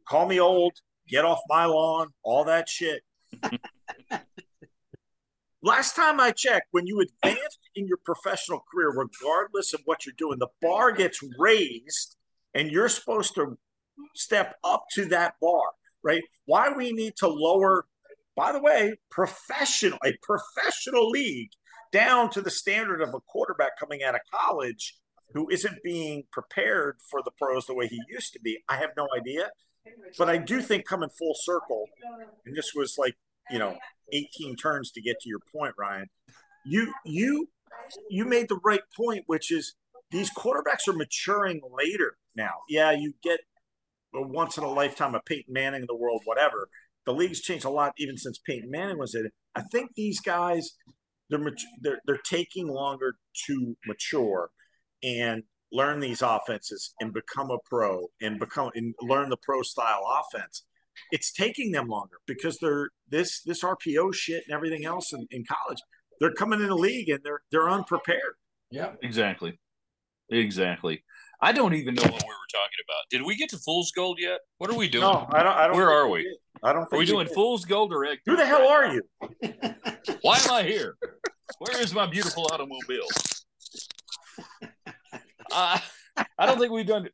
call 0.08 0.26
me 0.26 0.40
old, 0.40 0.78
get 1.06 1.24
off 1.24 1.40
my 1.48 1.66
lawn, 1.66 2.08
all 2.22 2.44
that 2.44 2.68
shit. 2.68 3.02
Last 5.62 5.96
time 5.96 6.20
I 6.20 6.30
checked, 6.30 6.68
when 6.70 6.86
you 6.86 7.00
advance 7.00 7.58
in 7.74 7.86
your 7.86 7.98
professional 8.04 8.64
career, 8.72 8.90
regardless 8.90 9.74
of 9.74 9.80
what 9.84 10.06
you're 10.06 10.14
doing, 10.16 10.38
the 10.38 10.48
bar 10.62 10.92
gets 10.92 11.20
raised 11.38 12.16
and 12.54 12.70
you're 12.70 12.88
supposed 12.88 13.34
to 13.34 13.58
step 14.14 14.56
up 14.62 14.84
to 14.92 15.04
that 15.06 15.34
bar, 15.40 15.70
right? 16.02 16.22
Why 16.46 16.70
we 16.70 16.92
need 16.92 17.14
to 17.16 17.28
lower 17.28 17.86
by 18.38 18.52
the 18.52 18.60
way, 18.60 18.94
professional, 19.10 19.98
a 20.06 20.12
professional 20.22 21.10
league 21.10 21.50
down 21.90 22.30
to 22.30 22.40
the 22.40 22.52
standard 22.52 23.02
of 23.02 23.12
a 23.12 23.18
quarterback 23.18 23.76
coming 23.80 24.04
out 24.04 24.14
of 24.14 24.20
college 24.32 24.94
who 25.34 25.50
isn't 25.50 25.82
being 25.82 26.22
prepared 26.30 26.98
for 27.10 27.20
the 27.24 27.32
pros 27.36 27.66
the 27.66 27.74
way 27.74 27.88
he 27.88 28.00
used 28.08 28.32
to 28.34 28.40
be. 28.40 28.62
I 28.68 28.76
have 28.76 28.90
no 28.96 29.08
idea. 29.18 29.50
But 30.16 30.28
I 30.28 30.36
do 30.36 30.62
think 30.62 30.86
coming 30.86 31.08
full 31.08 31.34
circle, 31.34 31.86
and 32.46 32.56
this 32.56 32.74
was 32.76 32.94
like, 32.96 33.16
you 33.50 33.58
know, 33.58 33.76
18 34.12 34.56
turns 34.56 34.90
to 34.92 35.00
get 35.00 35.20
to 35.20 35.28
your 35.28 35.40
point, 35.54 35.74
Ryan. 35.78 36.06
You 36.64 36.92
you 37.04 37.48
you 38.10 38.24
made 38.24 38.48
the 38.48 38.60
right 38.64 38.82
point, 38.96 39.24
which 39.26 39.50
is 39.50 39.74
these 40.10 40.30
quarterbacks 40.30 40.88
are 40.88 40.92
maturing 40.94 41.60
later 41.70 42.16
now. 42.34 42.54
Yeah, 42.68 42.92
you 42.92 43.14
get 43.22 43.40
a 44.14 44.22
once 44.22 44.56
in 44.56 44.64
a 44.64 44.70
lifetime 44.70 45.14
of 45.14 45.24
Peyton 45.24 45.52
Manning 45.52 45.82
in 45.82 45.86
the 45.86 45.96
world, 45.96 46.22
whatever 46.24 46.68
the 47.08 47.14
league's 47.14 47.40
changed 47.40 47.64
a 47.64 47.70
lot 47.70 47.94
even 47.96 48.18
since 48.18 48.38
Peyton 48.38 48.70
Manning 48.70 48.98
was 48.98 49.14
in 49.14 49.24
it. 49.24 49.32
I 49.54 49.62
think 49.72 49.94
these 49.94 50.20
guys 50.20 50.72
they're 51.30 51.40
they're 51.80 52.00
they're 52.06 52.20
taking 52.22 52.68
longer 52.68 53.14
to 53.46 53.76
mature 53.86 54.50
and 55.02 55.44
learn 55.72 56.00
these 56.00 56.20
offenses 56.20 56.92
and 57.00 57.14
become 57.14 57.50
a 57.50 57.56
pro 57.64 58.08
and 58.20 58.38
become 58.38 58.70
and 58.74 58.94
learn 59.00 59.30
the 59.30 59.38
pro 59.38 59.62
style 59.62 60.02
offense. 60.20 60.64
It's 61.10 61.32
taking 61.32 61.72
them 61.72 61.88
longer 61.88 62.16
because 62.26 62.58
they're 62.58 62.90
this 63.08 63.42
this 63.42 63.62
RPO 63.62 64.14
shit 64.14 64.44
and 64.46 64.54
everything 64.54 64.84
else 64.84 65.12
in, 65.12 65.26
in 65.30 65.44
college. 65.44 65.78
They're 66.20 66.32
coming 66.32 66.60
in 66.60 66.68
the 66.68 66.74
league 66.76 67.08
and 67.08 67.20
they're 67.22 67.40
they're 67.50 67.68
unprepared. 67.68 68.34
Yeah, 68.70 68.92
exactly, 69.02 69.58
exactly. 70.30 71.02
I 71.40 71.52
don't 71.52 71.74
even 71.74 71.94
know 71.94 72.02
what 72.02 72.10
we 72.10 72.16
were 72.16 72.50
talking 72.52 72.78
about. 72.84 73.04
Did 73.10 73.22
we 73.22 73.36
get 73.36 73.48
to 73.50 73.58
Fool's 73.58 73.92
Gold 73.92 74.18
yet? 74.20 74.40
What 74.58 74.70
are 74.70 74.76
we 74.76 74.88
doing? 74.88 75.02
No, 75.02 75.26
I 75.30 75.42
don't. 75.42 75.56
I 75.56 75.66
don't 75.68 75.76
Where 75.76 75.90
are 75.90 76.08
we? 76.08 76.36
I 76.62 76.72
don't. 76.72 76.92
are 76.92 76.98
we 76.98 77.06
doing 77.06 77.26
did. 77.26 77.34
Fool's 77.34 77.64
Gold 77.64 77.92
or 77.92 78.04
egg? 78.04 78.18
Who 78.26 78.36
the 78.36 78.44
hell 78.44 78.66
are 78.66 78.92
you? 78.92 79.02
Why 80.22 80.38
am 80.38 80.50
I 80.50 80.62
here? 80.64 80.96
Where 81.58 81.80
is 81.80 81.94
my 81.94 82.06
beautiful 82.06 82.48
automobile? 82.52 83.06
Uh, 85.50 85.78
I 86.36 86.44
don't 86.44 86.58
think 86.58 86.70
we've 86.70 86.86
done. 86.86 87.08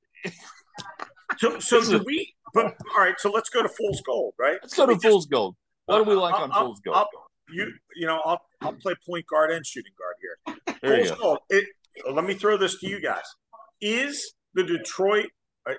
So, 1.38 1.58
so 1.58 1.98
do 1.98 2.04
we? 2.04 2.34
But 2.52 2.66
all 2.94 3.00
right. 3.00 3.14
So 3.18 3.30
let's 3.30 3.48
go 3.48 3.62
to 3.62 3.68
Fool's 3.68 4.00
Gold, 4.02 4.34
right? 4.38 4.58
Let's 4.62 4.76
go 4.76 4.86
to 4.86 4.98
Fool's 4.98 5.26
Gold. 5.26 5.56
What 5.86 6.04
do 6.04 6.10
we 6.10 6.16
like 6.16 6.34
I'll, 6.34 6.44
on 6.44 6.52
Fool's 6.52 6.80
Gold? 6.80 6.96
I'll, 6.96 7.08
you, 7.52 7.72
you 7.96 8.06
know, 8.06 8.20
I'll, 8.24 8.40
I'll 8.60 8.72
play 8.72 8.94
point 9.06 9.26
guard 9.26 9.50
and 9.50 9.66
shooting 9.66 9.92
guard 9.98 10.16
here. 10.20 10.76
There 10.82 11.04
Fool's 11.04 11.20
Gold. 11.20 11.38
It, 11.50 11.64
let 12.10 12.24
me 12.24 12.34
throw 12.34 12.56
this 12.56 12.78
to 12.80 12.88
you 12.88 13.00
guys 13.00 13.24
is 13.80 14.34
the 14.54 14.64
Detroit 14.64 15.26
uh, 15.68 15.74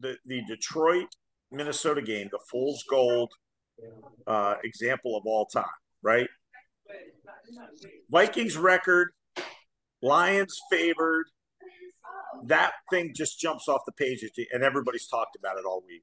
the, 0.00 0.16
the 0.26 0.42
Detroit 0.46 1.06
Minnesota 1.52 2.02
game 2.02 2.28
the 2.30 2.40
Fool's 2.50 2.84
Gold 2.88 3.30
uh, 4.26 4.56
example 4.64 5.16
of 5.16 5.24
all 5.26 5.46
time, 5.46 5.64
right? 6.02 6.28
Vikings 8.10 8.56
record, 8.56 9.10
Lions 10.02 10.58
favored. 10.70 11.26
That 12.46 12.72
thing 12.90 13.12
just 13.14 13.40
jumps 13.40 13.68
off 13.68 13.82
the 13.86 13.92
page, 13.92 14.24
and 14.52 14.62
everybody's 14.62 15.06
talked 15.06 15.36
about 15.36 15.58
it 15.58 15.64
all 15.64 15.82
week. 15.86 16.02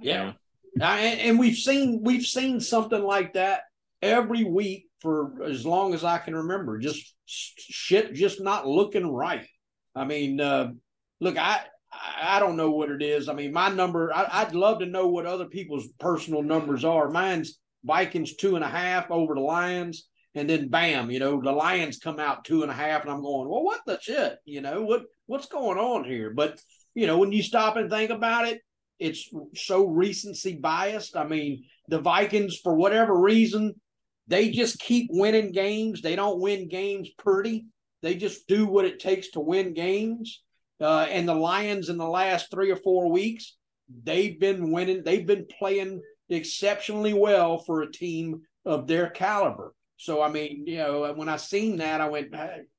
Yeah, 0.00 0.32
uh, 0.80 0.84
and, 0.84 1.20
and 1.20 1.38
we've 1.38 1.56
seen 1.56 2.02
we've 2.02 2.26
seen 2.26 2.60
something 2.60 3.02
like 3.02 3.34
that 3.34 3.62
every 4.02 4.44
week 4.44 4.86
for 5.00 5.42
as 5.44 5.66
long 5.66 5.94
as 5.94 6.04
I 6.04 6.18
can 6.18 6.34
remember. 6.34 6.78
Just 6.78 7.14
shit, 7.26 8.14
just 8.14 8.40
not 8.40 8.66
looking 8.66 9.06
right. 9.06 9.46
I 9.94 10.04
mean, 10.04 10.40
uh, 10.40 10.72
look, 11.20 11.36
I 11.36 11.60
I 11.92 12.38
don't 12.38 12.56
know 12.56 12.70
what 12.70 12.90
it 12.90 13.02
is. 13.02 13.28
I 13.28 13.34
mean, 13.34 13.52
my 13.52 13.68
number, 13.68 14.12
I, 14.14 14.44
would 14.44 14.54
love 14.54 14.80
to 14.80 14.86
know 14.86 15.08
what 15.08 15.26
other 15.26 15.46
people's 15.46 15.88
personal 15.98 16.42
numbers 16.42 16.84
are. 16.84 17.10
Mine's 17.10 17.58
Vikings 17.84 18.36
two 18.36 18.56
and 18.56 18.64
a 18.64 18.68
half 18.68 19.10
over 19.10 19.34
the 19.34 19.40
Lions. 19.40 20.07
And 20.34 20.48
then 20.48 20.68
bam, 20.68 21.10
you 21.10 21.18
know, 21.18 21.40
the 21.40 21.52
Lions 21.52 21.98
come 21.98 22.20
out 22.20 22.44
two 22.44 22.62
and 22.62 22.70
a 22.70 22.74
half, 22.74 23.02
and 23.02 23.10
I'm 23.10 23.22
going, 23.22 23.48
well, 23.48 23.64
what 23.64 23.80
the 23.86 23.98
shit? 24.00 24.36
You 24.44 24.60
know, 24.60 24.82
what 24.82 25.02
what's 25.26 25.46
going 25.46 25.78
on 25.78 26.04
here? 26.04 26.30
But 26.30 26.60
you 26.94 27.06
know, 27.06 27.18
when 27.18 27.32
you 27.32 27.42
stop 27.42 27.76
and 27.76 27.90
think 27.90 28.10
about 28.10 28.46
it, 28.46 28.60
it's 28.98 29.28
so 29.54 29.86
recency 29.86 30.56
biased. 30.56 31.16
I 31.16 31.24
mean, 31.24 31.64
the 31.88 32.00
Vikings, 32.00 32.58
for 32.58 32.74
whatever 32.74 33.18
reason, 33.18 33.74
they 34.26 34.50
just 34.50 34.78
keep 34.78 35.08
winning 35.10 35.52
games. 35.52 36.02
They 36.02 36.16
don't 36.16 36.40
win 36.40 36.68
games 36.68 37.08
pretty. 37.18 37.66
They 38.02 38.14
just 38.14 38.46
do 38.46 38.66
what 38.66 38.84
it 38.84 39.00
takes 39.00 39.30
to 39.30 39.40
win 39.40 39.74
games. 39.74 40.42
Uh, 40.80 41.06
and 41.10 41.28
the 41.28 41.34
Lions 41.34 41.88
in 41.88 41.96
the 41.96 42.08
last 42.08 42.50
three 42.50 42.70
or 42.70 42.76
four 42.76 43.10
weeks, 43.10 43.56
they've 44.04 44.38
been 44.38 44.70
winning. 44.70 45.02
They've 45.04 45.26
been 45.26 45.46
playing 45.58 46.02
exceptionally 46.28 47.14
well 47.14 47.58
for 47.58 47.82
a 47.82 47.90
team 47.90 48.42
of 48.64 48.86
their 48.86 49.08
caliber. 49.08 49.74
So 49.98 50.22
I 50.22 50.30
mean, 50.30 50.64
you 50.66 50.78
know, 50.78 51.12
when 51.14 51.28
I 51.28 51.36
seen 51.36 51.76
that, 51.78 52.00
I 52.00 52.08
went 52.08 52.34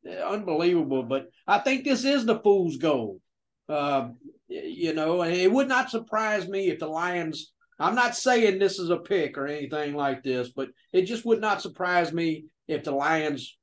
unbelievable. 0.05 1.03
But 1.03 1.27
I 1.45 1.59
think 1.59 1.83
this 1.83 2.05
is 2.05 2.25
the 2.25 2.39
fool's 2.39 2.77
gold. 2.77 3.21
Uh, 3.67 4.09
you 4.47 4.93
know, 4.93 5.23
it 5.23 5.51
would 5.51 5.67
not 5.67 5.91
surprise 5.91 6.47
me 6.47 6.69
if 6.69 6.79
the 6.79 6.87
Lions. 6.87 7.51
I'm 7.77 7.95
not 7.95 8.15
saying 8.15 8.59
this 8.59 8.79
is 8.79 8.89
a 8.89 8.97
pick 8.97 9.37
or 9.37 9.47
anything 9.47 9.95
like 9.95 10.23
this, 10.23 10.49
but 10.49 10.69
it 10.91 11.03
just 11.03 11.25
would 11.25 11.39
not 11.39 11.61
surprise 11.61 12.11
me 12.11 12.45
if 12.67 12.83
the 12.83 12.91
Lions 12.91 13.57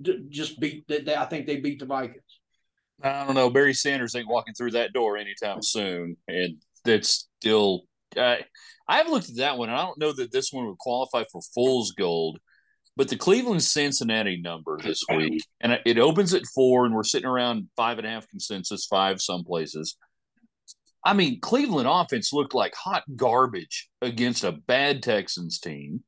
d- 0.00 0.24
just 0.28 0.60
beat. 0.60 0.84
I 0.90 1.24
think 1.24 1.46
they 1.46 1.58
beat 1.58 1.78
the 1.78 1.86
Vikings. 1.86 2.22
I 3.02 3.24
don't 3.24 3.34
know. 3.34 3.50
Barry 3.50 3.74
Sanders 3.74 4.14
ain't 4.14 4.28
walking 4.28 4.54
through 4.54 4.72
that 4.72 4.92
door 4.92 5.16
anytime 5.16 5.62
soon, 5.62 6.16
and 6.28 6.56
that's 6.84 7.28
still 7.40 7.84
uh, 8.16 8.36
I've 8.88 9.08
looked 9.08 9.30
at 9.30 9.36
that 9.36 9.58
one, 9.58 9.68
and 9.68 9.78
I 9.78 9.82
don't 9.82 9.98
know 9.98 10.12
that 10.12 10.32
this 10.32 10.52
one 10.52 10.66
would 10.66 10.78
qualify 10.78 11.24
for 11.30 11.40
fool's 11.54 11.92
gold. 11.92 12.38
But 12.96 13.08
the 13.08 13.16
Cleveland 13.16 13.62
Cincinnati 13.62 14.40
number 14.40 14.78
this 14.78 15.02
week, 15.08 15.42
and 15.60 15.78
it 15.86 15.98
opens 15.98 16.34
at 16.34 16.46
four, 16.54 16.84
and 16.84 16.94
we're 16.94 17.04
sitting 17.04 17.28
around 17.28 17.68
five 17.74 17.98
and 17.98 18.06
a 18.06 18.10
half 18.10 18.28
consensus, 18.28 18.84
five 18.84 19.20
some 19.22 19.44
places. 19.44 19.96
I 21.04 21.14
mean, 21.14 21.40
Cleveland 21.40 21.88
offense 21.90 22.32
looked 22.32 22.54
like 22.54 22.74
hot 22.74 23.02
garbage 23.16 23.88
against 24.02 24.44
a 24.44 24.52
bad 24.52 25.02
Texans 25.02 25.58
team. 25.58 26.04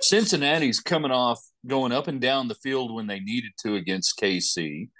Cincinnati's 0.00 0.80
coming 0.80 1.12
off 1.12 1.40
going 1.66 1.92
up 1.92 2.08
and 2.08 2.20
down 2.20 2.48
the 2.48 2.56
field 2.56 2.92
when 2.92 3.06
they 3.06 3.20
needed 3.20 3.52
to 3.60 3.76
against 3.76 4.18
KC. 4.18 4.90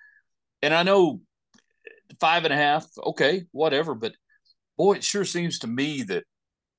And 0.62 0.72
I 0.72 0.82
know 0.82 1.20
five 2.20 2.44
and 2.44 2.54
a 2.54 2.56
half, 2.56 2.86
okay, 3.04 3.42
whatever. 3.50 3.94
But 3.94 4.14
boy, 4.78 4.94
it 4.94 5.04
sure 5.04 5.24
seems 5.24 5.58
to 5.60 5.66
me 5.66 6.02
that 6.04 6.24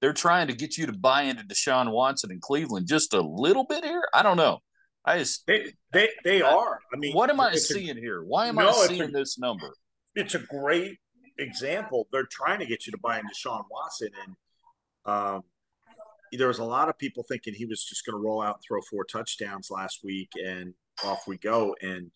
they're 0.03 0.11
trying 0.11 0.47
to 0.47 0.53
get 0.53 0.77
you 0.77 0.85
to 0.85 0.91
buy 0.91 1.21
into 1.21 1.43
Deshaun 1.43 1.89
Watson 1.89 2.29
in 2.29 2.41
Cleveland 2.41 2.87
just 2.87 3.13
a 3.13 3.21
little 3.21 3.63
bit 3.63 3.85
here. 3.85 4.03
I 4.13 4.21
don't 4.21 4.35
know. 4.35 4.59
I 5.05 5.19
just 5.19 5.47
they 5.47 5.71
they, 5.93 6.09
they 6.25 6.41
I, 6.41 6.51
are. 6.51 6.79
I 6.93 6.97
mean, 6.97 7.15
what 7.15 7.29
am 7.29 7.39
I 7.39 7.55
seeing 7.55 7.97
a, 7.97 8.01
here? 8.01 8.21
Why 8.21 8.47
am 8.47 8.55
no, 8.55 8.67
I 8.67 8.87
seeing 8.87 9.01
a, 9.01 9.07
this 9.07 9.39
number? 9.39 9.73
It's 10.13 10.35
a 10.35 10.39
great 10.39 10.97
example. 11.39 12.09
They're 12.11 12.27
trying 12.29 12.59
to 12.59 12.65
get 12.65 12.85
you 12.85 12.91
to 12.91 12.97
buy 12.97 13.17
into 13.17 13.33
Deshaun 13.33 13.63
Watson, 13.71 14.09
and 14.25 14.35
um, 15.05 15.43
there 16.33 16.49
was 16.49 16.59
a 16.59 16.65
lot 16.65 16.89
of 16.89 16.97
people 16.97 17.23
thinking 17.23 17.53
he 17.53 17.65
was 17.65 17.85
just 17.85 18.05
going 18.05 18.21
to 18.21 18.21
roll 18.21 18.41
out 18.41 18.55
and 18.55 18.63
throw 18.67 18.81
four 18.81 19.05
touchdowns 19.05 19.71
last 19.71 20.01
week, 20.03 20.31
and 20.45 20.73
off 21.05 21.29
we 21.29 21.37
go. 21.37 21.77
And 21.81 22.11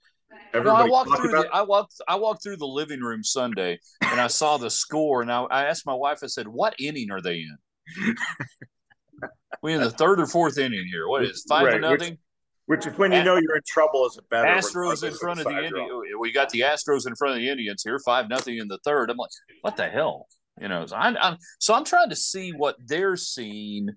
Everybody 0.54 0.78
no, 0.78 0.86
I 0.88 0.90
walked 0.90 1.16
through. 1.16 1.30
About- 1.30 1.46
the, 1.46 1.56
I 1.56 1.62
walked. 1.62 2.02
I 2.06 2.16
walked 2.16 2.44
through 2.44 2.58
the 2.58 2.68
living 2.68 3.00
room 3.00 3.24
Sunday, 3.24 3.80
and 4.02 4.20
I 4.20 4.28
saw 4.28 4.58
the 4.58 4.70
score, 4.70 5.22
and 5.22 5.32
I, 5.32 5.44
I 5.44 5.64
asked 5.68 5.86
my 5.86 5.94
wife. 5.94 6.20
I 6.22 6.28
said, 6.28 6.50
"What 6.50 6.76
inning 6.80 7.12
are 7.12 7.22
they 7.22 7.36
in?" 7.36 7.58
we 9.62 9.74
in 9.74 9.82
the 9.82 9.92
third 9.92 10.20
or 10.20 10.28
fourth 10.28 10.58
inning 10.58 10.86
here. 10.92 11.08
What 11.08 11.24
is 11.24 11.46
five 11.48 11.66
right, 11.66 11.74
to 11.74 11.80
nothing? 11.80 12.18
Which, 12.66 12.86
which, 12.86 12.94
is 12.94 12.98
when 12.98 13.12
you 13.12 13.24
know 13.24 13.36
you're 13.36 13.56
in 13.56 13.62
trouble 13.68 14.06
as 14.06 14.18
a 14.18 14.22
better. 14.24 14.48
Astros 14.48 15.04
in 15.04 15.14
front 15.14 15.40
of 15.40 15.46
the 15.46 15.64
Indians. 15.64 15.90
We 16.20 16.32
got 16.32 16.50
the 16.50 16.62
Astros 16.62 17.08
in 17.08 17.16
front 17.16 17.36
of 17.36 17.42
the 17.42 17.50
Indians 17.50 17.84
here, 17.84 18.00
five 18.06 18.30
nothing 18.30 18.58
in 18.58 18.68
the 18.68 18.80
third. 18.84 19.10
I'm 19.10 19.18
like, 19.18 19.30
what 19.62 19.78
the 19.78 19.88
hell? 19.88 20.28
You 20.60 20.68
know, 20.68 20.86
so 20.86 20.96
I'm, 20.96 21.18
I'm 21.22 21.38
so 21.60 21.74
I'm 21.74 21.86
trying 21.86 22.10
to 22.10 22.16
see 22.16 22.52
what 22.52 22.76
they're 22.84 23.16
seeing. 23.16 23.90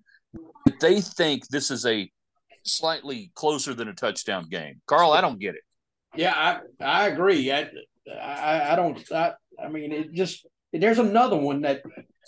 They 0.80 1.00
think 1.00 1.48
this 1.48 1.70
is 1.70 1.86
a 1.86 2.10
slightly 2.64 3.32
closer 3.34 3.74
than 3.74 3.88
a 3.88 3.94
touchdown 3.94 4.46
game. 4.50 4.80
Carl, 4.86 5.12
I 5.12 5.20
don't 5.20 5.40
get 5.40 5.54
it. 5.54 5.62
Yeah, 6.14 6.34
I 6.34 6.84
I 6.84 7.08
agree. 7.08 7.50
I 7.50 7.70
I, 8.20 8.72
I 8.72 8.76
don't. 8.76 9.00
I, 9.12 9.32
I 9.62 9.68
mean, 9.68 9.92
it 9.92 10.12
just 10.12 10.46
there's 10.72 10.98
another 10.98 11.36
one 11.36 11.62
that 11.62 11.82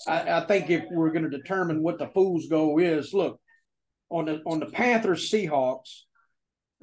I, 0.07 0.41
I 0.41 0.47
think 0.47 0.71
if 0.71 0.85
we're 0.91 1.11
going 1.11 1.29
to 1.29 1.37
determine 1.37 1.83
what 1.83 1.99
the 1.99 2.09
fool's 2.09 2.49
goal 2.49 2.79
is, 2.79 3.13
look 3.13 3.41
on 4.11 4.27
the 4.27 4.41
on 4.47 4.61
the 4.61 4.67
Panthers 4.67 5.31
Seahawks. 5.31 6.01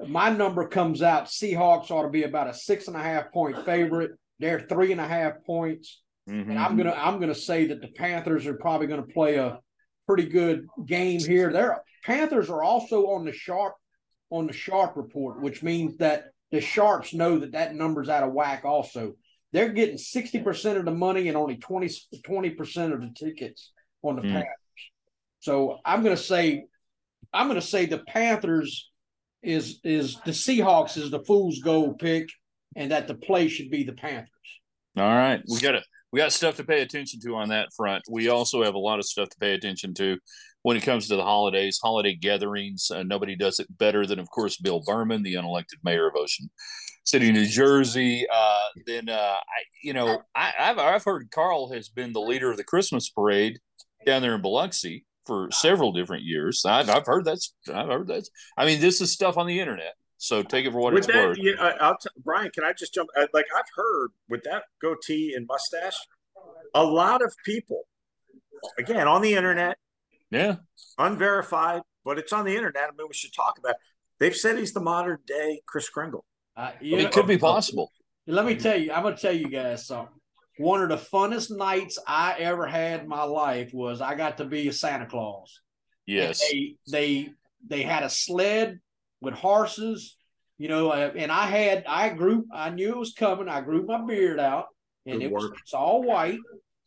My 0.06 0.30
number 0.30 0.66
comes 0.66 1.02
out. 1.02 1.26
Seahawks 1.26 1.90
ought 1.90 2.04
to 2.04 2.08
be 2.08 2.22
about 2.22 2.48
a 2.48 2.54
six 2.54 2.88
and 2.88 2.96
a 2.96 3.02
half 3.02 3.32
point 3.32 3.64
favorite. 3.64 4.12
They're 4.38 4.60
three 4.60 4.92
and 4.92 5.00
a 5.00 5.06
half 5.06 5.44
points, 5.44 6.00
mm-hmm. 6.28 6.50
and 6.50 6.58
I'm 6.58 6.76
gonna 6.76 6.94
I'm 6.96 7.20
gonna 7.20 7.34
say 7.34 7.66
that 7.66 7.82
the 7.82 7.88
Panthers 7.88 8.46
are 8.46 8.54
probably 8.54 8.86
going 8.86 9.06
to 9.06 9.12
play 9.12 9.36
a 9.36 9.58
pretty 10.06 10.26
good 10.26 10.66
game 10.86 11.20
here. 11.20 11.52
Their 11.52 11.82
Panthers 12.04 12.48
are 12.48 12.62
also 12.62 13.08
on 13.08 13.24
the 13.24 13.32
sharp 13.32 13.74
on 14.30 14.46
the 14.46 14.52
sharp 14.52 14.96
report, 14.96 15.42
which 15.42 15.62
means 15.62 15.98
that 15.98 16.24
the 16.50 16.60
sharps 16.60 17.12
know 17.12 17.38
that 17.38 17.52
that 17.52 17.74
number's 17.74 18.08
out 18.08 18.22
of 18.22 18.32
whack 18.32 18.64
also 18.64 19.14
they're 19.52 19.70
getting 19.70 19.96
60% 19.96 20.76
of 20.76 20.84
the 20.84 20.90
money 20.92 21.28
and 21.28 21.36
only 21.36 21.56
20 21.56 22.50
percent 22.50 22.92
of 22.92 23.00
the 23.00 23.12
tickets 23.16 23.72
on 24.02 24.16
the 24.16 24.22
mm. 24.22 24.32
panthers 24.32 24.48
so 25.40 25.78
i'm 25.84 26.02
going 26.02 26.16
to 26.16 26.22
say 26.22 26.64
i'm 27.32 27.48
going 27.48 27.60
to 27.60 27.66
say 27.66 27.86
the 27.86 27.98
panthers 27.98 28.90
is 29.42 29.80
is 29.84 30.16
the 30.24 30.32
seahawks 30.32 30.96
is 30.96 31.10
the 31.10 31.24
fool's 31.24 31.60
gold 31.60 31.98
pick 31.98 32.28
and 32.76 32.90
that 32.92 33.08
the 33.08 33.14
play 33.14 33.48
should 33.48 33.70
be 33.70 33.84
the 33.84 33.92
panthers. 33.92 34.28
All 34.96 35.04
right. 35.04 35.42
We 35.48 35.60
got 35.60 35.74
it 35.74 35.84
we 36.12 36.18
got 36.18 36.32
stuff 36.32 36.56
to 36.56 36.64
pay 36.64 36.82
attention 36.82 37.20
to 37.20 37.36
on 37.36 37.50
that 37.50 37.72
front. 37.76 38.02
We 38.10 38.28
also 38.28 38.64
have 38.64 38.74
a 38.74 38.78
lot 38.78 38.98
of 38.98 39.04
stuff 39.04 39.28
to 39.28 39.38
pay 39.38 39.54
attention 39.54 39.94
to 39.94 40.18
when 40.62 40.76
it 40.76 40.82
comes 40.82 41.06
to 41.08 41.16
the 41.16 41.22
holidays, 41.22 41.78
holiday 41.80 42.16
gatherings. 42.16 42.90
Uh, 42.90 43.04
nobody 43.04 43.36
does 43.36 43.60
it 43.60 43.78
better 43.78 44.04
than, 44.06 44.18
of 44.18 44.28
course, 44.28 44.56
Bill 44.56 44.82
Berman, 44.84 45.22
the 45.22 45.34
unelected 45.34 45.78
mayor 45.84 46.08
of 46.08 46.16
Ocean 46.16 46.50
City, 47.04 47.32
New 47.32 47.46
Jersey. 47.46 48.26
Uh, 48.32 48.58
then, 48.86 49.08
uh, 49.08 49.36
I, 49.38 49.62
you 49.82 49.92
know, 49.92 50.22
I, 50.34 50.52
have 50.56 50.78
I've 50.78 51.04
heard 51.04 51.30
Carl 51.30 51.72
has 51.72 51.88
been 51.88 52.12
the 52.12 52.20
leader 52.20 52.50
of 52.50 52.56
the 52.56 52.64
Christmas 52.64 53.08
parade 53.08 53.58
down 54.06 54.22
there 54.22 54.34
in 54.34 54.42
Biloxi 54.42 55.04
for 55.26 55.50
several 55.50 55.92
different 55.92 56.24
years. 56.24 56.64
I've, 56.64 56.88
I've 56.88 57.06
heard 57.06 57.24
that's 57.24 57.54
I've 57.72 57.88
heard 57.88 58.08
that's. 58.08 58.30
I 58.56 58.66
mean, 58.66 58.80
this 58.80 59.00
is 59.00 59.12
stuff 59.12 59.36
on 59.36 59.46
the 59.46 59.60
internet. 59.60 59.94
So 60.18 60.42
take 60.42 60.66
it 60.66 60.72
for 60.72 60.80
what 60.80 60.92
with 60.92 61.04
it's 61.04 61.12
that, 61.12 61.28
worth. 61.28 61.38
Yeah, 61.40 61.72
I'll 61.80 61.96
t- 61.96 62.10
Brian, 62.22 62.50
can 62.50 62.64
I 62.64 62.72
just 62.74 62.92
jump? 62.92 63.08
Uh, 63.16 63.26
like 63.32 63.46
I've 63.56 63.64
heard 63.74 64.10
with 64.28 64.42
that 64.44 64.64
goatee 64.82 65.32
and 65.34 65.46
mustache, 65.46 65.96
a 66.74 66.84
lot 66.84 67.22
of 67.22 67.34
people, 67.44 67.84
again 68.78 69.08
on 69.08 69.22
the 69.22 69.34
internet, 69.34 69.78
yeah. 70.30 70.56
Unverified, 70.98 71.82
but 72.04 72.18
it's 72.18 72.32
on 72.32 72.44
the 72.44 72.54
internet. 72.56 72.84
I 72.84 72.90
mean, 72.96 73.08
we 73.08 73.14
should 73.14 73.34
talk 73.34 73.58
about 73.58 73.72
it. 73.72 73.76
They've 74.18 74.36
said 74.36 74.58
he's 74.58 74.72
the 74.72 74.80
modern 74.80 75.18
day 75.26 75.62
Kris 75.66 75.88
Kringle. 75.88 76.24
Uh, 76.56 76.72
it 76.80 77.04
know, 77.04 77.08
could 77.10 77.26
be 77.26 77.38
possible. 77.38 77.90
Let 78.26 78.44
me 78.44 78.54
tell 78.56 78.78
you, 78.78 78.92
I'm 78.92 79.02
going 79.02 79.16
to 79.16 79.20
tell 79.20 79.34
you 79.34 79.48
guys 79.48 79.86
something. 79.86 80.14
One 80.58 80.82
of 80.82 80.90
the 80.90 80.96
funnest 80.96 81.50
nights 81.56 81.98
I 82.06 82.34
ever 82.38 82.66
had 82.66 83.00
in 83.00 83.08
my 83.08 83.22
life 83.22 83.70
was 83.72 84.00
I 84.00 84.14
got 84.14 84.38
to 84.38 84.44
be 84.44 84.68
a 84.68 84.72
Santa 84.72 85.06
Claus. 85.06 85.60
Yes. 86.06 86.40
They, 86.40 86.76
they 86.90 87.30
they 87.66 87.82
had 87.82 88.02
a 88.02 88.10
sled 88.10 88.80
with 89.20 89.34
horses, 89.34 90.16
you 90.58 90.68
know, 90.68 90.90
uh, 90.90 91.12
and 91.16 91.32
I 91.32 91.46
had 91.46 91.84
I 91.88 92.10
grew 92.10 92.44
I 92.52 92.70
knew 92.70 92.90
it 92.90 92.98
was 92.98 93.14
coming. 93.14 93.48
I 93.48 93.62
grew 93.62 93.86
my 93.86 94.04
beard 94.04 94.38
out, 94.38 94.66
and 95.06 95.20
Good 95.20 95.26
it 95.26 95.32
was 95.32 95.50
it's 95.62 95.72
all 95.72 96.02
white. 96.02 96.38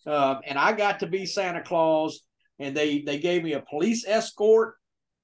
Uh, 0.06 0.36
and 0.46 0.60
I 0.60 0.74
got 0.74 1.00
to 1.00 1.08
be 1.08 1.26
Santa 1.26 1.62
Claus 1.62 2.22
and 2.60 2.76
they 2.76 3.02
they 3.02 3.20
gave 3.20 3.44
me 3.44 3.54
a 3.54 3.62
police 3.62 4.06
escort. 4.08 4.76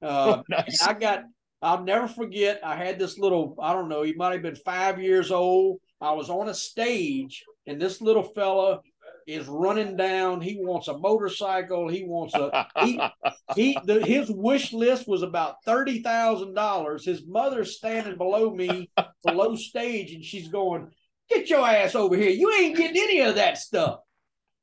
Uh, 0.01 0.37
oh, 0.37 0.43
nice. 0.49 0.81
I 0.85 0.93
got 0.93 1.23
I'll 1.61 1.83
never 1.83 2.07
forget. 2.07 2.61
I 2.63 2.75
had 2.75 2.99
this 2.99 3.17
little 3.17 3.55
I 3.61 3.73
don't 3.73 3.89
know. 3.89 4.03
He 4.03 4.13
might 4.13 4.33
have 4.33 4.41
been 4.41 4.55
five 4.55 5.01
years 5.01 5.31
old. 5.31 5.79
I 6.01 6.13
was 6.13 6.29
on 6.29 6.47
a 6.47 6.53
stage, 6.53 7.43
and 7.67 7.81
this 7.81 8.01
little 8.01 8.23
fella 8.23 8.79
is 9.27 9.47
running 9.47 9.97
down. 9.97 10.41
He 10.41 10.57
wants 10.59 10.87
a 10.87 10.97
motorcycle. 10.97 11.89
He 11.89 12.03
wants 12.03 12.33
a 12.35 12.67
he 12.83 13.01
he. 13.55 13.77
The, 13.85 14.05
his 14.05 14.31
wish 14.31 14.71
list 14.71 15.07
was 15.07 15.21
about 15.21 15.55
thirty 15.65 16.01
thousand 16.01 16.53
dollars. 16.53 17.05
His 17.05 17.25
mother's 17.27 17.77
standing 17.77 18.17
below 18.17 18.53
me, 18.53 18.89
below 19.25 19.55
stage, 19.55 20.13
and 20.13 20.23
she's 20.23 20.47
going, 20.47 20.89
"Get 21.29 21.49
your 21.49 21.67
ass 21.67 21.95
over 21.95 22.15
here! 22.15 22.31
You 22.31 22.53
ain't 22.53 22.77
getting 22.77 23.01
any 23.01 23.19
of 23.21 23.35
that 23.35 23.57
stuff." 23.57 23.99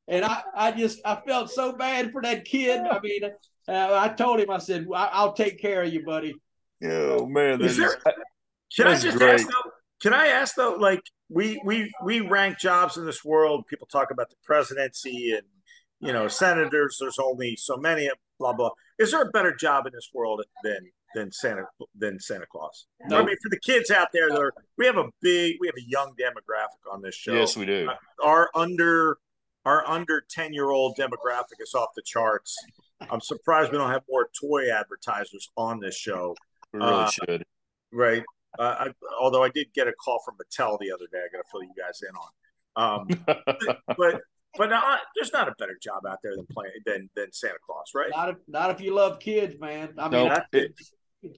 and 0.08 0.24
I, 0.24 0.42
I 0.54 0.72
just 0.72 1.00
I 1.04 1.20
felt 1.26 1.50
so 1.50 1.72
bad 1.72 2.12
for 2.12 2.22
that 2.22 2.44
kid. 2.44 2.80
I 2.80 3.00
mean, 3.00 3.24
uh, 3.24 3.30
I 3.68 4.08
told 4.08 4.40
him 4.40 4.50
I 4.50 4.58
said 4.58 4.86
I, 4.94 5.24
will 5.24 5.32
take 5.32 5.60
care 5.60 5.82
of 5.82 5.92
you, 5.92 6.04
buddy. 6.04 6.34
Oh 6.84 7.26
man, 7.26 7.60
is 7.62 7.76
there, 7.76 7.96
can 8.74 8.88
I 8.88 8.98
just 8.98 9.18
great. 9.18 9.34
ask 9.34 9.46
though? 9.46 9.70
Can 10.02 10.12
I 10.12 10.26
ask 10.26 10.54
though? 10.54 10.74
Like 10.74 11.02
we 11.28 11.60
we 11.64 11.92
we 12.04 12.20
rank 12.20 12.58
jobs 12.58 12.96
in 12.96 13.06
this 13.06 13.24
world. 13.24 13.66
People 13.66 13.86
talk 13.86 14.10
about 14.10 14.30
the 14.30 14.36
presidency 14.44 15.32
and 15.32 15.46
you 16.00 16.12
know 16.12 16.28
senators. 16.28 16.98
There's 17.00 17.18
only 17.18 17.56
so 17.56 17.76
many. 17.76 18.10
Blah 18.38 18.52
blah. 18.52 18.70
Is 18.98 19.12
there 19.12 19.22
a 19.22 19.30
better 19.30 19.54
job 19.54 19.86
in 19.86 19.92
this 19.94 20.10
world 20.12 20.42
than 20.62 20.90
than 21.16 21.32
Santa 21.32 21.64
than 21.98 22.20
Santa 22.20 22.46
Claus. 22.46 22.86
No, 23.08 23.18
I 23.18 23.24
mean 23.24 23.36
for 23.42 23.48
the 23.48 23.58
kids 23.58 23.90
out 23.90 24.08
there, 24.12 24.28
there 24.28 24.52
we 24.76 24.86
have 24.86 24.98
a 24.98 25.08
big, 25.22 25.56
we 25.60 25.66
have 25.66 25.76
a 25.76 25.88
young 25.88 26.12
demographic 26.20 26.92
on 26.92 27.00
this 27.00 27.14
show. 27.14 27.32
Yes, 27.32 27.56
we 27.56 27.64
do. 27.64 27.88
Uh, 27.90 27.94
our 28.24 28.50
under 28.54 29.16
our 29.64 29.86
under 29.88 30.22
10 30.28 30.52
year 30.52 30.70
old 30.70 30.96
demographic 30.96 31.60
is 31.60 31.74
off 31.74 31.88
the 31.96 32.02
charts. 32.04 32.56
I'm 33.10 33.20
surprised 33.20 33.72
we 33.72 33.78
don't 33.78 33.90
have 33.90 34.04
more 34.08 34.28
toy 34.40 34.70
advertisers 34.70 35.50
on 35.56 35.80
this 35.80 35.96
show. 35.96 36.36
We 36.78 36.86
really 36.86 37.04
uh, 37.04 37.10
should. 37.10 37.44
Right. 37.92 38.22
Uh, 38.58 38.76
I, 38.78 38.92
although 39.20 39.42
I 39.42 39.50
did 39.50 39.68
get 39.74 39.86
a 39.88 39.92
call 39.92 40.20
from 40.24 40.34
Mattel 40.34 40.78
the 40.78 40.92
other 40.92 41.06
day, 41.12 41.18
I 41.18 41.28
got 41.34 41.42
to 41.42 41.48
fill 41.50 41.62
you 41.62 41.72
guys 41.76 42.00
in 42.02 42.14
on. 42.16 42.30
Um, 42.76 43.24
but 43.96 44.20
but 44.58 44.70
not, 44.70 45.00
there's 45.14 45.32
not 45.32 45.48
a 45.48 45.54
better 45.58 45.76
job 45.82 46.06
out 46.08 46.18
there 46.22 46.34
than 46.36 46.46
playing 46.46 46.72
than 46.84 47.10
than 47.14 47.32
Santa 47.32 47.58
Claus, 47.64 47.92
right? 47.94 48.10
Not 48.14 48.30
if 48.30 48.36
not 48.48 48.70
if 48.70 48.80
you 48.80 48.94
love 48.94 49.20
kids, 49.20 49.58
man. 49.60 49.94
I 49.98 50.08
mean, 50.08 50.28
nope. 50.28 50.42
that's, 50.52 50.92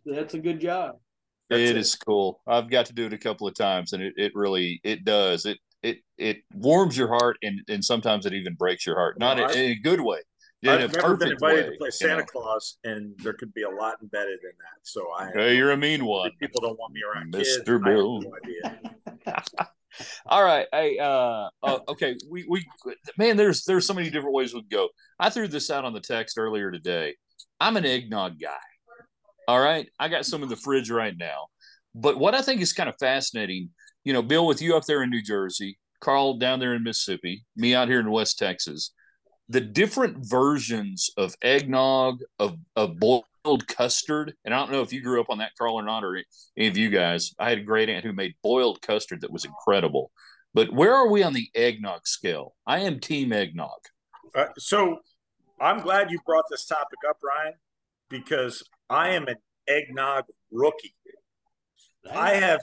that's 0.04 0.34
a 0.34 0.38
good 0.38 0.60
job. 0.60 0.96
That's 1.50 1.60
it, 1.62 1.70
it 1.70 1.76
is 1.76 1.94
cool. 1.94 2.40
I've 2.46 2.70
got 2.70 2.86
to 2.86 2.92
do 2.92 3.06
it 3.06 3.12
a 3.12 3.18
couple 3.18 3.48
of 3.48 3.54
times, 3.54 3.92
and 3.92 4.02
it, 4.02 4.14
it 4.16 4.32
really 4.34 4.80
it 4.84 5.04
does. 5.04 5.46
It 5.46 5.58
it 5.82 5.98
it 6.16 6.38
warms 6.52 6.96
your 6.96 7.08
heart 7.08 7.36
and 7.42 7.60
and 7.68 7.84
sometimes 7.84 8.26
it 8.26 8.34
even 8.34 8.54
breaks 8.54 8.86
your 8.86 8.96
heart, 8.96 9.18
not 9.18 9.38
in, 9.38 9.50
in, 9.50 9.70
a 9.72 9.74
good 9.76 10.00
way. 10.00 10.18
I've 10.66 10.92
never 10.92 11.16
been 11.16 11.32
invited 11.32 11.66
way, 11.66 11.70
to 11.70 11.78
play 11.78 11.90
Santa 11.90 12.14
you 12.14 12.18
know. 12.18 12.24
Claus, 12.24 12.78
and 12.84 13.14
there 13.18 13.32
could 13.32 13.54
be 13.54 13.62
a 13.62 13.70
lot 13.70 13.96
embedded 14.02 14.40
in 14.42 14.50
that. 14.58 14.80
So 14.82 15.06
I, 15.16 15.30
hey, 15.32 15.56
you're 15.56 15.70
a 15.70 15.76
mean 15.76 16.04
one. 16.04 16.32
People 16.40 16.60
don't 16.60 16.78
want 16.78 16.92
me 16.92 17.00
around 17.02 17.32
Mr. 17.32 17.82
Bill. 17.82 18.20
No 18.20 19.36
All 20.26 20.44
right. 20.44 20.66
Hey, 20.72 20.98
uh, 20.98 21.48
uh, 21.62 21.78
okay. 21.88 22.16
We, 22.28 22.44
we, 22.48 22.66
man, 23.16 23.36
there's, 23.36 23.64
there's 23.64 23.86
so 23.86 23.94
many 23.94 24.10
different 24.10 24.34
ways 24.34 24.52
we 24.52 24.62
could 24.62 24.70
go. 24.70 24.88
I 25.18 25.30
threw 25.30 25.48
this 25.48 25.70
out 25.70 25.84
on 25.84 25.92
the 25.92 26.00
text 26.00 26.38
earlier 26.38 26.70
today. 26.70 27.16
I'm 27.60 27.76
an 27.76 27.84
eggnog 27.84 28.38
guy. 28.40 28.48
All 29.46 29.60
right. 29.60 29.88
I 29.98 30.08
got 30.08 30.26
some 30.26 30.42
in 30.42 30.48
the 30.48 30.56
fridge 30.56 30.90
right 30.90 31.16
now. 31.16 31.46
But 31.94 32.18
what 32.18 32.34
I 32.34 32.42
think 32.42 32.60
is 32.60 32.72
kind 32.72 32.88
of 32.88 32.96
fascinating, 33.00 33.70
you 34.04 34.12
know, 34.12 34.22
Bill, 34.22 34.46
with 34.46 34.62
you 34.62 34.76
up 34.76 34.84
there 34.84 35.02
in 35.02 35.10
New 35.10 35.22
Jersey, 35.22 35.78
Carl 36.00 36.34
down 36.38 36.60
there 36.60 36.74
in 36.74 36.84
Mississippi, 36.84 37.44
me 37.56 37.74
out 37.74 37.88
here 37.88 37.98
in 37.98 38.10
West 38.10 38.38
Texas, 38.38 38.92
the 39.48 39.60
different 39.60 40.18
versions 40.18 41.10
of 41.16 41.34
eggnog, 41.42 42.20
of, 42.38 42.58
of 42.76 42.98
boiled 42.98 43.66
custard. 43.66 44.34
And 44.44 44.52
I 44.52 44.58
don't 44.58 44.72
know 44.72 44.82
if 44.82 44.92
you 44.92 45.00
grew 45.00 45.20
up 45.20 45.30
on 45.30 45.38
that, 45.38 45.52
Carl, 45.56 45.74
or 45.74 45.82
not, 45.82 46.04
or 46.04 46.22
any 46.56 46.68
of 46.68 46.76
you 46.76 46.90
guys. 46.90 47.34
I 47.38 47.48
had 47.48 47.58
a 47.58 47.62
great 47.62 47.88
aunt 47.88 48.04
who 48.04 48.12
made 48.12 48.34
boiled 48.42 48.82
custard 48.82 49.22
that 49.22 49.32
was 49.32 49.44
incredible. 49.44 50.10
But 50.54 50.72
where 50.72 50.94
are 50.94 51.08
we 51.08 51.22
on 51.22 51.32
the 51.32 51.48
eggnog 51.54 52.06
scale? 52.06 52.54
I 52.66 52.80
am 52.80 53.00
team 53.00 53.32
eggnog. 53.32 53.78
Uh, 54.34 54.46
so 54.58 54.98
I'm 55.60 55.80
glad 55.80 56.10
you 56.10 56.18
brought 56.26 56.44
this 56.50 56.66
topic 56.66 56.98
up, 57.08 57.18
Ryan, 57.22 57.54
because 58.08 58.62
I 58.90 59.10
am 59.10 59.28
an 59.28 59.36
eggnog 59.66 60.24
rookie. 60.50 60.94
I 62.10 62.34
have 62.34 62.60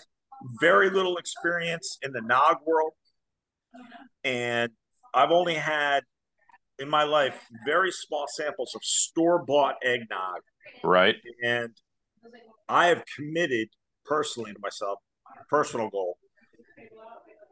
very 0.59 0.89
little 0.89 1.17
experience 1.17 1.97
in 2.01 2.11
the 2.11 2.21
nog 2.21 2.57
world, 2.65 2.93
and 4.23 4.71
I've 5.13 5.31
only 5.31 5.55
had 5.55 6.03
in 6.80 6.89
my 6.89 7.03
life 7.03 7.39
very 7.65 7.91
small 7.91 8.26
samples 8.28 8.73
of 8.76 8.84
store 8.84 9.43
bought 9.43 9.76
eggnog. 9.84 10.41
Right. 10.84 11.15
And 11.43 11.71
I 12.67 12.88
have 12.88 13.03
committed 13.15 13.69
personally 14.05 14.53
to 14.53 14.59
myself, 14.59 14.99
personal 15.49 15.89
goal. 15.89 16.17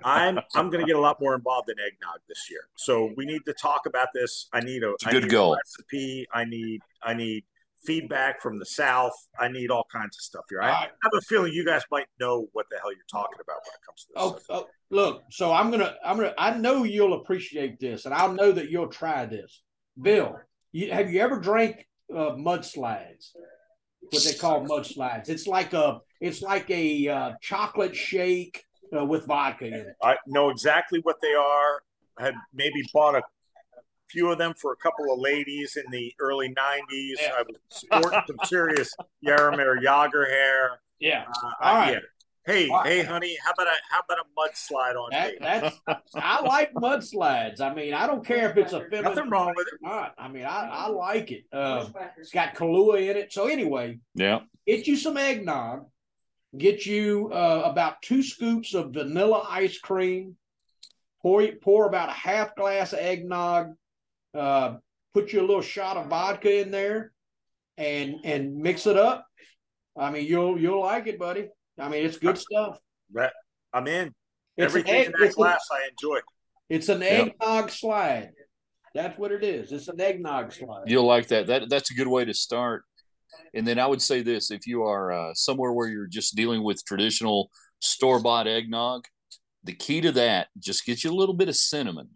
I'm 0.04 0.40
I'm 0.54 0.70
going 0.70 0.82
to 0.82 0.86
get 0.86 0.98
a 0.98 1.02
lot 1.02 1.22
more 1.22 1.34
involved 1.34 1.70
in 1.70 1.80
eggnog 1.80 2.20
this 2.28 2.50
year. 2.50 2.68
So 2.76 3.14
we 3.16 3.26
need 3.26 3.42
to 3.46 3.54
talk 3.54 3.86
about 3.86 4.10
this. 4.14 4.50
I 4.52 4.60
need 4.60 4.84
a, 4.84 4.92
a 5.06 5.12
good 5.12 5.24
need 5.24 5.32
goal. 5.32 5.54
A 5.54 5.58
recipe. 5.58 6.28
I 6.34 6.44
need 6.44 6.82
I 7.02 7.14
need 7.14 7.46
feedback 7.86 8.42
from 8.42 8.60
the 8.60 8.66
South. 8.66 9.14
I 9.40 9.48
need 9.48 9.70
all 9.72 9.86
kinds 9.92 10.18
of 10.18 10.22
stuff 10.22 10.46
here. 10.50 10.62
I, 10.62 10.70
I 10.70 10.82
have 10.82 11.14
a 11.16 11.22
feeling 11.22 11.54
you 11.54 11.66
guys 11.66 11.84
might 11.92 12.08
know 12.20 12.48
what 12.54 12.66
the 12.70 12.78
hell 12.80 12.92
you're 12.92 13.02
talking 13.12 13.40
about 13.42 13.58
when 13.64 13.74
it 13.74 13.86
comes 13.86 14.04
to 14.04 14.08
this. 14.38 14.46
Oh, 14.50 14.56
oh, 14.56 14.68
look, 14.90 15.24
so 15.30 15.52
I'm 15.52 15.72
gonna, 15.72 15.96
I'm 16.04 16.18
gonna, 16.18 16.34
I 16.38 16.58
know 16.58 16.84
you'll 16.84 17.14
appreciate 17.22 17.80
this, 17.80 18.06
and 18.06 18.14
I'll 18.14 18.34
know 18.34 18.52
that 18.52 18.70
you'll 18.70 18.88
try 18.88 19.26
this. 19.26 19.64
Bill, 20.02 20.40
you, 20.72 20.92
have 20.92 21.12
you 21.12 21.20
ever 21.22 21.40
drank 21.40 21.88
uh, 22.12 22.32
mudslides? 22.32 23.32
What 24.10 24.24
they 24.24 24.34
call 24.34 24.66
mudslides? 24.66 25.30
It's 25.30 25.48
like 25.48 25.74
a, 25.74 26.00
it's 26.20 26.42
like 26.42 26.70
a 26.70 27.08
uh, 27.08 27.32
chocolate 27.42 27.96
shake 27.96 28.64
uh, 28.96 29.06
with 29.06 29.26
vodka 29.26 29.68
in 29.68 29.74
it. 29.74 29.96
I 30.02 30.18
know 30.28 30.50
exactly 30.50 31.00
what 31.04 31.18
they 31.22 31.34
are. 31.34 31.82
I 32.18 32.26
had 32.26 32.36
maybe 32.54 32.84
bought 32.94 33.16
a 33.16 33.24
few 34.10 34.32
of 34.32 34.38
them 34.38 34.54
for 34.58 34.74
a 34.74 34.76
couple 34.78 35.12
of 35.12 35.20
ladies 35.20 35.78
in 35.78 35.90
the 35.92 36.14
early 36.20 36.50
90s. 36.50 37.16
Yeah. 37.22 37.32
I 37.38 37.44
was 37.44 37.56
sporting 37.70 38.22
some 38.28 38.38
serious 38.46 38.94
Jaromir 39.26 39.82
Jagr 39.82 40.30
hair. 40.30 40.80
Yeah. 41.00 41.26
Uh, 41.44 41.52
All 41.62 41.76
right. 41.76 41.94
Yeah. 41.94 42.00
Hey, 42.46 42.68
right. 42.70 42.86
hey, 42.86 43.04
honey, 43.04 43.38
how 43.42 43.52
about 43.52 43.68
a 43.68 43.76
how 43.90 44.02
about 44.02 44.18
a 44.20 44.26
mudslide 44.38 44.96
on 44.98 45.12
that, 45.12 45.34
That's 45.40 45.80
I 46.14 46.42
like 46.42 46.74
mudslides. 46.74 47.62
I 47.62 47.74
mean, 47.74 47.94
I 47.94 48.06
don't 48.06 48.26
care 48.26 48.50
if 48.50 48.58
it's 48.58 48.74
a 48.74 48.82
feminine 48.82 49.04
nothing 49.04 49.30
wrong 49.30 49.54
with 49.56 49.68
it. 49.68 49.80
Not. 49.82 50.14
I 50.18 50.28
mean, 50.28 50.44
I, 50.44 50.68
I 50.70 50.90
like 50.90 51.32
it. 51.32 51.46
Uh, 51.54 51.88
it's 52.18 52.32
got 52.32 52.54
Kahlua 52.56 53.10
in 53.10 53.16
it. 53.16 53.32
So 53.32 53.48
anyway, 53.48 54.00
yeah, 54.14 54.42
get 54.68 54.88
you 54.88 54.98
some 54.98 55.16
eggnog. 55.16 55.86
Get 56.58 56.86
you 56.86 57.32
uh, 57.32 57.62
about 57.64 58.02
two 58.02 58.22
scoops 58.22 58.74
of 58.74 58.92
vanilla 58.94 59.48
ice 59.50 59.78
cream. 59.78 60.36
Pour 61.22 61.48
pour 61.62 61.88
about 61.88 62.10
a 62.10 62.14
half 62.14 62.58
glass 62.58 62.92
of 62.92 63.00
eggnog 63.00 63.74
uh, 64.34 64.76
put 65.14 65.34
you 65.34 65.42
a 65.42 65.48
little 65.48 65.62
shot 65.62 65.98
of 65.98 66.08
vodka 66.08 66.62
in 66.62 66.72
there, 66.72 67.12
and 67.78 68.16
and 68.24 68.58
mix 68.58 68.88
it 68.88 68.98
up. 68.98 69.26
I 69.98 70.12
mean, 70.12 70.26
you'll 70.26 70.60
you'll 70.60 70.82
like 70.82 71.08
it, 71.08 71.20
buddy. 71.20 71.50
I 71.80 71.90
mean, 71.90 72.06
it's 72.06 72.18
good 72.18 72.38
stuff. 72.38 72.78
I'm 73.74 73.88
in. 73.88 74.14
It's 74.58 74.66
Everything 74.66 74.94
egg, 74.94 75.06
in 75.08 75.14
that 75.20 75.34
glass 75.34 75.68
a, 75.72 75.76
I 75.76 75.90
enjoy. 75.90 76.20
It's 76.70 76.90
an 76.90 77.02
yep. 77.02 77.28
eggnog 77.28 77.70
slide. 77.72 78.32
That's 78.94 79.18
what 79.18 79.32
it 79.32 79.44
is. 79.44 79.72
It's 79.72 79.88
an 79.88 80.00
eggnog 80.00 80.54
slide. 80.54 80.84
You'll 80.86 81.06
like 81.06 81.28
that. 81.28 81.48
That 81.48 81.70
that's 81.70 81.92
a 81.92 81.96
good 81.96 82.08
way 82.08 82.26
to 82.26 82.34
start. 82.34 82.84
And 83.56 83.68
then 83.68 83.80
I 83.80 83.88
would 83.88 84.02
say 84.02 84.22
this: 84.22 84.52
if 84.52 84.68
you 84.68 84.84
are 84.84 85.12
uh, 85.12 85.34
somewhere 85.34 85.74
where 85.74 85.88
you're 85.88 86.08
just 86.08 86.36
dealing 86.36 86.64
with 86.64 86.86
traditional 86.86 87.50
store 87.80 88.20
bought 88.20 88.48
eggnog, 88.48 89.06
the 89.64 89.74
key 89.74 90.02
to 90.02 90.12
that 90.14 90.48
just 90.60 90.86
get 90.86 91.04
you 91.04 91.12
a 91.12 91.16
little 91.16 91.36
bit 91.36 91.50
of 91.50 91.56
cinnamon. 91.56 92.10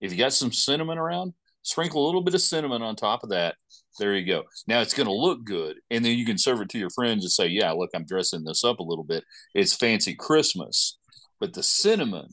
If 0.00 0.12
you 0.12 0.18
got 0.18 0.32
some 0.32 0.52
cinnamon 0.52 0.98
around, 0.98 1.34
sprinkle 1.62 2.04
a 2.04 2.06
little 2.06 2.22
bit 2.22 2.34
of 2.34 2.40
cinnamon 2.40 2.82
on 2.82 2.96
top 2.96 3.22
of 3.22 3.30
that. 3.30 3.56
There 3.98 4.14
you 4.14 4.26
go. 4.26 4.44
Now 4.66 4.80
it's 4.80 4.94
going 4.94 5.08
to 5.08 5.12
look 5.12 5.44
good. 5.44 5.76
And 5.90 6.04
then 6.04 6.16
you 6.16 6.24
can 6.24 6.38
serve 6.38 6.60
it 6.60 6.68
to 6.70 6.78
your 6.78 6.90
friends 6.90 7.24
and 7.24 7.32
say, 7.32 7.48
yeah, 7.48 7.72
look, 7.72 7.90
I'm 7.94 8.04
dressing 8.04 8.44
this 8.44 8.64
up 8.64 8.78
a 8.78 8.84
little 8.84 9.04
bit. 9.04 9.24
It's 9.54 9.74
fancy 9.74 10.14
Christmas. 10.14 10.98
But 11.40 11.54
the 11.54 11.62
cinnamon, 11.62 12.28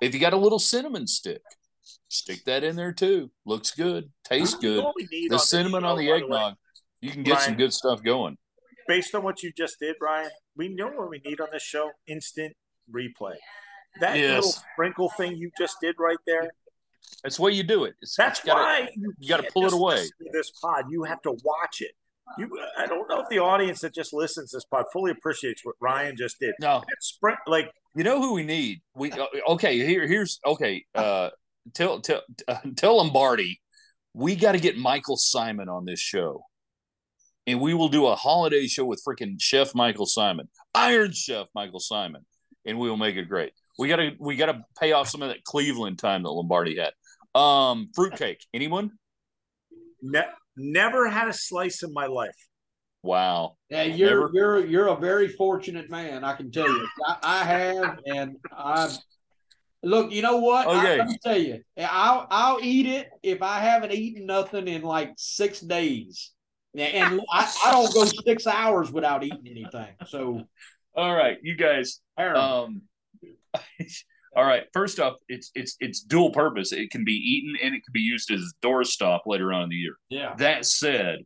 if 0.00 0.14
you 0.14 0.20
got 0.20 0.32
a 0.32 0.38
little 0.38 0.58
cinnamon 0.58 1.06
stick, 1.06 1.42
stick 2.08 2.44
that 2.44 2.64
in 2.64 2.76
there 2.76 2.92
too. 2.92 3.30
Looks 3.44 3.72
good, 3.72 4.10
tastes 4.24 4.54
good. 4.54 4.84
The 5.28 5.38
cinnamon 5.38 5.84
on 5.84 5.98
the 5.98 6.10
eggnog, 6.10 6.54
you 7.00 7.10
can 7.10 7.22
get 7.22 7.40
some 7.40 7.56
good 7.56 7.72
stuff 7.72 8.02
going. 8.02 8.36
Based 8.88 9.14
on 9.14 9.22
what 9.22 9.42
you 9.42 9.52
just 9.56 9.78
did, 9.80 9.96
Ryan, 10.00 10.30
we 10.56 10.68
know 10.68 10.88
what 10.88 11.10
we 11.10 11.20
need 11.24 11.40
on 11.40 11.48
this 11.52 11.62
show 11.62 11.90
instant 12.06 12.54
replay. 12.92 13.36
That 14.00 14.16
yes. 14.16 14.36
little 14.36 14.52
sprinkle 14.72 15.10
thing 15.16 15.36
you 15.36 15.50
just 15.58 15.76
did 15.80 15.96
right 15.98 16.18
there, 16.26 16.50
that's 17.22 17.36
the 17.36 17.42
way 17.42 17.52
you 17.52 17.62
do 17.62 17.84
it. 17.84 17.94
It's, 18.00 18.16
That's 18.16 18.40
it's 18.40 18.46
gotta, 18.46 18.60
why 18.60 18.88
you, 18.94 19.12
you 19.18 19.28
got 19.28 19.38
to 19.38 19.50
pull 19.52 19.66
it 19.66 19.72
away. 19.72 20.04
This 20.32 20.50
pod, 20.50 20.84
you 20.90 21.04
have 21.04 21.20
to 21.22 21.32
watch 21.44 21.80
it. 21.80 21.92
You, 22.38 22.48
I 22.78 22.86
don't 22.86 23.08
know 23.08 23.20
if 23.20 23.28
the 23.28 23.40
audience 23.40 23.80
that 23.80 23.92
just 23.92 24.12
listens 24.12 24.50
to 24.50 24.58
this 24.58 24.64
pod 24.64 24.84
fully 24.92 25.10
appreciates 25.10 25.64
what 25.64 25.74
Ryan 25.80 26.16
just 26.16 26.38
did. 26.38 26.54
No, 26.60 26.82
sprint 27.00 27.38
like 27.46 27.70
you 27.96 28.04
know 28.04 28.20
who 28.20 28.34
we 28.34 28.44
need. 28.44 28.82
We 28.94 29.10
uh, 29.10 29.26
okay. 29.48 29.76
Here, 29.78 30.06
here's 30.06 30.38
okay. 30.46 30.84
Uh, 30.94 31.30
tell 31.74 32.00
tell 32.00 32.22
uh, 32.46 32.58
tell 32.76 32.98
Lombardi, 32.98 33.60
we 34.14 34.36
got 34.36 34.52
to 34.52 34.60
get 34.60 34.78
Michael 34.78 35.16
Symon 35.16 35.68
on 35.68 35.84
this 35.86 35.98
show, 35.98 36.44
and 37.46 37.60
we 37.60 37.74
will 37.74 37.88
do 37.88 38.06
a 38.06 38.14
holiday 38.14 38.66
show 38.68 38.84
with 38.84 39.02
freaking 39.06 39.34
Chef 39.40 39.74
Michael 39.74 40.06
Symon, 40.06 40.48
Iron 40.74 41.12
Chef 41.12 41.48
Michael 41.54 41.80
Symon, 41.80 42.24
and 42.64 42.78
we 42.78 42.88
will 42.88 42.96
make 42.96 43.16
it 43.16 43.24
great. 43.28 43.52
We 43.78 43.88
gotta 43.88 44.12
we 44.20 44.36
gotta 44.36 44.64
pay 44.78 44.92
off 44.92 45.08
some 45.08 45.22
of 45.22 45.30
that 45.30 45.42
Cleveland 45.42 45.98
time 45.98 46.22
that 46.22 46.30
Lombardi 46.30 46.76
had. 46.76 46.92
Um, 47.34 47.90
fruitcake. 47.94 48.44
Anyone? 48.52 48.92
Ne- 50.02 50.22
never 50.56 51.08
had 51.08 51.28
a 51.28 51.32
slice 51.32 51.82
in 51.82 51.92
my 51.92 52.06
life. 52.06 52.36
Wow. 53.02 53.56
Yeah, 53.70 53.84
you're 53.84 54.08
never? 54.08 54.30
you're 54.32 54.66
you're 54.66 54.86
a 54.88 54.96
very 54.96 55.28
fortunate 55.28 55.90
man. 55.90 56.22
I 56.24 56.34
can 56.34 56.50
tell 56.50 56.68
you. 56.68 56.86
I, 57.06 57.16
I 57.22 57.44
have, 57.44 57.98
and 58.04 58.36
I 58.52 58.94
look. 59.82 60.12
You 60.12 60.20
know 60.22 60.38
what? 60.38 60.66
Okay. 60.66 60.94
I, 60.94 60.96
let 60.96 61.08
me 61.08 61.18
tell 61.22 61.38
you. 61.38 61.62
I'll 61.78 62.26
I'll 62.30 62.58
eat 62.62 62.86
it 62.86 63.08
if 63.22 63.42
I 63.42 63.60
haven't 63.60 63.92
eaten 63.92 64.26
nothing 64.26 64.68
in 64.68 64.82
like 64.82 65.12
six 65.16 65.60
days, 65.60 66.32
and 66.76 67.20
I, 67.32 67.50
I 67.64 67.70
don't 67.72 67.94
go 67.94 68.04
six 68.04 68.46
hours 68.46 68.92
without 68.92 69.24
eating 69.24 69.46
anything. 69.46 69.94
So. 70.06 70.42
All 70.92 71.14
right, 71.14 71.38
you 71.40 71.54
guys. 71.54 72.00
Um, 72.18 72.82
all 74.36 74.44
right. 74.44 74.64
First 74.72 75.00
off, 75.00 75.14
it's 75.28 75.50
it's 75.54 75.76
it's 75.80 76.00
dual 76.00 76.30
purpose. 76.30 76.72
It 76.72 76.90
can 76.90 77.04
be 77.04 77.12
eaten 77.12 77.56
and 77.62 77.74
it 77.74 77.84
can 77.84 77.92
be 77.92 78.00
used 78.00 78.30
as 78.30 78.40
a 78.40 78.66
doorstop 78.66 79.20
later 79.26 79.52
on 79.52 79.64
in 79.64 79.68
the 79.70 79.76
year. 79.76 79.96
Yeah. 80.08 80.34
That 80.36 80.64
said, 80.66 81.18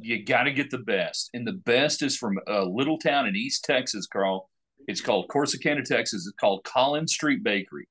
you 0.00 0.24
got 0.24 0.44
to 0.44 0.52
get 0.52 0.70
the 0.70 0.78
best, 0.78 1.30
and 1.34 1.46
the 1.46 1.52
best 1.52 2.02
is 2.02 2.16
from 2.16 2.38
a 2.48 2.64
little 2.64 2.98
town 2.98 3.26
in 3.26 3.36
East 3.36 3.64
Texas, 3.64 4.06
Carl. 4.06 4.48
It's 4.88 5.00
called 5.00 5.28
Corsicana, 5.28 5.84
Texas. 5.84 6.26
It's 6.26 6.36
called 6.40 6.64
Collins 6.64 7.12
Street 7.12 7.44
Bakery, 7.44 7.86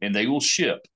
and 0.00 0.14
they 0.14 0.26
will 0.26 0.40
ship. 0.40 0.86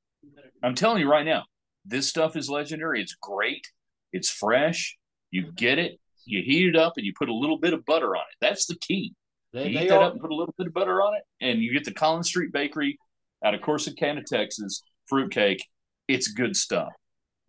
I'm 0.62 0.74
telling 0.74 1.00
you 1.00 1.10
right 1.10 1.24
now, 1.26 1.44
this 1.84 2.06
stuff 2.06 2.36
is 2.36 2.48
legendary. 2.48 3.00
It's 3.00 3.16
great. 3.20 3.66
It's 4.12 4.30
fresh. 4.30 4.96
You 5.30 5.50
get 5.52 5.78
it. 5.78 5.98
You 6.26 6.42
heat 6.42 6.68
it 6.68 6.76
up, 6.76 6.92
and 6.96 7.06
you 7.06 7.12
put 7.18 7.30
a 7.30 7.34
little 7.34 7.58
bit 7.58 7.72
of 7.72 7.84
butter 7.86 8.14
on 8.14 8.22
it. 8.22 8.36
That's 8.40 8.66
the 8.66 8.76
key. 8.76 9.14
They, 9.52 9.68
you 9.68 9.78
they 9.78 9.88
that 9.88 10.00
up 10.00 10.12
and 10.12 10.20
put 10.20 10.30
a 10.30 10.34
little 10.34 10.54
bit 10.56 10.68
of 10.68 10.72
butter 10.72 11.02
on 11.02 11.14
it, 11.14 11.22
and 11.40 11.60
you 11.60 11.72
get 11.72 11.84
the 11.84 11.92
Collins 11.92 12.28
Street 12.28 12.52
Bakery 12.52 12.98
out 13.44 13.54
of 13.54 13.60
Corsicana, 13.60 14.24
Texas, 14.24 14.82
fruitcake. 15.06 15.64
It's 16.08 16.28
good 16.28 16.56
stuff. 16.56 16.88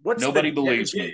What's 0.01 0.21
Nobody 0.21 0.49
the, 0.49 0.55
believes 0.55 0.95
me. 0.95 1.13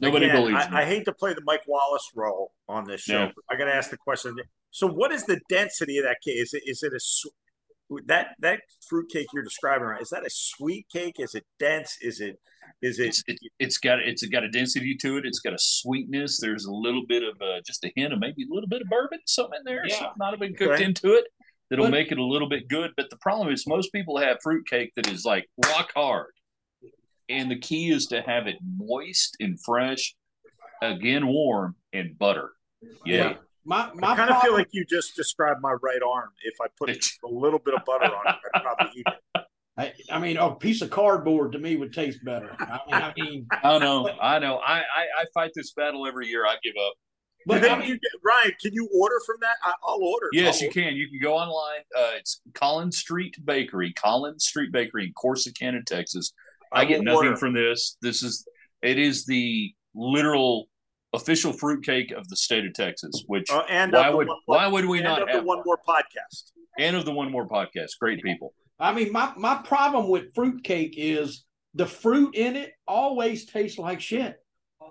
Nobody 0.00 0.26
Again, 0.26 0.36
believes 0.36 0.66
I, 0.66 0.70
me. 0.70 0.76
I 0.76 0.84
hate 0.84 1.04
to 1.06 1.12
play 1.12 1.32
the 1.32 1.42
Mike 1.44 1.62
Wallace 1.66 2.08
role 2.14 2.52
on 2.68 2.84
this 2.84 3.02
show. 3.02 3.24
Yeah. 3.24 3.30
I 3.50 3.56
got 3.56 3.64
to 3.64 3.74
ask 3.74 3.90
the 3.90 3.96
question. 3.96 4.36
So, 4.70 4.86
what 4.86 5.10
is 5.12 5.24
the 5.24 5.40
density 5.48 5.98
of 5.98 6.04
that 6.04 6.18
cake? 6.24 6.38
Is 6.38 6.54
it 6.54 6.62
is 6.66 6.82
it 6.82 6.92
a 6.92 8.00
that 8.06 8.28
that 8.40 8.60
fruitcake 8.88 9.26
you're 9.32 9.42
describing? 9.42 9.88
Right? 9.88 10.02
Is 10.02 10.10
that 10.10 10.24
a 10.24 10.30
sweet 10.30 10.86
cake? 10.92 11.16
Is 11.18 11.34
it 11.34 11.44
dense? 11.58 11.96
Is 12.02 12.20
it 12.20 12.38
is 12.82 12.98
it? 12.98 13.08
It's, 13.08 13.24
it, 13.26 13.38
has 13.60 13.78
got 13.78 14.00
it's 14.00 14.24
got 14.26 14.44
a 14.44 14.48
density 14.48 14.96
to 14.96 15.18
it. 15.18 15.26
It's 15.26 15.40
got 15.40 15.52
a 15.52 15.58
sweetness. 15.58 16.40
There's 16.40 16.64
a 16.64 16.72
little 16.72 17.04
bit 17.06 17.22
of 17.22 17.40
uh, 17.40 17.60
just 17.64 17.84
a 17.84 17.92
hint 17.94 18.12
of 18.12 18.18
maybe 18.18 18.44
a 18.44 18.52
little 18.54 18.68
bit 18.68 18.82
of 18.82 18.88
bourbon, 18.88 19.18
something 19.26 19.58
in 19.58 19.64
there. 19.64 19.82
Yeah. 19.86 19.96
Something 19.96 20.14
not 20.18 20.30
have 20.32 20.40
been 20.40 20.54
cooked 20.54 20.74
okay. 20.74 20.84
into 20.84 21.12
it. 21.14 21.24
that'll 21.68 21.86
But- 21.86 21.92
make 21.92 22.10
it 22.12 22.18
a 22.18 22.24
little 22.24 22.48
bit 22.48 22.68
good. 22.68 22.92
But 22.96 23.10
the 23.10 23.16
problem 23.18 23.52
is 23.52 23.66
most 23.66 23.92
people 23.92 24.18
have 24.18 24.38
fruitcake 24.42 24.94
that 24.96 25.08
is 25.08 25.24
like 25.24 25.48
rock 25.66 25.92
hard. 25.94 26.32
And 27.28 27.50
the 27.50 27.58
key 27.58 27.90
is 27.90 28.06
to 28.06 28.22
have 28.22 28.48
it 28.48 28.56
moist 28.76 29.36
and 29.38 29.56
fresh, 29.62 30.16
again 30.82 31.28
warm, 31.28 31.76
and 31.92 32.18
butter. 32.18 32.50
Yeah. 33.04 33.34
My 33.64 33.90
my 33.94 34.12
I 34.12 34.16
kind 34.16 34.30
of 34.30 34.40
feel 34.42 34.54
like 34.54 34.68
you 34.72 34.84
just 34.88 35.14
described 35.14 35.60
my 35.60 35.76
right 35.82 36.00
arm. 36.02 36.30
If 36.42 36.54
I 36.62 36.66
put 36.78 36.90
a 36.90 37.28
little 37.28 37.58
bit 37.58 37.74
of 37.74 37.84
butter 37.84 38.06
on 38.06 38.26
it, 38.26 38.36
I'd 38.54 38.62
probably 38.62 39.00
eat 39.00 39.06
it. 39.06 39.14
I, 39.80 39.92
I 40.10 40.18
mean, 40.18 40.36
a 40.36 40.54
piece 40.54 40.82
of 40.82 40.90
cardboard 40.90 41.52
to 41.52 41.58
me 41.58 41.76
would 41.76 41.92
taste 41.92 42.24
better. 42.24 42.54
I 42.58 42.80
mean, 42.86 42.94
I 43.02 43.12
mean, 43.20 43.46
I 43.64 43.78
know, 43.78 44.10
I 44.20 44.38
know. 44.38 44.56
I, 44.58 44.78
I 44.80 45.04
I 45.20 45.24
fight 45.34 45.52
this 45.54 45.72
battle 45.72 46.06
every 46.06 46.26
year. 46.28 46.44
I 46.46 46.56
give 46.62 46.74
up. 46.86 46.92
but 47.46 47.62
Then 47.62 47.72
I 47.72 47.78
mean, 47.78 47.88
you 47.88 47.94
get, 47.94 48.12
Ryan, 48.24 48.52
can 48.62 48.72
you 48.74 48.88
order 48.94 49.16
from 49.24 49.36
that? 49.40 49.56
I, 49.62 49.72
I'll 49.86 50.02
order. 50.02 50.28
Yes, 50.32 50.56
I'll 50.56 50.62
you 50.62 50.68
order. 50.68 50.80
can. 50.82 50.96
You 50.96 51.08
can 51.08 51.20
go 51.22 51.34
online. 51.34 51.80
Uh, 51.96 52.10
it's 52.18 52.40
Collins 52.54 52.98
Street 52.98 53.36
Bakery, 53.44 53.92
Collins 53.94 54.44
Street 54.44 54.70
Bakery 54.72 55.04
in 55.06 55.12
Corsicana, 55.14 55.84
Texas. 55.84 56.32
I, 56.72 56.84
get 56.84 56.98
will 56.98 57.04
nothing 57.06 57.28
order. 57.28 57.36
from 57.36 57.54
this. 57.54 57.96
This 58.02 58.22
is 58.22 58.46
it 58.82 58.98
is 58.98 59.24
the 59.26 59.72
literal 59.94 60.66
official 61.12 61.52
fruitcake 61.52 62.12
of 62.12 62.28
the 62.28 62.36
state 62.36 62.64
of 62.64 62.74
Texas. 62.74 63.24
Which 63.26 63.50
Uh, 63.50 63.62
and 63.68 63.92
why 63.92 64.10
would 64.10 64.28
one, 64.28 64.36
why 64.46 64.66
would 64.66 64.84
we 64.84 64.98
and 64.98 65.06
not 65.06 65.22
of 65.22 65.28
have 65.28 65.40
the 65.40 65.46
one 65.46 65.58
one? 65.58 65.64
more 65.66 65.78
podcast? 65.88 66.52
And 66.78 66.96
of 66.96 67.04
the 67.04 67.12
one 67.12 67.30
more 67.32 67.48
podcast, 67.48 67.98
great 68.00 68.22
people. 68.22 68.54
I 68.80 68.92
mean, 68.92 69.12
my 69.12 69.32
my 69.36 69.56
problem 69.56 70.08
with 70.08 70.34
fruitcake 70.34 70.94
is 70.96 71.44
the 71.74 71.86
fruit 71.86 72.34
in 72.34 72.56
it 72.56 72.72
always 72.88 73.46
tastes 73.46 73.78
like 73.78 74.00
shit. 74.00 74.36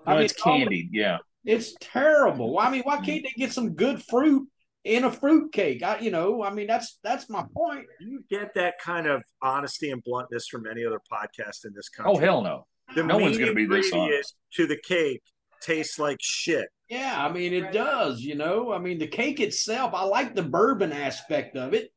I 0.06 0.14
mean, 0.14 0.22
it's 0.24 0.32
candied. 0.32 0.90
Yeah, 0.92 1.18
It's 1.44 1.74
terrible. 1.80 2.54
Mm-hmm. 2.54 2.66
I 2.66 2.70
mean, 2.70 2.82
why 2.84 2.96
can't 2.96 3.08
mm-hmm. 3.08 3.24
they 3.24 3.34
get 3.36 3.52
some 3.52 3.74
good 3.74 4.02
fruit 4.02 4.48
in 4.84 5.04
a 5.04 5.10
fruit 5.10 5.52
cake? 5.52 5.82
I, 5.82 5.98
you 5.98 6.10
know, 6.10 6.42
I 6.42 6.50
mean, 6.54 6.66
that's 6.66 6.98
that's 7.02 7.28
my 7.28 7.42
mm-hmm. 7.42 7.52
point. 7.52 7.86
You 8.00 8.24
get 8.30 8.54
that 8.54 8.78
kind 8.80 9.06
of 9.06 9.22
honesty 9.42 9.90
and 9.90 10.02
bluntness 10.02 10.46
from 10.48 10.66
any 10.66 10.84
other 10.84 11.00
podcast 11.12 11.64
in 11.64 11.72
this 11.74 11.90
oh, 11.98 12.02
country. 12.02 12.12
Oh 12.14 12.18
hell 12.24 12.42
no. 12.42 12.66
The 12.94 13.02
no 13.02 13.18
one's 13.18 13.36
main 13.36 13.46
gonna 13.46 13.54
be 13.54 13.66
this 13.66 13.86
ingredient 13.86 14.14
honest. 14.14 14.34
to 14.54 14.66
the 14.66 14.78
cake 14.82 15.22
tastes 15.60 15.98
like 15.98 16.18
shit. 16.20 16.68
Yeah, 16.88 17.24
I 17.24 17.30
mean, 17.30 17.52
it 17.52 17.72
does. 17.72 18.20
You 18.20 18.34
know, 18.34 18.72
I 18.72 18.78
mean, 18.78 18.98
the 18.98 19.06
cake 19.06 19.40
itself. 19.40 19.94
I 19.94 20.02
like 20.04 20.34
the 20.34 20.42
bourbon 20.42 20.92
aspect 20.92 21.56
of 21.56 21.74
it. 21.74 21.90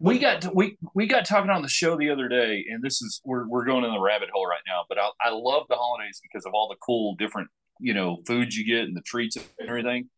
We 0.00 0.18
got 0.18 0.42
to, 0.42 0.50
we 0.52 0.78
we 0.94 1.06
got 1.06 1.26
talking 1.26 1.50
on 1.50 1.62
the 1.62 1.68
show 1.68 1.96
the 1.96 2.10
other 2.10 2.26
day, 2.26 2.64
and 2.70 2.82
this 2.82 3.02
is 3.02 3.20
we're 3.24 3.46
we're 3.46 3.64
going 3.64 3.84
in 3.84 3.92
the 3.92 4.00
rabbit 4.00 4.30
hole 4.32 4.46
right 4.46 4.62
now. 4.66 4.84
But 4.88 4.98
I 4.98 5.10
I 5.22 5.30
love 5.30 5.64
the 5.68 5.76
holidays 5.76 6.20
because 6.22 6.46
of 6.46 6.52
all 6.54 6.68
the 6.68 6.76
cool 6.84 7.14
different 7.16 7.48
you 7.78 7.94
know 7.94 8.18
foods 8.26 8.56
you 8.56 8.66
get 8.66 8.86
and 8.86 8.96
the 8.96 9.02
treats 9.02 9.36
and 9.36 9.68
everything. 9.68 10.08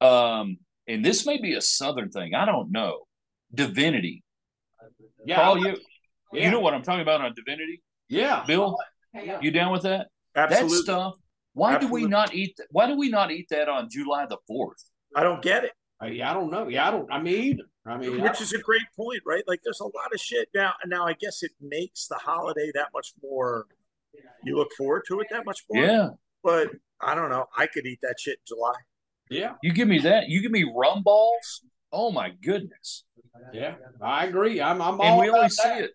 Um, 0.00 0.58
and 0.86 1.02
this 1.02 1.24
may 1.24 1.40
be 1.40 1.54
a 1.54 1.62
southern 1.62 2.10
thing. 2.10 2.34
I 2.34 2.44
don't 2.44 2.70
know. 2.70 3.00
Divinity. 3.54 4.22
Yeah, 5.24 5.36
Paul, 5.36 5.58
you 5.58 5.76
yeah, 6.32 6.44
you 6.44 6.50
know 6.50 6.60
what 6.60 6.74
I'm 6.74 6.82
talking 6.82 7.00
about 7.00 7.22
on 7.22 7.32
Divinity, 7.34 7.82
yeah. 8.08 8.44
Bill? 8.46 8.76
Yeah. 9.14 9.38
You 9.40 9.50
down 9.50 9.72
with 9.72 9.82
that? 9.82 10.08
Absolutely. 10.36 10.76
That 10.76 10.82
stuff. 10.82 11.14
Why 11.54 11.78
do 11.78 11.86
we 11.88 12.04
not 12.06 12.34
eat? 12.34 12.58
Why 12.70 12.86
do 12.86 12.96
we 12.96 13.08
not 13.08 13.30
eat 13.30 13.46
that 13.50 13.68
on 13.68 13.88
July 13.88 14.26
the 14.26 14.38
fourth? 14.46 14.82
I 15.16 15.22
don't 15.22 15.40
get 15.40 15.64
it. 15.64 15.72
I, 16.00 16.06
I 16.06 16.34
don't 16.34 16.50
know. 16.50 16.68
Yeah, 16.68 16.88
I 16.88 16.90
don't. 16.90 17.10
I 17.10 17.22
mean, 17.22 17.44
either. 17.44 17.62
I 17.86 17.98
mean, 17.98 18.20
I 18.20 18.24
Which 18.24 18.40
is 18.40 18.52
a 18.52 18.58
great 18.58 18.86
point, 18.96 19.20
right? 19.26 19.44
Like 19.46 19.60
there's 19.62 19.80
a 19.80 19.84
lot 19.84 20.12
of 20.12 20.20
shit 20.20 20.48
now. 20.54 20.72
And 20.82 20.90
Now 20.90 21.06
I 21.06 21.12
guess 21.12 21.42
it 21.42 21.52
makes 21.60 22.06
the 22.06 22.16
holiday 22.16 22.70
that 22.74 22.88
much 22.94 23.12
more 23.22 23.66
you 24.42 24.56
look 24.56 24.72
forward 24.76 25.02
to 25.08 25.20
it 25.20 25.26
that 25.30 25.44
much 25.44 25.64
more. 25.70 25.84
Yeah, 25.84 26.08
But 26.42 26.70
I 27.00 27.14
don't 27.14 27.30
know. 27.30 27.46
I 27.56 27.66
could 27.66 27.86
eat 27.86 27.98
that 28.02 28.16
shit 28.18 28.34
in 28.34 28.56
July. 28.56 28.74
yeah, 29.30 29.54
you 29.62 29.72
give 29.72 29.88
me 29.88 29.98
that. 30.00 30.28
You 30.28 30.40
give 30.40 30.52
me 30.52 30.64
rum 30.64 31.02
balls. 31.02 31.62
Oh 31.92 32.10
my 32.10 32.30
goodness! 32.42 33.04
yeah. 33.52 33.74
I 34.00 34.26
agree. 34.26 34.60
I'm. 34.60 34.80
I'm 34.80 35.00
all 35.00 35.20
we 35.20 35.28
about 35.28 35.36
always 35.36 35.56
that. 35.56 35.78
see 35.78 35.84
it. 35.84 35.90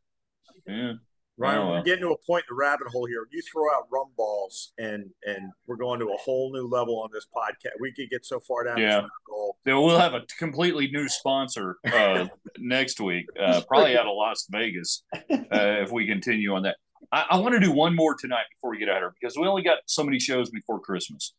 Yeah. 0.67 0.93
Ryan, 1.39 1.67
we're 1.67 1.83
getting 1.83 2.01
to 2.03 2.09
a 2.11 2.17
point 2.17 2.43
in 2.49 2.55
the 2.55 2.59
rabbit 2.59 2.87
hole 2.87 3.05
here. 3.05 3.25
You 3.31 3.41
throw 3.51 3.63
out 3.73 3.87
rum 3.91 4.07
balls, 4.17 4.73
and 4.77 5.05
and 5.25 5.51
we're 5.67 5.77
going 5.77 5.99
to 6.01 6.07
a 6.07 6.17
whole 6.17 6.51
new 6.53 6.67
level 6.67 7.01
on 7.01 7.09
this 7.13 7.25
podcast. 7.35 7.79
We 7.79 7.93
could 7.93 8.09
get 8.09 8.25
so 8.25 8.39
far 8.41 8.65
down 8.65 8.77
Yeah. 8.77 8.95
rabbit 8.95 9.09
hole. 9.29 9.57
So 9.65 9.81
we'll 9.85 9.99
have 9.99 10.13
a 10.13 10.21
completely 10.37 10.89
new 10.91 11.07
sponsor 11.07 11.77
uh, 11.91 12.27
next 12.57 12.99
week, 12.99 13.25
uh, 13.41 13.61
probably 13.67 13.97
out 13.97 14.05
of 14.05 14.15
Las 14.15 14.47
Vegas, 14.49 15.03
uh, 15.13 15.45
if 15.51 15.91
we 15.91 16.07
continue 16.07 16.53
on 16.53 16.63
that. 16.63 16.75
I, 17.11 17.25
I 17.31 17.37
want 17.37 17.53
to 17.53 17.59
do 17.59 17.71
one 17.71 17.95
more 17.95 18.15
tonight 18.15 18.45
before 18.55 18.71
we 18.71 18.77
get 18.77 18.89
out 18.89 18.97
of 18.97 19.01
here 19.01 19.13
because 19.19 19.37
we 19.37 19.47
only 19.47 19.63
got 19.63 19.79
so 19.85 20.03
many 20.03 20.19
shows 20.19 20.49
before 20.49 20.79
Christmas. 20.79 21.33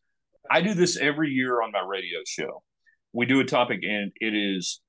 I 0.49 0.61
do 0.61 0.73
this 0.73 0.97
every 0.97 1.29
year 1.29 1.61
on 1.61 1.71
my 1.71 1.81
radio 1.87 2.19
show. 2.25 2.63
We 3.13 3.25
do 3.25 3.39
a 3.39 3.45
topic, 3.45 3.81
and 3.83 4.11
it 4.19 4.33
is 4.33 4.81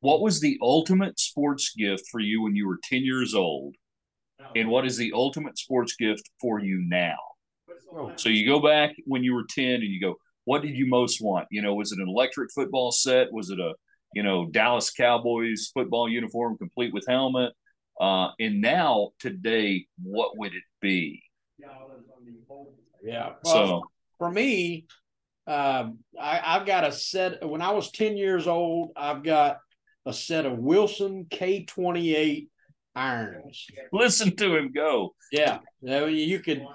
what 0.00 0.20
was 0.20 0.40
the 0.40 0.58
ultimate 0.60 1.18
sports 1.18 1.72
gift 1.76 2.04
for 2.10 2.20
you 2.20 2.42
when 2.42 2.54
you 2.54 2.66
were 2.66 2.78
10 2.82 3.02
years 3.02 3.34
old? 3.34 3.74
And 4.54 4.68
what 4.68 4.86
is 4.86 4.96
the 4.96 5.12
ultimate 5.14 5.58
sports 5.58 5.96
gift 5.96 6.30
for 6.40 6.60
you 6.60 6.82
now? 6.86 7.16
Oh, 7.92 8.12
So 8.16 8.28
you 8.28 8.46
go 8.46 8.60
back 8.60 8.94
when 9.04 9.24
you 9.24 9.34
were 9.34 9.44
10 9.48 9.64
and 9.66 9.82
you 9.84 10.00
go, 10.00 10.16
what 10.44 10.62
did 10.62 10.76
you 10.76 10.86
most 10.86 11.20
want? 11.20 11.46
You 11.50 11.62
know, 11.62 11.74
was 11.74 11.92
it 11.92 11.98
an 11.98 12.08
electric 12.08 12.50
football 12.54 12.92
set? 12.92 13.32
Was 13.32 13.50
it 13.50 13.58
a, 13.58 13.74
you 14.14 14.22
know, 14.22 14.46
Dallas 14.46 14.90
Cowboys 14.90 15.70
football 15.74 16.08
uniform 16.08 16.56
complete 16.56 16.92
with 16.92 17.04
helmet? 17.08 17.52
Uh, 18.00 18.28
and 18.38 18.60
now, 18.60 19.10
today, 19.18 19.86
what 20.02 20.36
would 20.38 20.54
it 20.54 20.62
be? 20.80 21.22
yeah. 23.02 23.32
Well, 23.42 23.54
So, 23.54 23.82
for 24.18 24.30
me, 24.30 24.86
um, 25.46 25.98
I, 26.20 26.40
I've 26.44 26.66
got 26.66 26.84
a 26.84 26.92
set. 26.92 27.46
When 27.48 27.62
I 27.62 27.70
was 27.70 27.90
ten 27.90 28.16
years 28.16 28.46
old, 28.46 28.90
I've 28.96 29.22
got 29.22 29.58
a 30.04 30.12
set 30.12 30.44
of 30.44 30.58
Wilson 30.58 31.26
K 31.30 31.64
twenty 31.64 32.14
eight 32.14 32.50
irons. 32.96 33.66
listen 33.92 34.34
to 34.36 34.56
him 34.56 34.72
go. 34.72 35.14
Yeah, 35.30 35.58
you 35.82 36.40
could. 36.40 36.66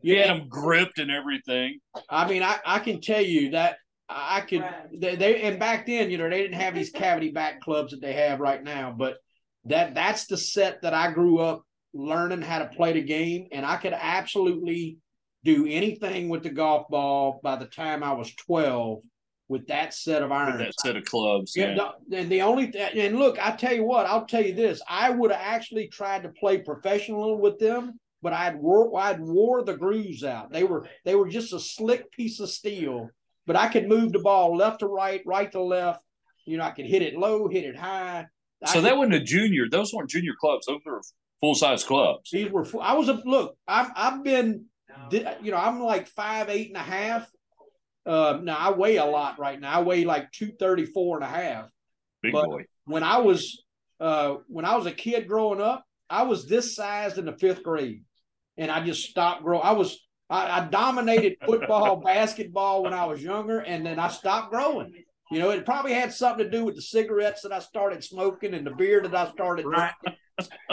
He 0.00 0.16
had 0.16 0.28
them 0.28 0.48
gripped 0.48 0.98
and 0.98 1.10
everything. 1.10 1.78
I 2.10 2.28
mean, 2.28 2.42
I, 2.42 2.58
I 2.64 2.78
can 2.78 3.00
tell 3.00 3.22
you 3.22 3.52
that 3.52 3.76
I 4.08 4.42
could. 4.42 4.64
They, 4.92 5.16
they 5.16 5.42
and 5.42 5.58
back 5.58 5.86
then, 5.86 6.10
you 6.10 6.18
know, 6.18 6.28
they 6.28 6.42
didn't 6.42 6.60
have 6.60 6.74
these 6.74 6.90
cavity 6.90 7.30
back 7.30 7.60
clubs 7.60 7.92
that 7.92 8.00
they 8.00 8.12
have 8.12 8.40
right 8.40 8.62
now. 8.62 8.94
But 8.96 9.16
that 9.64 9.94
that's 9.94 10.26
the 10.26 10.36
set 10.36 10.82
that 10.82 10.94
I 10.94 11.10
grew 11.10 11.38
up 11.38 11.62
learning 11.94 12.42
how 12.42 12.58
to 12.58 12.66
play 12.66 12.92
the 12.92 13.02
game, 13.02 13.48
and 13.52 13.64
I 13.64 13.76
could 13.76 13.94
absolutely 13.94 14.98
do 15.42 15.66
anything 15.66 16.28
with 16.28 16.42
the 16.42 16.50
golf 16.50 16.88
ball 16.88 17.40
by 17.42 17.56
the 17.56 17.66
time 17.66 18.02
I 18.02 18.12
was 18.12 18.34
twelve 18.34 19.00
with 19.48 19.66
that 19.66 19.92
set 19.92 20.22
of 20.22 20.30
With 20.30 20.38
irons. 20.38 20.58
that 20.58 20.80
set 20.80 20.96
of 20.96 21.04
clubs. 21.04 21.54
Yeah, 21.54 21.90
and 22.12 22.30
the 22.30 22.42
only 22.42 22.68
th- 22.70 22.94
and 22.96 23.18
look, 23.18 23.38
I 23.44 23.52
tell 23.56 23.74
you 23.74 23.84
what, 23.84 24.06
I'll 24.06 24.24
tell 24.26 24.42
you 24.44 24.54
this: 24.54 24.80
I 24.88 25.10
would 25.10 25.30
have 25.30 25.40
actually 25.42 25.88
tried 25.88 26.22
to 26.22 26.30
play 26.30 26.58
professional 26.58 27.38
with 27.38 27.58
them, 27.58 27.98
but 28.22 28.32
I'd 28.32 28.56
wore 28.56 28.98
I'd 28.98 29.20
wore 29.20 29.62
the 29.62 29.76
grooves 29.76 30.24
out. 30.24 30.50
They 30.52 30.64
were 30.64 30.88
they 31.04 31.14
were 31.14 31.28
just 31.28 31.52
a 31.52 31.60
slick 31.60 32.10
piece 32.12 32.40
of 32.40 32.48
steel, 32.50 33.10
but 33.46 33.56
I 33.56 33.68
could 33.68 33.86
move 33.88 34.12
the 34.12 34.18
ball 34.20 34.56
left 34.56 34.80
to 34.80 34.86
right, 34.86 35.22
right 35.26 35.50
to 35.52 35.62
left. 35.62 36.00
You 36.46 36.56
know, 36.58 36.64
I 36.64 36.70
could 36.70 36.86
hit 36.86 37.02
it 37.02 37.14
low, 37.14 37.48
hit 37.48 37.64
it 37.64 37.76
high. 37.76 38.26
I 38.62 38.66
So 38.66 38.74
could- 38.74 38.84
that 38.84 38.96
wasn't 38.96 39.14
a 39.14 39.20
junior. 39.20 39.68
Those 39.70 39.92
weren't 39.92 40.10
junior 40.10 40.32
clubs. 40.40 40.66
Those 40.66 40.80
were 40.86 41.02
full 41.40 41.54
size 41.54 41.84
clubs. 41.84 42.30
these 42.30 42.50
were. 42.50 42.66
I 42.80 42.94
was 42.94 43.08
a 43.10 43.20
look. 43.26 43.56
I've 43.68 43.90
I've 43.94 44.24
been, 44.24 44.66
you 45.10 45.50
know, 45.50 45.56
I'm 45.58 45.80
like 45.80 46.06
five 46.08 46.48
eight 46.48 46.68
and 46.68 46.76
a 46.78 46.80
half. 46.80 47.30
Uh, 48.06 48.38
now 48.42 48.56
I 48.58 48.70
weigh 48.70 48.96
a 48.96 49.04
lot 49.04 49.38
right 49.38 49.58
now. 49.60 49.72
I 49.72 49.82
weigh 49.82 50.04
like 50.04 50.30
234 50.32 51.16
and 51.18 51.24
a 51.24 51.28
half. 51.28 51.68
Big 52.22 52.32
But- 52.32 52.46
boy. 52.46 52.64
when 52.84 53.02
I 53.02 53.18
was 53.18 53.62
uh 54.00 54.36
when 54.48 54.64
I 54.64 54.76
was 54.76 54.86
a 54.86 54.92
kid 54.92 55.28
growing 55.28 55.60
up, 55.60 55.84
I 56.10 56.24
was 56.24 56.46
this 56.46 56.74
size 56.74 57.16
in 57.16 57.24
the 57.24 57.32
fifth 57.36 57.62
grade, 57.62 58.04
and 58.56 58.70
I 58.70 58.84
just 58.84 59.08
stopped 59.08 59.42
growing. 59.42 59.64
I 59.64 59.72
was 59.72 59.98
I, 60.28 60.60
I 60.60 60.64
dominated 60.66 61.36
football, 61.46 61.96
basketball 61.96 62.82
when 62.82 62.92
I 62.94 63.04
was 63.06 63.22
younger, 63.22 63.60
and 63.60 63.84
then 63.86 63.98
I 63.98 64.08
stopped 64.08 64.50
growing. 64.50 64.92
You 65.30 65.38
know, 65.38 65.50
it 65.50 65.64
probably 65.64 65.94
had 65.94 66.12
something 66.12 66.44
to 66.44 66.50
do 66.50 66.64
with 66.64 66.76
the 66.76 66.82
cigarettes 66.82 67.42
that 67.42 67.52
I 67.52 67.58
started 67.58 68.04
smoking 68.04 68.52
and 68.54 68.66
the 68.66 68.70
beer 68.72 69.00
that 69.02 69.14
I 69.14 69.30
started 69.32 69.64
Right. 69.64 69.92
drinking. 70.02 70.20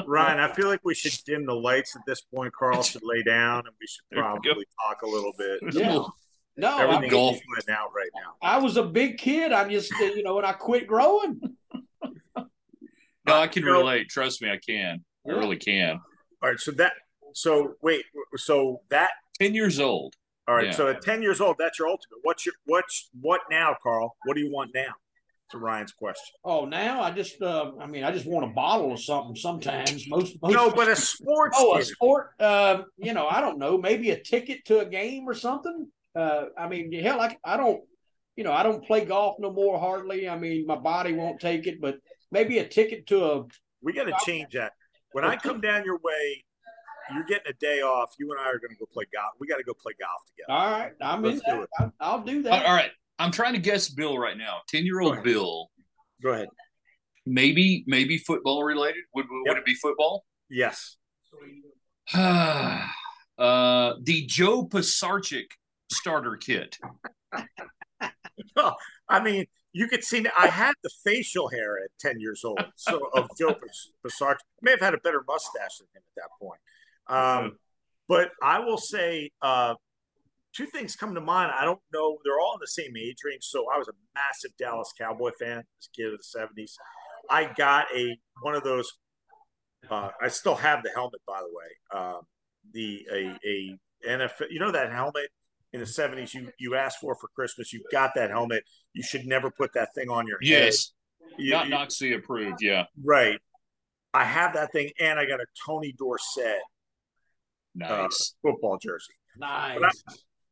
Ryan, 0.08 0.40
I 0.40 0.52
feel 0.54 0.68
like 0.68 0.82
we 0.84 0.94
should 0.96 1.14
dim 1.26 1.46
the 1.46 1.54
lights 1.56 1.96
at 1.96 2.02
this 2.06 2.22
point. 2.22 2.54
Carl 2.54 2.82
should 2.84 3.04
lay 3.04 3.24
down, 3.24 3.60
and 3.68 3.76
we 3.80 3.88
should 3.88 4.04
There 4.12 4.20
we 4.24 4.40
probably 4.40 4.66
talk 4.88 5.02
a 5.04 5.08
little 5.08 5.34
bit. 5.38 5.60
Yeah. 5.74 6.04
No, 6.58 6.78
I, 6.78 6.84
Everything 6.84 7.10
golf. 7.10 7.36
is 7.38 7.42
letting 7.56 7.74
out 7.74 7.90
right 7.96 8.10
now. 8.14 8.34
I 8.42 8.58
was 8.60 8.78
a 8.78 8.84
big 8.84 9.18
kid. 9.18 9.52
I'm 9.52 9.70
just 9.70 9.92
uh, 10.02 10.06
you 10.06 10.22
know, 10.24 10.38
and 10.38 10.46
I 10.46 10.54
quit 10.54 10.88
growing. 10.88 11.40
No, 13.28 13.36
I 13.36 13.48
can 13.48 13.64
relate. 13.64 14.10
Trust 14.10 14.42
me, 14.42 14.50
I 14.50 14.58
can. 14.58 15.04
I 15.28 15.32
really 15.32 15.56
can. 15.58 16.00
All 16.42 16.50
right, 16.50 16.60
so 16.60 16.72
that 16.72 16.94
so 17.34 17.74
wait, 17.84 18.04
so 18.36 18.82
that 18.90 19.12
10 19.40 19.54
years 19.54 19.80
old. 19.80 20.16
all 20.48 20.56
right, 20.56 20.66
Yeah. 20.66 20.72
so 20.72 20.88
at 20.88 21.02
ten 21.04 21.22
years 21.22 21.40
old, 21.40 21.58
that's 21.60 21.78
your 21.78 21.88
ultimate. 21.88 22.18
What's 22.24 22.48
your 22.48 22.56
what's 22.66 23.10
what 23.22 23.42
now, 23.52 23.76
Carl? 23.84 24.16
What 24.26 24.34
do 24.36 24.42
you 24.42 24.52
want 24.52 24.72
now? 24.74 24.94
To 25.52 25.60
Ryan's 25.60 25.92
question. 25.94 26.34
Oh, 26.44 26.66
now 26.66 27.02
I 27.04 27.12
just 27.12 27.40
uh, 27.44 27.74
I 27.80 27.86
mean, 27.86 28.04
I 28.04 28.12
just 28.12 28.26
want 28.26 28.46
a 28.46 28.50
bottle 28.50 28.92
of 28.94 29.00
something 29.00 29.36
sometimes. 29.36 30.10
Most, 30.10 30.42
most 30.42 30.54
No, 30.54 30.72
but 30.72 30.88
a 30.88 30.96
sports. 30.96 31.58
Oh, 31.60 31.78
a 31.78 31.84
sport. 31.84 32.32
Um, 32.40 32.86
you 32.98 33.14
know, 33.14 33.28
I 33.28 33.40
don't 33.42 33.60
know. 33.60 33.78
Maybe 33.78 34.10
a 34.12 34.20
ticket 34.20 34.66
to 34.66 34.80
a 34.80 34.86
game 34.86 35.30
or 35.30 35.36
something. 35.36 35.88
Uh, 36.16 36.46
I 36.58 36.68
mean, 36.68 36.92
hell, 36.94 37.22
I, 37.22 37.38
I 37.44 37.58
don't. 37.58 37.82
You 38.38 38.44
know, 38.46 38.54
I 38.54 38.64
don't 38.64 38.86
play 38.86 39.04
golf 39.06 39.36
no 39.40 39.52
more 39.52 39.78
hardly. 39.80 40.28
I 40.30 40.38
mean, 40.38 40.66
my 40.66 40.76
body 40.78 41.14
won't 41.14 41.40
take 41.42 41.68
it. 41.68 41.82
But 41.82 41.98
maybe 42.32 42.60
a 42.60 42.68
ticket 42.68 43.08
to 43.08 43.26
a. 43.26 43.44
We 43.82 43.94
got 43.94 44.06
to 44.06 44.16
change 44.26 44.54
that. 44.54 44.72
When 45.12 45.26
I 45.26 45.36
come 45.36 45.60
down 45.60 45.84
your 45.84 45.98
way, 46.04 46.44
you're 47.14 47.26
getting 47.26 47.50
a 47.52 47.54
day 47.60 47.82
off. 47.82 48.12
You 48.20 48.32
and 48.32 48.40
I 48.40 48.46
are 48.46 48.58
going 48.60 48.72
to 48.72 48.78
go 48.80 48.86
play 48.94 49.06
golf. 49.14 49.34
We 49.40 49.48
got 49.48 49.58
to 49.58 49.64
go 49.64 49.74
play 49.74 49.94
golf 50.00 50.22
together. 50.28 50.52
All 50.58 50.72
right, 50.72 50.92
I'm 51.02 51.22
Let's 51.24 51.42
in 51.46 51.56
do 51.56 51.66
that. 51.80 51.86
it. 51.88 51.92
I- 52.00 52.06
I'll 52.06 52.22
do 52.24 52.42
that. 52.44 52.66
All 52.66 52.74
right. 52.74 52.92
I'm 53.20 53.32
trying 53.32 53.54
to 53.54 53.60
guess 53.60 53.90
Bill 53.90 54.18
right 54.18 54.38
now. 54.38 54.60
10 54.70 54.84
year 54.86 55.00
old. 55.02 55.22
Bill, 55.24 55.70
Go 56.24 56.32
ahead. 56.32 56.48
maybe, 57.28 57.84
maybe 57.86 58.18
football 58.18 58.64
related. 58.64 59.04
Would, 59.14 59.26
would 59.30 59.44
Yep. 59.46 59.58
it 59.58 59.66
be 59.66 59.76
football? 59.76 60.26
Yes. 60.50 60.96
uh, 62.14 62.88
the 63.38 64.26
Joe 64.26 64.66
Pisarcik 64.66 65.48
starter 65.92 66.38
kit. 66.38 66.78
I 69.10 69.24
mean, 69.24 69.46
you 69.74 69.88
could 69.88 70.04
see 70.04 70.26
I 70.38 70.48
had 70.48 70.74
the 70.84 70.90
facial 71.04 71.48
hair 71.50 71.78
at 71.84 71.90
10 72.00 72.20
years 72.20 72.44
old. 72.44 72.64
So 72.76 73.10
of 73.14 73.30
Joe 73.38 73.56
Pisarcik. 74.06 74.38
May 74.62 74.72
have 74.72 74.82
had 74.82 74.94
a 74.94 75.00
better 75.00 75.24
mustache 75.28 75.78
than 75.80 75.88
him 75.94 76.04
at 76.18 76.24
that 76.24 76.30
point. 76.40 76.60
Um, 77.08 77.58
but 78.08 78.32
I 78.42 78.60
will 78.60 78.78
say 78.78 79.32
uh, 79.42 79.76
two 80.54 80.66
things 80.66 80.96
come 80.96 81.16
to 81.16 81.22
mind. 81.22 81.52
I 81.58 81.64
don't 81.66 81.80
know. 81.94 82.18
They're 82.24 82.40
all 82.40 82.56
in 82.56 82.60
the 82.60 82.68
same 82.68 82.96
age 82.98 83.18
range. 83.24 83.44
So 83.44 83.66
I 83.74 83.78
was 83.78 83.88
a 83.88 83.94
massive 84.14 84.52
Dallas 84.58 84.94
Cowboy 84.98 85.32
fan 85.40 85.60
as 85.60 85.64
a 85.88 85.96
kid 85.96 86.14
of 86.14 86.20
the 86.20 86.40
70s. 86.40 86.74
I 87.30 87.52
got 87.54 87.86
a 87.96 88.18
one 88.42 88.56
of 88.56 88.64
those. 88.64 88.92
Uh, 89.90 90.10
I 90.22 90.28
still 90.28 90.56
have 90.56 90.84
the 90.84 90.90
helmet, 90.94 91.22
by 91.26 91.40
the 91.40 91.48
way. 91.48 92.02
Um, 92.02 92.22
the 92.74 93.08
a, 93.12 93.38
a 93.48 93.78
NFL. 94.08 94.48
You 94.50 94.60
know 94.60 94.72
that 94.72 94.92
helmet 94.92 95.30
in 95.74 95.80
the 95.80 95.86
70s 95.86 96.34
you 96.34 96.52
you 96.60 96.76
asked 96.76 97.00
for 97.00 97.16
for 97.16 97.28
Christmas. 97.36 97.72
You 97.74 97.82
got 97.92 98.12
that 98.16 98.30
helmet. 98.30 98.64
You 98.94 99.04
should 99.04 99.26
never 99.26 99.50
put 99.52 99.74
that 99.74 99.90
thing 99.96 100.10
on 100.10 100.28
your 100.28 100.38
head. 100.42 100.48
Yes. 100.50 100.92
You- 101.38 101.52
Not 101.52 101.68
you- 101.68 101.74
NOCSAE 101.76 102.16
approved. 102.18 102.62
Yeah. 102.62 102.86
right. 103.04 103.40
I 104.14 104.26
have 104.26 104.54
that 104.56 104.74
thing, 104.74 104.92
and 105.00 105.18
I 105.18 105.26
got 105.26 105.40
a 105.40 105.46
Tony 105.66 105.94
Dorsett 105.98 106.58
uh, 107.82 107.88
Nice. 107.88 108.36
football 108.42 108.78
jersey. 108.78 109.14
nice. 109.38 109.80
But 109.80 109.94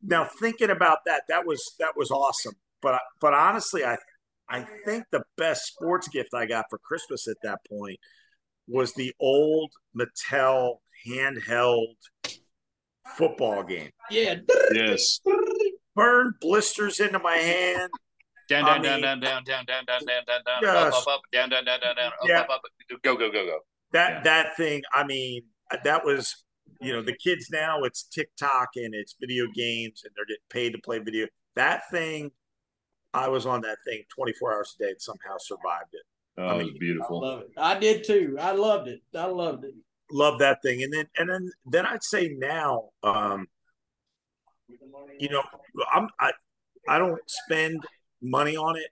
Now 0.01 0.24
thinking 0.39 0.70
about 0.70 0.99
that, 1.05 1.24
that 1.28 1.45
was 1.45 1.61
that 1.80 1.97
was 1.97 2.09
awesome. 2.11 2.53
But 2.82 3.01
but 3.20 3.34
honestly, 3.34 3.84
I 3.84 3.97
I 4.47 4.65
think 4.86 5.03
the 5.11 5.24
best 5.38 5.65
sports 5.65 6.07
gift 6.07 6.34
I 6.34 6.45
got 6.45 6.65
for 6.70 6.80
Christmas 6.80 7.28
at 7.28 7.36
that 7.43 7.59
point 7.70 7.99
was 8.70 8.93
the 8.93 9.13
old 9.20 9.72
Mattel 9.93 10.78
handheld 11.05 11.95
football 13.18 13.64
game. 13.64 13.89
yeah. 14.10 14.36
yes. 14.74 15.20
Burned 15.95 16.36
blisters 16.39 16.99
into 16.99 17.20
my 17.20 17.36
hand. 17.36 17.89
Down, 18.47 18.66
down, 18.66 18.82
down, 18.82 19.01
down, 19.01 19.20
down, 19.20 19.43
down, 19.43 19.66
down, 19.66 19.86
down, 19.86 19.86
down, 19.86 20.26
down, 20.26 20.62
down, 20.64 20.88
up, 20.88 20.93
up, 20.93 21.07
up, 21.07 21.22
down, 21.32 21.49
down, 21.49 21.66
down, 21.66 21.80
down, 21.82 21.95
down, 21.95 22.07
up, 22.07 22.14
Yeah. 22.28 22.39
up, 22.41 22.49
up. 22.49 22.62
Go, 23.03 23.16
go, 23.16 23.30
go, 23.32 23.45
go. 23.45 23.60
That 23.91 24.24
that 24.24 24.55
thing, 24.57 24.82
I 24.93 25.03
mean, 25.03 25.43
that 25.84 26.05
was 26.05 26.43
you 26.82 26.93
know 26.93 27.01
the 27.01 27.16
kids 27.16 27.49
now 27.51 27.84
it's 27.84 28.03
TikTok 28.03 28.70
and 28.76 28.93
it's 28.95 29.16
video 29.20 29.45
games 29.53 30.03
and 30.05 30.14
they're 30.16 30.26
getting 30.26 30.41
paid 30.49 30.72
to 30.74 30.80
play 30.82 30.99
video. 30.99 31.28
That 31.55 31.82
thing, 31.91 32.32
I 33.14 33.28
was 33.28 33.45
on 33.45 33.62
that 33.62 33.78
thing 33.86 34.03
24 34.16 34.53
hours 34.53 34.76
a 34.80 34.84
day 34.84 34.89
and 34.91 35.01
somehow 35.01 35.36
survived 35.39 35.93
it. 35.93 36.01
Oh, 36.38 36.45
I 36.45 36.53
it 36.55 36.57
mean, 36.60 36.66
was 36.68 36.74
I 36.76 36.80
beautiful. 36.80 37.22
love 37.22 37.41
it. 37.41 37.49
I 37.57 37.78
did 37.80 38.03
too. 38.05 38.38
I 38.39 38.51
loved 38.53 38.88
it. 38.88 39.01
I 39.16 39.26
loved 39.26 39.66
it. 39.66 39.74
Love 40.12 40.39
that 40.39 40.62
thing. 40.64 40.82
And 40.84 40.91
then 40.93 41.05
and 41.18 41.30
then 41.30 41.51
then 41.66 41.86
I'd 41.86 42.03
say 42.03 42.36
now, 42.38 42.89
um, 43.03 43.47
you 45.20 45.30
know, 45.30 45.43
I'm 45.93 46.10
I 46.20 46.32
I 46.88 46.97
don't 46.97 47.22
spend 47.28 47.84
money 48.22 48.55
on 48.57 48.76
it. 48.78 48.88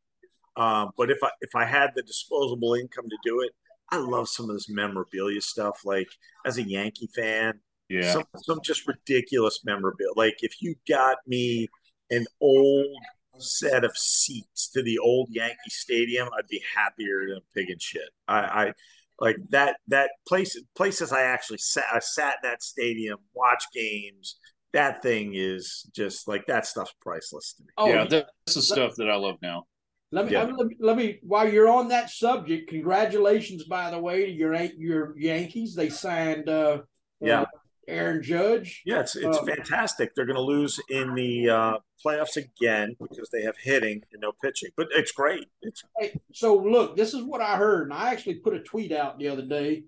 Um, 0.55 0.91
but 0.97 1.09
if 1.11 1.19
I 1.23 1.29
if 1.41 1.55
I 1.55 1.65
had 1.65 1.91
the 1.95 2.03
disposable 2.03 2.73
income 2.75 3.05
to 3.09 3.17
do 3.23 3.41
it, 3.41 3.51
I 3.91 3.97
love 3.97 4.27
some 4.27 4.49
of 4.49 4.55
this 4.55 4.69
memorabilia 4.69 5.41
stuff. 5.41 5.81
Like 5.85 6.07
as 6.45 6.57
a 6.57 6.63
Yankee 6.63 7.09
fan, 7.15 7.59
Yeah. 7.89 8.11
some 8.13 8.23
some 8.37 8.59
just 8.63 8.87
ridiculous 8.87 9.61
memorabilia. 9.65 10.13
Like 10.15 10.37
if 10.41 10.61
you 10.61 10.75
got 10.87 11.17
me 11.27 11.67
an 12.09 12.25
old 12.41 12.95
set 13.39 13.83
of 13.83 13.95
seats 13.95 14.69
to 14.69 14.81
the 14.81 14.97
old 14.97 15.29
Yankee 15.29 15.69
Stadium, 15.69 16.27
I'd 16.37 16.47
be 16.47 16.61
happier 16.75 17.27
than 17.27 17.37
a 17.37 17.53
pig 17.53 17.69
in 17.69 17.77
shit. 17.79 18.09
I, 18.27 18.39
I 18.39 18.73
like 19.19 19.37
that 19.49 19.77
that 19.87 20.11
place 20.27 20.59
places 20.75 21.11
I 21.11 21.23
actually 21.23 21.57
sat 21.57 21.85
I 21.93 21.99
sat 21.99 22.35
in 22.43 22.49
that 22.49 22.63
stadium, 22.63 23.17
watch 23.33 23.63
games. 23.73 24.37
That 24.73 25.01
thing 25.01 25.31
is 25.33 25.89
just 25.95 26.27
like 26.27 26.45
that 26.47 26.65
stuff's 26.65 26.93
priceless 27.01 27.53
to 27.53 27.63
me. 27.63 27.69
Oh, 27.77 27.93
yeah, 27.93 28.05
that's 28.05 28.55
the 28.55 28.61
stuff 28.61 28.93
that 28.97 29.09
I 29.09 29.15
love 29.15 29.37
now. 29.41 29.63
Let 30.11 30.25
me, 30.25 30.31
Yeah. 30.31 30.43
let 30.43 30.65
me 30.67 30.75
let 30.79 30.97
me 30.97 31.19
while 31.23 31.51
you're 31.51 31.69
on 31.69 31.89
that 31.89 32.09
subject, 32.09 32.69
congratulations 32.69 33.65
by 33.65 33.89
the 33.91 33.99
way 33.99 34.25
to 34.25 34.31
your 34.31 34.53
your 34.53 35.17
Yankees. 35.17 35.73
They 35.73 35.89
signed 35.89 36.47
uh 36.47 36.81
Yeah. 37.21 37.41
uh, 37.41 37.45
Aaron 37.87 38.21
Judge. 38.21 38.81
Yeah, 38.85 38.99
it's 38.99 39.15
it's 39.15 39.37
Um, 39.37 39.45
fantastic. 39.45 40.13
They're 40.13 40.25
going 40.25 40.35
to 40.35 40.41
lose 40.41 40.79
in 40.89 41.15
the 41.15 41.49
uh, 41.49 41.77
playoffs 42.05 42.35
again 42.35 42.95
because 42.99 43.29
they 43.29 43.41
have 43.43 43.55
hitting 43.57 44.03
and 44.11 44.21
no 44.21 44.31
pitching, 44.43 44.69
but 44.75 44.87
it's 44.91 45.11
great. 45.11 45.47
It's 45.61 45.83
Hey, 45.97 46.19
so 46.33 46.55
look, 46.55 46.97
this 46.97 47.13
is 47.13 47.23
what 47.23 47.41
I 47.41 47.55
heard, 47.55 47.83
and 47.89 47.93
I 47.93 48.11
actually 48.11 48.35
put 48.35 48.53
a 48.53 48.59
tweet 48.59 48.91
out 48.91 49.19
the 49.19 49.29
other 49.29 49.45
day. 49.45 49.83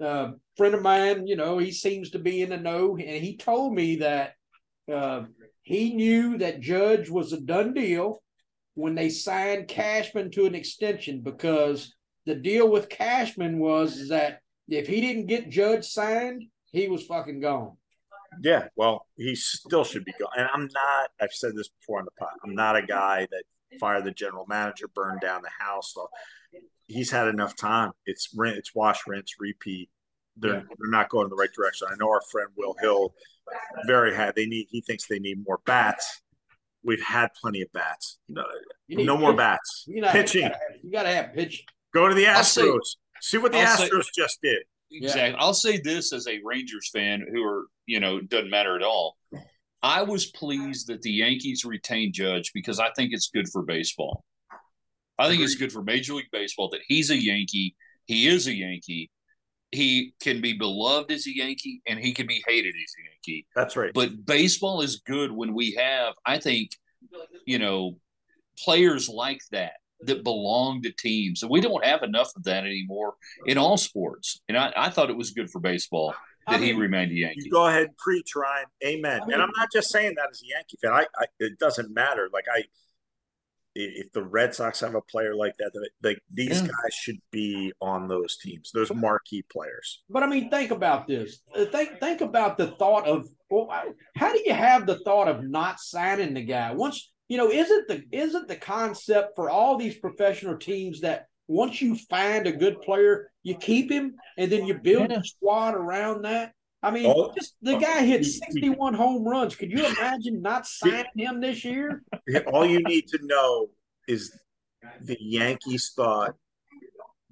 Uh, 0.00 0.32
friend 0.56 0.74
of 0.74 0.82
mine, 0.82 1.26
you 1.26 1.36
know, 1.36 1.58
he 1.58 1.70
seems 1.70 2.10
to 2.10 2.18
be 2.18 2.42
in 2.42 2.50
the 2.50 2.56
know, 2.56 2.96
and 2.96 3.22
he 3.24 3.36
told 3.36 3.74
me 3.74 3.96
that 3.96 4.32
uh, 4.92 5.24
he 5.62 5.94
knew 5.94 6.38
that 6.38 6.60
Judge 6.60 7.08
was 7.08 7.32
a 7.32 7.40
done 7.40 7.72
deal 7.74 8.22
when 8.74 8.94
they 8.94 9.10
signed 9.10 9.68
Cashman 9.68 10.30
to 10.32 10.46
an 10.46 10.54
extension 10.54 11.20
because 11.20 11.94
the 12.24 12.34
deal 12.34 12.68
with 12.68 12.88
Cashman 12.88 13.58
was 13.58 14.08
that 14.08 14.40
if 14.68 14.86
he 14.86 15.00
didn't 15.00 15.26
get 15.26 15.50
Judge 15.50 15.84
signed, 15.84 16.44
he 16.72 16.88
was 16.88 17.04
fucking 17.06 17.40
gone. 17.40 17.76
Yeah, 18.42 18.68
well, 18.76 19.06
he 19.16 19.34
still 19.34 19.84
should 19.84 20.04
be 20.04 20.12
gone. 20.18 20.30
And 20.38 20.48
I'm 20.52 20.68
not. 20.72 21.10
I've 21.20 21.32
said 21.32 21.52
this 21.54 21.68
before 21.68 21.98
on 21.98 22.06
the 22.06 22.10
pod. 22.18 22.30
I'm 22.44 22.54
not 22.54 22.76
a 22.76 22.82
guy 22.82 23.26
that 23.30 23.44
fired 23.78 24.04
the 24.04 24.10
general 24.10 24.46
manager, 24.48 24.88
burned 24.88 25.20
down 25.20 25.42
the 25.42 25.50
house. 25.64 25.92
So 25.94 26.08
he's 26.86 27.10
had 27.10 27.28
enough 27.28 27.54
time. 27.56 27.92
It's 28.06 28.30
rin- 28.34 28.56
it's 28.56 28.74
wash, 28.74 29.00
rinse, 29.06 29.34
repeat. 29.38 29.90
They're 30.36 30.54
Yeah. 30.54 30.60
they're 30.78 30.90
not 30.90 31.10
going 31.10 31.24
in 31.26 31.30
the 31.30 31.36
right 31.36 31.52
direction. 31.52 31.88
I 31.90 31.94
know 32.00 32.08
our 32.08 32.22
friend 32.30 32.48
Will 32.56 32.74
Hill 32.80 33.14
very 33.86 34.14
had. 34.14 34.34
They 34.34 34.46
need. 34.46 34.68
He 34.70 34.80
thinks 34.80 35.06
they 35.06 35.18
need 35.18 35.44
more 35.46 35.60
bats. 35.66 36.22
We've 36.82 37.02
had 37.02 37.28
plenty 37.40 37.60
of 37.62 37.70
bats. 37.72 38.18
No, 38.28 38.44
no 38.88 39.16
more 39.18 39.34
bats. 39.34 39.84
You 39.86 40.00
know, 40.00 40.10
Pitching. 40.10 40.42
You 40.44 40.48
gotta 40.48 40.58
have, 40.58 40.76
you 40.84 40.90
gotta 40.90 41.08
have 41.14 41.34
pitching. 41.34 41.66
Go 41.94 42.08
to 42.08 42.14
the 42.14 42.24
Astros. 42.24 42.96
See 43.20 43.36
what 43.38 43.52
the 43.52 43.58
I'll 43.58 43.76
say- 43.76 43.88
Astros 43.90 44.06
just 44.14 44.40
did. 44.42 44.62
Exactly. 44.92 45.36
I'll 45.38 45.54
say 45.54 45.78
this 45.78 46.12
as 46.12 46.26
a 46.26 46.40
Rangers 46.44 46.90
fan 46.92 47.24
who 47.32 47.42
are, 47.44 47.66
you 47.86 48.00
know, 48.00 48.20
doesn't 48.20 48.50
matter 48.50 48.76
at 48.76 48.82
all. 48.82 49.16
I 49.82 50.02
was 50.02 50.26
pleased 50.26 50.86
that 50.88 51.02
the 51.02 51.10
Yankees 51.10 51.64
retained 51.64 52.14
Judge 52.14 52.52
because 52.54 52.78
I 52.78 52.90
think 52.94 53.12
it's 53.12 53.30
good 53.30 53.48
for 53.48 53.62
baseball. 53.62 54.24
I 55.18 55.28
think 55.28 55.42
it's 55.42 55.56
good 55.56 55.72
for 55.72 55.82
Major 55.82 56.14
League 56.14 56.30
Baseball 56.32 56.68
that 56.70 56.80
he's 56.86 57.10
a 57.10 57.20
Yankee. 57.20 57.74
He 58.06 58.28
is 58.28 58.46
a 58.46 58.54
Yankee. 58.54 59.10
He 59.70 60.14
can 60.20 60.40
be 60.40 60.52
beloved 60.52 61.10
as 61.10 61.26
a 61.26 61.36
Yankee 61.36 61.82
and 61.86 61.98
he 61.98 62.12
can 62.12 62.26
be 62.26 62.42
hated 62.46 62.74
as 62.74 62.92
a 62.98 63.02
Yankee. 63.10 63.46
That's 63.56 63.76
right. 63.76 63.92
But 63.94 64.24
baseball 64.24 64.82
is 64.82 65.02
good 65.06 65.32
when 65.32 65.54
we 65.54 65.72
have, 65.72 66.14
I 66.26 66.38
think, 66.38 66.70
you 67.46 67.58
know, 67.58 67.98
players 68.58 69.08
like 69.08 69.40
that 69.50 69.74
that 70.06 70.24
belong 70.24 70.82
to 70.82 70.92
teams. 70.92 71.42
And 71.42 71.50
we 71.50 71.60
don't 71.60 71.84
have 71.84 72.02
enough 72.02 72.30
of 72.36 72.44
that 72.44 72.64
anymore 72.64 73.14
in 73.46 73.58
all 73.58 73.76
sports. 73.76 74.40
And 74.48 74.56
I, 74.56 74.72
I 74.76 74.90
thought 74.90 75.10
it 75.10 75.16
was 75.16 75.30
good 75.30 75.50
for 75.50 75.60
baseball 75.60 76.14
that 76.48 76.60
I 76.60 76.64
he 76.64 76.72
remained 76.72 77.12
a 77.12 77.14
Yankee. 77.14 77.42
You 77.44 77.50
go 77.50 77.66
ahead 77.68 77.82
and 77.84 77.96
preach, 77.96 78.34
Ryan. 78.34 78.66
Amen. 78.84 79.20
I 79.22 79.24
mean- 79.26 79.34
and 79.34 79.42
I'm 79.42 79.52
not 79.56 79.68
just 79.72 79.90
saying 79.90 80.14
that 80.16 80.28
as 80.30 80.42
a 80.42 80.46
Yankee 80.46 80.78
fan. 80.82 80.92
I, 80.92 81.06
I 81.16 81.26
it 81.38 81.58
doesn't 81.58 81.94
matter. 81.94 82.28
Like 82.32 82.46
I, 82.54 82.64
if 83.74 84.12
the 84.12 84.22
Red 84.22 84.54
Sox 84.54 84.80
have 84.80 84.94
a 84.94 85.00
player 85.00 85.34
like 85.34 85.54
that, 85.58 85.70
like 86.02 86.18
these 86.30 86.60
Yeah. 86.60 86.66
guys 86.66 86.92
should 86.94 87.16
be 87.30 87.72
on 87.80 88.06
those 88.06 88.36
teams. 88.36 88.70
Those 88.74 88.92
marquee 88.92 89.44
players. 89.50 90.02
But 90.10 90.22
I 90.22 90.26
mean, 90.26 90.50
think 90.50 90.72
about 90.72 91.06
this. 91.06 91.40
Uh, 91.56 91.64
Think 91.66 91.98
think 91.98 92.20
about 92.20 92.58
the 92.58 92.66
thought 92.72 93.06
of 93.06 93.28
well, 93.48 93.70
how 94.16 94.32
do 94.32 94.42
you 94.44 94.52
have 94.52 94.86
the 94.86 94.98
thought 94.98 95.28
of 95.28 95.42
not 95.44 95.78
signing 95.80 96.34
the 96.34 96.42
guy 96.42 96.72
once 96.72 97.11
you 97.32 97.38
know? 97.38 97.50
Isn't 97.50 97.88
the 97.88 98.04
isn't 98.12 98.46
the 98.46 98.56
concept 98.56 99.34
for 99.36 99.48
all 99.48 99.78
these 99.78 99.96
professional 99.96 100.58
teams 100.58 101.00
that 101.00 101.28
once 101.48 101.80
you 101.80 101.96
find 101.96 102.46
a 102.46 102.52
good 102.52 102.80
player, 102.82 103.30
you 103.42 103.54
keep 103.56 103.90
him 103.90 104.16
and 104.36 104.52
then 104.52 104.66
you 104.66 104.74
build 104.74 105.10
Yeah. 105.10 105.20
a 105.20 105.24
squad 105.24 105.74
around 105.74 106.22
that. 106.22 106.52
I 106.82 106.90
mean, 106.90 107.06
Oh, 107.06 107.32
just 107.34 107.54
the 107.62 107.78
guy 107.78 108.04
hit 108.04 108.20
we- 108.20 108.26
we- 108.26 108.60
61 108.60 108.92
home 108.94 109.24
runs. 109.26 109.56
Could 109.56 109.70
you 109.72 109.84
imagine 109.86 110.42
not 110.42 110.66
signing 110.80 111.06
him 111.16 111.40
this 111.40 111.64
year? 111.64 112.02
All 112.52 112.66
you 112.66 112.82
need 112.82 113.08
to 113.08 113.18
know 113.22 113.70
is 114.06 114.38
the 115.00 115.16
Yankees 115.20 115.92
thought 115.96 116.34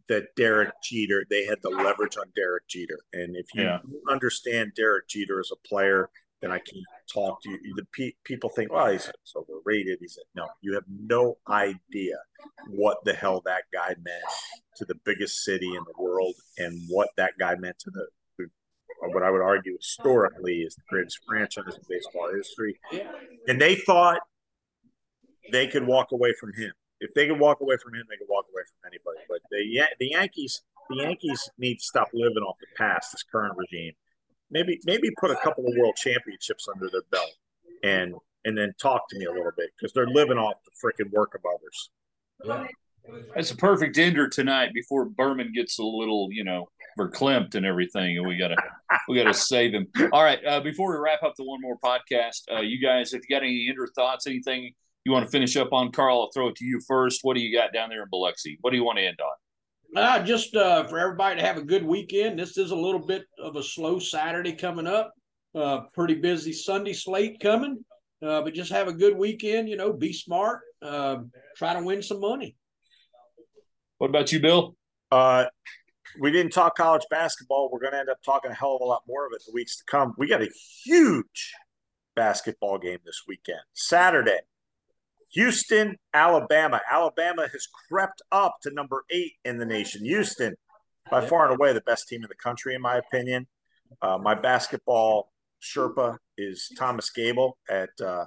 that 0.09 0.35
Derek 0.35 0.71
Jeter, 0.83 1.25
they 1.29 1.45
had 1.45 1.59
the 1.63 1.69
leverage 1.71 2.17
on 2.17 2.25
Derek 2.35 2.67
Jeter. 2.69 2.99
And 3.13 3.37
if 3.37 3.47
you 3.55 3.65
Yeah. 3.65 3.81
understand 4.09 4.73
Derek 4.77 5.09
Jeter 5.09 5.39
as 5.41 5.51
a 5.53 5.69
player, 5.69 6.09
then 6.41 6.51
I 6.51 6.59
can't 6.59 6.85
talk 7.13 7.43
to 7.43 7.51
you. 7.51 7.75
The 7.77 7.87
pe- 7.93 8.17
people 8.25 8.51
think, 8.51 8.73
well, 8.73 8.91
he's 8.91 9.11
overrated. 9.37 9.99
He 10.01 10.09
said, 10.09 10.25
no, 10.35 10.47
you 10.63 10.75
have 10.75 10.85
no 10.89 11.37
idea 11.49 12.17
what 12.69 12.99
the 13.05 13.13
hell 13.13 13.43
that 13.45 13.65
guy 13.73 13.95
meant 14.03 14.25
to 14.77 14.85
the 14.85 14.95
biggest 15.05 15.45
city 15.45 15.69
in 15.69 15.85
the 15.85 16.03
world 16.03 16.35
and 16.57 16.81
what 16.89 17.11
that 17.17 17.33
guy 17.39 17.57
meant 17.57 17.79
to 17.81 17.91
the, 17.91 18.07
the 18.39 18.47
what 19.13 19.23
I 19.23 19.31
would 19.31 19.43
argue 19.43 19.77
historically 19.77 20.61
is 20.61 20.75
the 20.75 20.83
greatest 20.89 21.21
franchise 21.27 21.75
in 21.75 21.83
baseball 21.89 22.31
history. 22.35 22.79
And 23.49 23.61
they 23.61 23.75
thought 23.75 24.21
they 25.53 25.67
could 25.67 25.87
walk 25.87 26.13
away 26.13 26.33
from 26.39 26.53
him. 26.55 26.73
If 27.01 27.15
they 27.15 27.27
could 27.27 27.41
walk 27.41 27.61
away 27.61 27.77
from 27.83 27.95
him, 27.95 28.05
they 28.11 28.17
could 28.17 28.29
walk 28.29 28.47
away 28.53 28.63
from 28.63 28.91
anybody. 28.91 29.25
But 29.29 29.41
the 29.51 29.87
the 29.99 30.11
Yankees, 30.11 30.63
the 30.91 30.97
Yankees 30.97 31.49
need 31.59 31.77
to 31.77 31.85
stop 31.85 32.09
living 32.13 32.43
off 32.43 32.57
the 32.61 32.67
past. 32.77 33.13
This 33.13 33.23
current 33.23 33.55
regime, 33.57 33.95
maybe 34.51 34.81
maybe 34.85 35.11
put 35.19 35.31
a 35.31 35.37
couple 35.37 35.67
of 35.67 35.75
world 35.77 35.97
championships 35.97 36.69
under 36.73 36.89
their 36.91 37.03
belt, 37.11 37.33
and 37.83 38.15
and 38.45 38.57
then 38.57 38.73
talk 38.81 39.09
to 39.11 39.19
me 39.19 39.27
a 39.27 39.31
little 39.31 39.53
bit 39.57 39.71
because 39.77 39.93
they're 39.93 40.09
living 40.09 40.39
off 40.39 40.57
the 40.65 40.71
freaking 40.71 41.11
work 41.11 41.35
of 41.35 41.43
others. 41.45 41.91
Yeah. 42.45 42.67
That's 43.35 43.51
a 43.51 43.57
perfect 43.57 43.99
ender 43.99 44.29
tonight 44.29 44.71
before 44.75 45.07
Berman 45.07 45.53
gets 45.55 45.79
a 45.79 45.83
little, 45.83 46.29
you 46.31 46.45
know, 46.45 46.69
verklempt 46.99 47.55
and 47.55 47.65
everything, 47.65 48.19
and 48.19 48.27
we 48.27 48.37
gotta 48.37 48.57
we 49.09 49.17
gotta 49.17 49.35
save 49.35 49.73
him. 49.73 49.89
All 50.13 50.23
right, 50.23 50.45
uh, 50.45 50.61
before 50.61 50.93
we 50.93 50.99
wrap 50.99 51.23
up 51.23 51.35
the 51.37 51.45
one 51.45 51.61
more 51.61 51.79
podcast, 51.83 52.43
uh, 52.53 52.61
you 52.61 52.81
guys, 52.81 53.13
if 53.13 53.23
you 53.29 53.35
got 53.35 53.43
any 53.43 53.67
ender 53.69 53.89
thoughts, 53.95 54.27
anything 54.27 54.73
you 55.05 55.13
want 55.13 55.25
to 55.25 55.31
finish 55.31 55.57
up 55.57 55.73
on, 55.73 55.93
Carl, 55.93 56.21
I'll 56.21 56.31
throw 56.33 56.49
it 56.49 56.57
to 56.57 56.65
you 56.65 56.81
first. 56.87 57.21
What 57.23 57.35
do 57.35 57.41
you 57.41 57.57
got 57.57 57.73
down 57.73 57.89
there 57.89 58.03
in 58.03 58.09
Biloxi? 58.11 58.59
What 58.61 58.71
do 58.71 58.77
you 58.77 58.85
want 58.85 58.99
to 58.99 59.05
end 59.05 59.19
on? 59.21 59.33
Uh, 59.97 60.23
just 60.23 60.55
uh, 60.55 60.85
for 60.85 60.99
everybody 60.99 61.41
to 61.41 61.47
have 61.47 61.57
a 61.57 61.63
good 61.63 61.85
weekend. 61.85 62.39
This 62.39 62.57
is 62.57 62.71
a 62.71 62.77
little 62.77 63.05
bit 63.05 63.25
of 63.43 63.57
a 63.57 63.63
slow 63.63 63.99
Saturday 63.99 64.53
coming 64.53 64.87
up. 64.87 65.13
Uh, 65.53 65.81
pretty 65.95 66.15
busy 66.15 66.53
Sunday 66.53 66.93
slate 66.93 67.41
coming, 67.41 67.85
uh, 68.23 68.41
but 68.43 68.55
just 68.55 68.71
have 68.71 68.87
a 68.87 68.93
good 68.93 69.17
weekend. 69.17 69.69
You 69.69 69.77
know, 69.77 69.93
be 69.93 70.13
smart. 70.13 70.61
Uh, 70.81 71.19
try 71.57 71.75
to 71.75 71.83
win 71.83 72.03
some 72.03 72.21
money. 72.21 72.55
What 73.99 74.11
about 74.11 74.31
you, 74.31 74.39
Bill? 74.39 74.77
Uh, 75.11 75.47
we 76.21 76.31
didn't 76.31 76.53
talk 76.53 76.77
college 76.77 77.05
basketball. 77.11 77.69
We're 77.73 77.81
going 77.81 77.93
to 77.93 77.99
end 77.99 78.11
up 78.11 78.23
talking 78.25 78.53
a 78.53 78.55
hell 78.55 78.77
of 78.77 78.83
a 78.83 78.85
lot 78.85 79.03
more 79.09 79.27
of 79.27 79.33
it 79.35 79.43
the 79.45 79.53
weeks 79.53 79.77
to 79.79 79.85
come. 79.85 80.15
We 80.17 80.29
got 80.29 80.41
a 80.41 80.51
huge 80.85 81.53
basketball 82.15 82.79
game 82.79 82.99
this 83.05 83.23
weekend. 83.27 83.61
Saturday, 83.75 84.39
Houston, 85.33 85.97
Alabama. 86.13 86.81
Alabama 86.91 87.49
has 87.51 87.67
crept 87.89 88.23
up 88.33 88.57
to 88.63 88.71
number 88.73 89.05
eight 89.11 89.33
in 89.45 89.59
the 89.59 89.67
nation. 89.67 90.05
Houston, 90.05 90.55
by 91.11 91.25
far 91.25 91.49
and 91.49 91.59
away, 91.59 91.73
the 91.73 91.81
best 91.83 92.09
team 92.09 92.23
in 92.23 92.29
the 92.29 92.35
country, 92.35 92.75
in 92.75 92.83
my 92.83 92.97
opinion. 92.97 93.47
Uh, 94.03 94.19
my 94.19 94.35
basketball 94.35 95.33
Sherpa 95.63 96.17
is 96.39 96.71
Thomas 96.77 97.11
Gable 97.11 97.59
at 97.69 97.91
uh, 98.05 98.27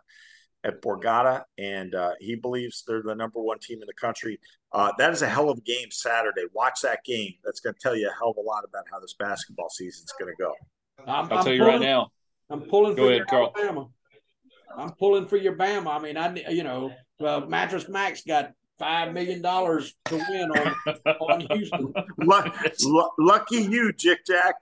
at 0.63 0.81
Borgata, 0.81 1.43
and 1.57 1.93
uh, 1.93 2.11
he 2.19 2.35
believes 2.35 2.83
they're 2.87 3.01
the 3.01 3.15
number 3.15 3.41
one 3.41 3.59
team 3.59 3.81
in 3.81 3.87
the 3.87 3.93
country. 3.93 4.39
Uh, 4.71 4.91
that 4.97 5.11
is 5.11 5.21
a 5.21 5.27
hell 5.27 5.49
of 5.49 5.57
a 5.57 5.61
game 5.61 5.91
Saturday. 5.91 6.43
Watch 6.53 6.81
that 6.83 7.03
game. 7.03 7.33
That's 7.43 7.59
going 7.59 7.73
to 7.73 7.79
tell 7.79 7.95
you 7.95 8.07
a 8.09 8.13
hell 8.17 8.31
of 8.31 8.37
a 8.37 8.41
lot 8.41 8.63
about 8.63 8.85
how 8.91 8.99
this 8.99 9.13
basketball 9.13 9.69
season 9.69 10.05
is 10.05 10.13
going 10.17 10.33
to 10.33 10.41
go. 10.41 10.53
I'm, 10.99 11.09
I'll 11.31 11.39
I'm 11.39 11.43
tell 11.43 11.53
you 11.53 11.59
pulling, 11.59 11.73
right 11.73 11.81
now. 11.81 12.11
I'm 12.49 12.61
pulling 12.61 12.95
Go 12.95 13.03
for 13.03 13.07
ahead, 13.09 13.17
your 13.17 13.25
Carl. 13.25 13.53
Alabama. 13.57 13.87
I'm 14.77 14.91
pulling 14.93 15.27
for 15.27 15.37
your 15.37 15.55
Bama. 15.55 15.87
I 15.87 15.99
mean, 15.99 16.17
I 16.17 16.49
you 16.49 16.63
know, 16.63 16.91
uh, 17.19 17.41
Mattress 17.41 17.87
Mack's 17.89 18.23
got 18.23 18.53
five 18.79 19.13
million 19.13 19.41
dollars 19.41 19.95
to 20.05 20.15
win 20.15 20.51
on 20.51 21.15
on 21.19 21.39
Houston. 21.51 21.93
Luck, 22.23 22.55
lu- 22.83 23.09
lucky 23.19 23.61
you, 23.61 23.93
Jick 23.93 24.19
Jack. 24.25 24.55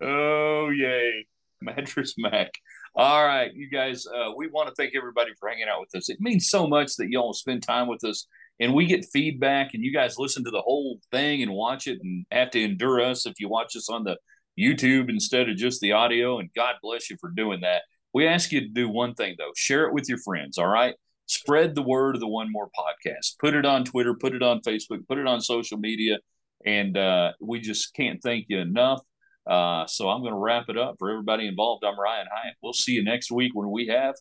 Oh 0.00 0.70
yay, 0.70 1.26
mattress 1.60 2.14
Mack. 2.18 2.52
All 2.94 3.24
right, 3.24 3.52
you 3.54 3.70
guys. 3.70 4.06
Uh, 4.06 4.32
we 4.36 4.48
want 4.48 4.68
to 4.68 4.74
thank 4.74 4.94
everybody 4.96 5.32
for 5.38 5.48
hanging 5.48 5.66
out 5.68 5.80
with 5.80 5.94
us. 5.94 6.10
It 6.10 6.20
means 6.20 6.48
so 6.48 6.66
much 6.66 6.96
that 6.96 7.08
y'all 7.08 7.32
spend 7.32 7.62
time 7.62 7.88
with 7.88 8.04
us, 8.04 8.26
and 8.60 8.74
we 8.74 8.86
get 8.86 9.06
feedback, 9.12 9.74
and 9.74 9.82
you 9.82 9.92
guys 9.92 10.18
listen 10.18 10.44
to 10.44 10.50
the 10.50 10.60
whole 10.60 11.00
thing 11.10 11.42
and 11.42 11.52
watch 11.52 11.86
it, 11.86 11.98
and 12.02 12.26
have 12.30 12.50
to 12.50 12.62
endure 12.62 13.00
us 13.00 13.26
if 13.26 13.40
you 13.40 13.48
watch 13.48 13.76
us 13.76 13.88
on 13.88 14.04
the 14.04 14.16
YouTube 14.58 15.08
instead 15.08 15.48
of 15.48 15.56
just 15.56 15.80
the 15.80 15.92
audio. 15.92 16.38
And 16.38 16.50
God 16.54 16.74
bless 16.82 17.08
you 17.08 17.16
for 17.18 17.30
doing 17.30 17.60
that. 17.62 17.82
We 18.14 18.26
ask 18.26 18.52
you 18.52 18.60
to 18.60 18.68
do 18.68 18.88
one 18.88 19.14
thing 19.14 19.36
though: 19.38 19.52
share 19.56 19.86
it 19.86 19.94
with 19.94 20.08
your 20.08 20.18
friends. 20.18 20.58
All 20.58 20.68
right, 20.68 20.94
spread 21.26 21.74
the 21.74 21.82
word 21.82 22.14
of 22.14 22.20
the 22.20 22.28
One 22.28 22.50
More 22.50 22.68
podcast. 22.68 23.38
Put 23.40 23.54
it 23.54 23.64
on 23.64 23.84
Twitter, 23.84 24.14
put 24.14 24.34
it 24.34 24.42
on 24.42 24.60
Facebook, 24.60 25.06
put 25.08 25.18
it 25.18 25.26
on 25.26 25.40
social 25.40 25.78
media, 25.78 26.18
and 26.64 26.96
uh, 26.96 27.32
we 27.40 27.60
just 27.60 27.94
can't 27.94 28.22
thank 28.22 28.46
you 28.48 28.58
enough. 28.58 29.00
Uh, 29.46 29.86
so 29.86 30.08
I'm 30.08 30.20
going 30.20 30.32
to 30.32 30.38
wrap 30.38 30.68
it 30.68 30.78
up 30.78 30.96
for 30.98 31.10
everybody 31.10 31.46
involved. 31.48 31.84
I'm 31.84 31.98
Ryan 31.98 32.26
Hyatt. 32.32 32.54
We'll 32.62 32.72
see 32.72 32.92
you 32.92 33.02
next 33.02 33.32
week 33.32 33.52
when 33.54 33.70
we 33.70 33.88
have 33.88 34.14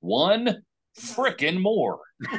one 0.00 0.62
frickin' 0.98 1.60
more. 1.60 2.00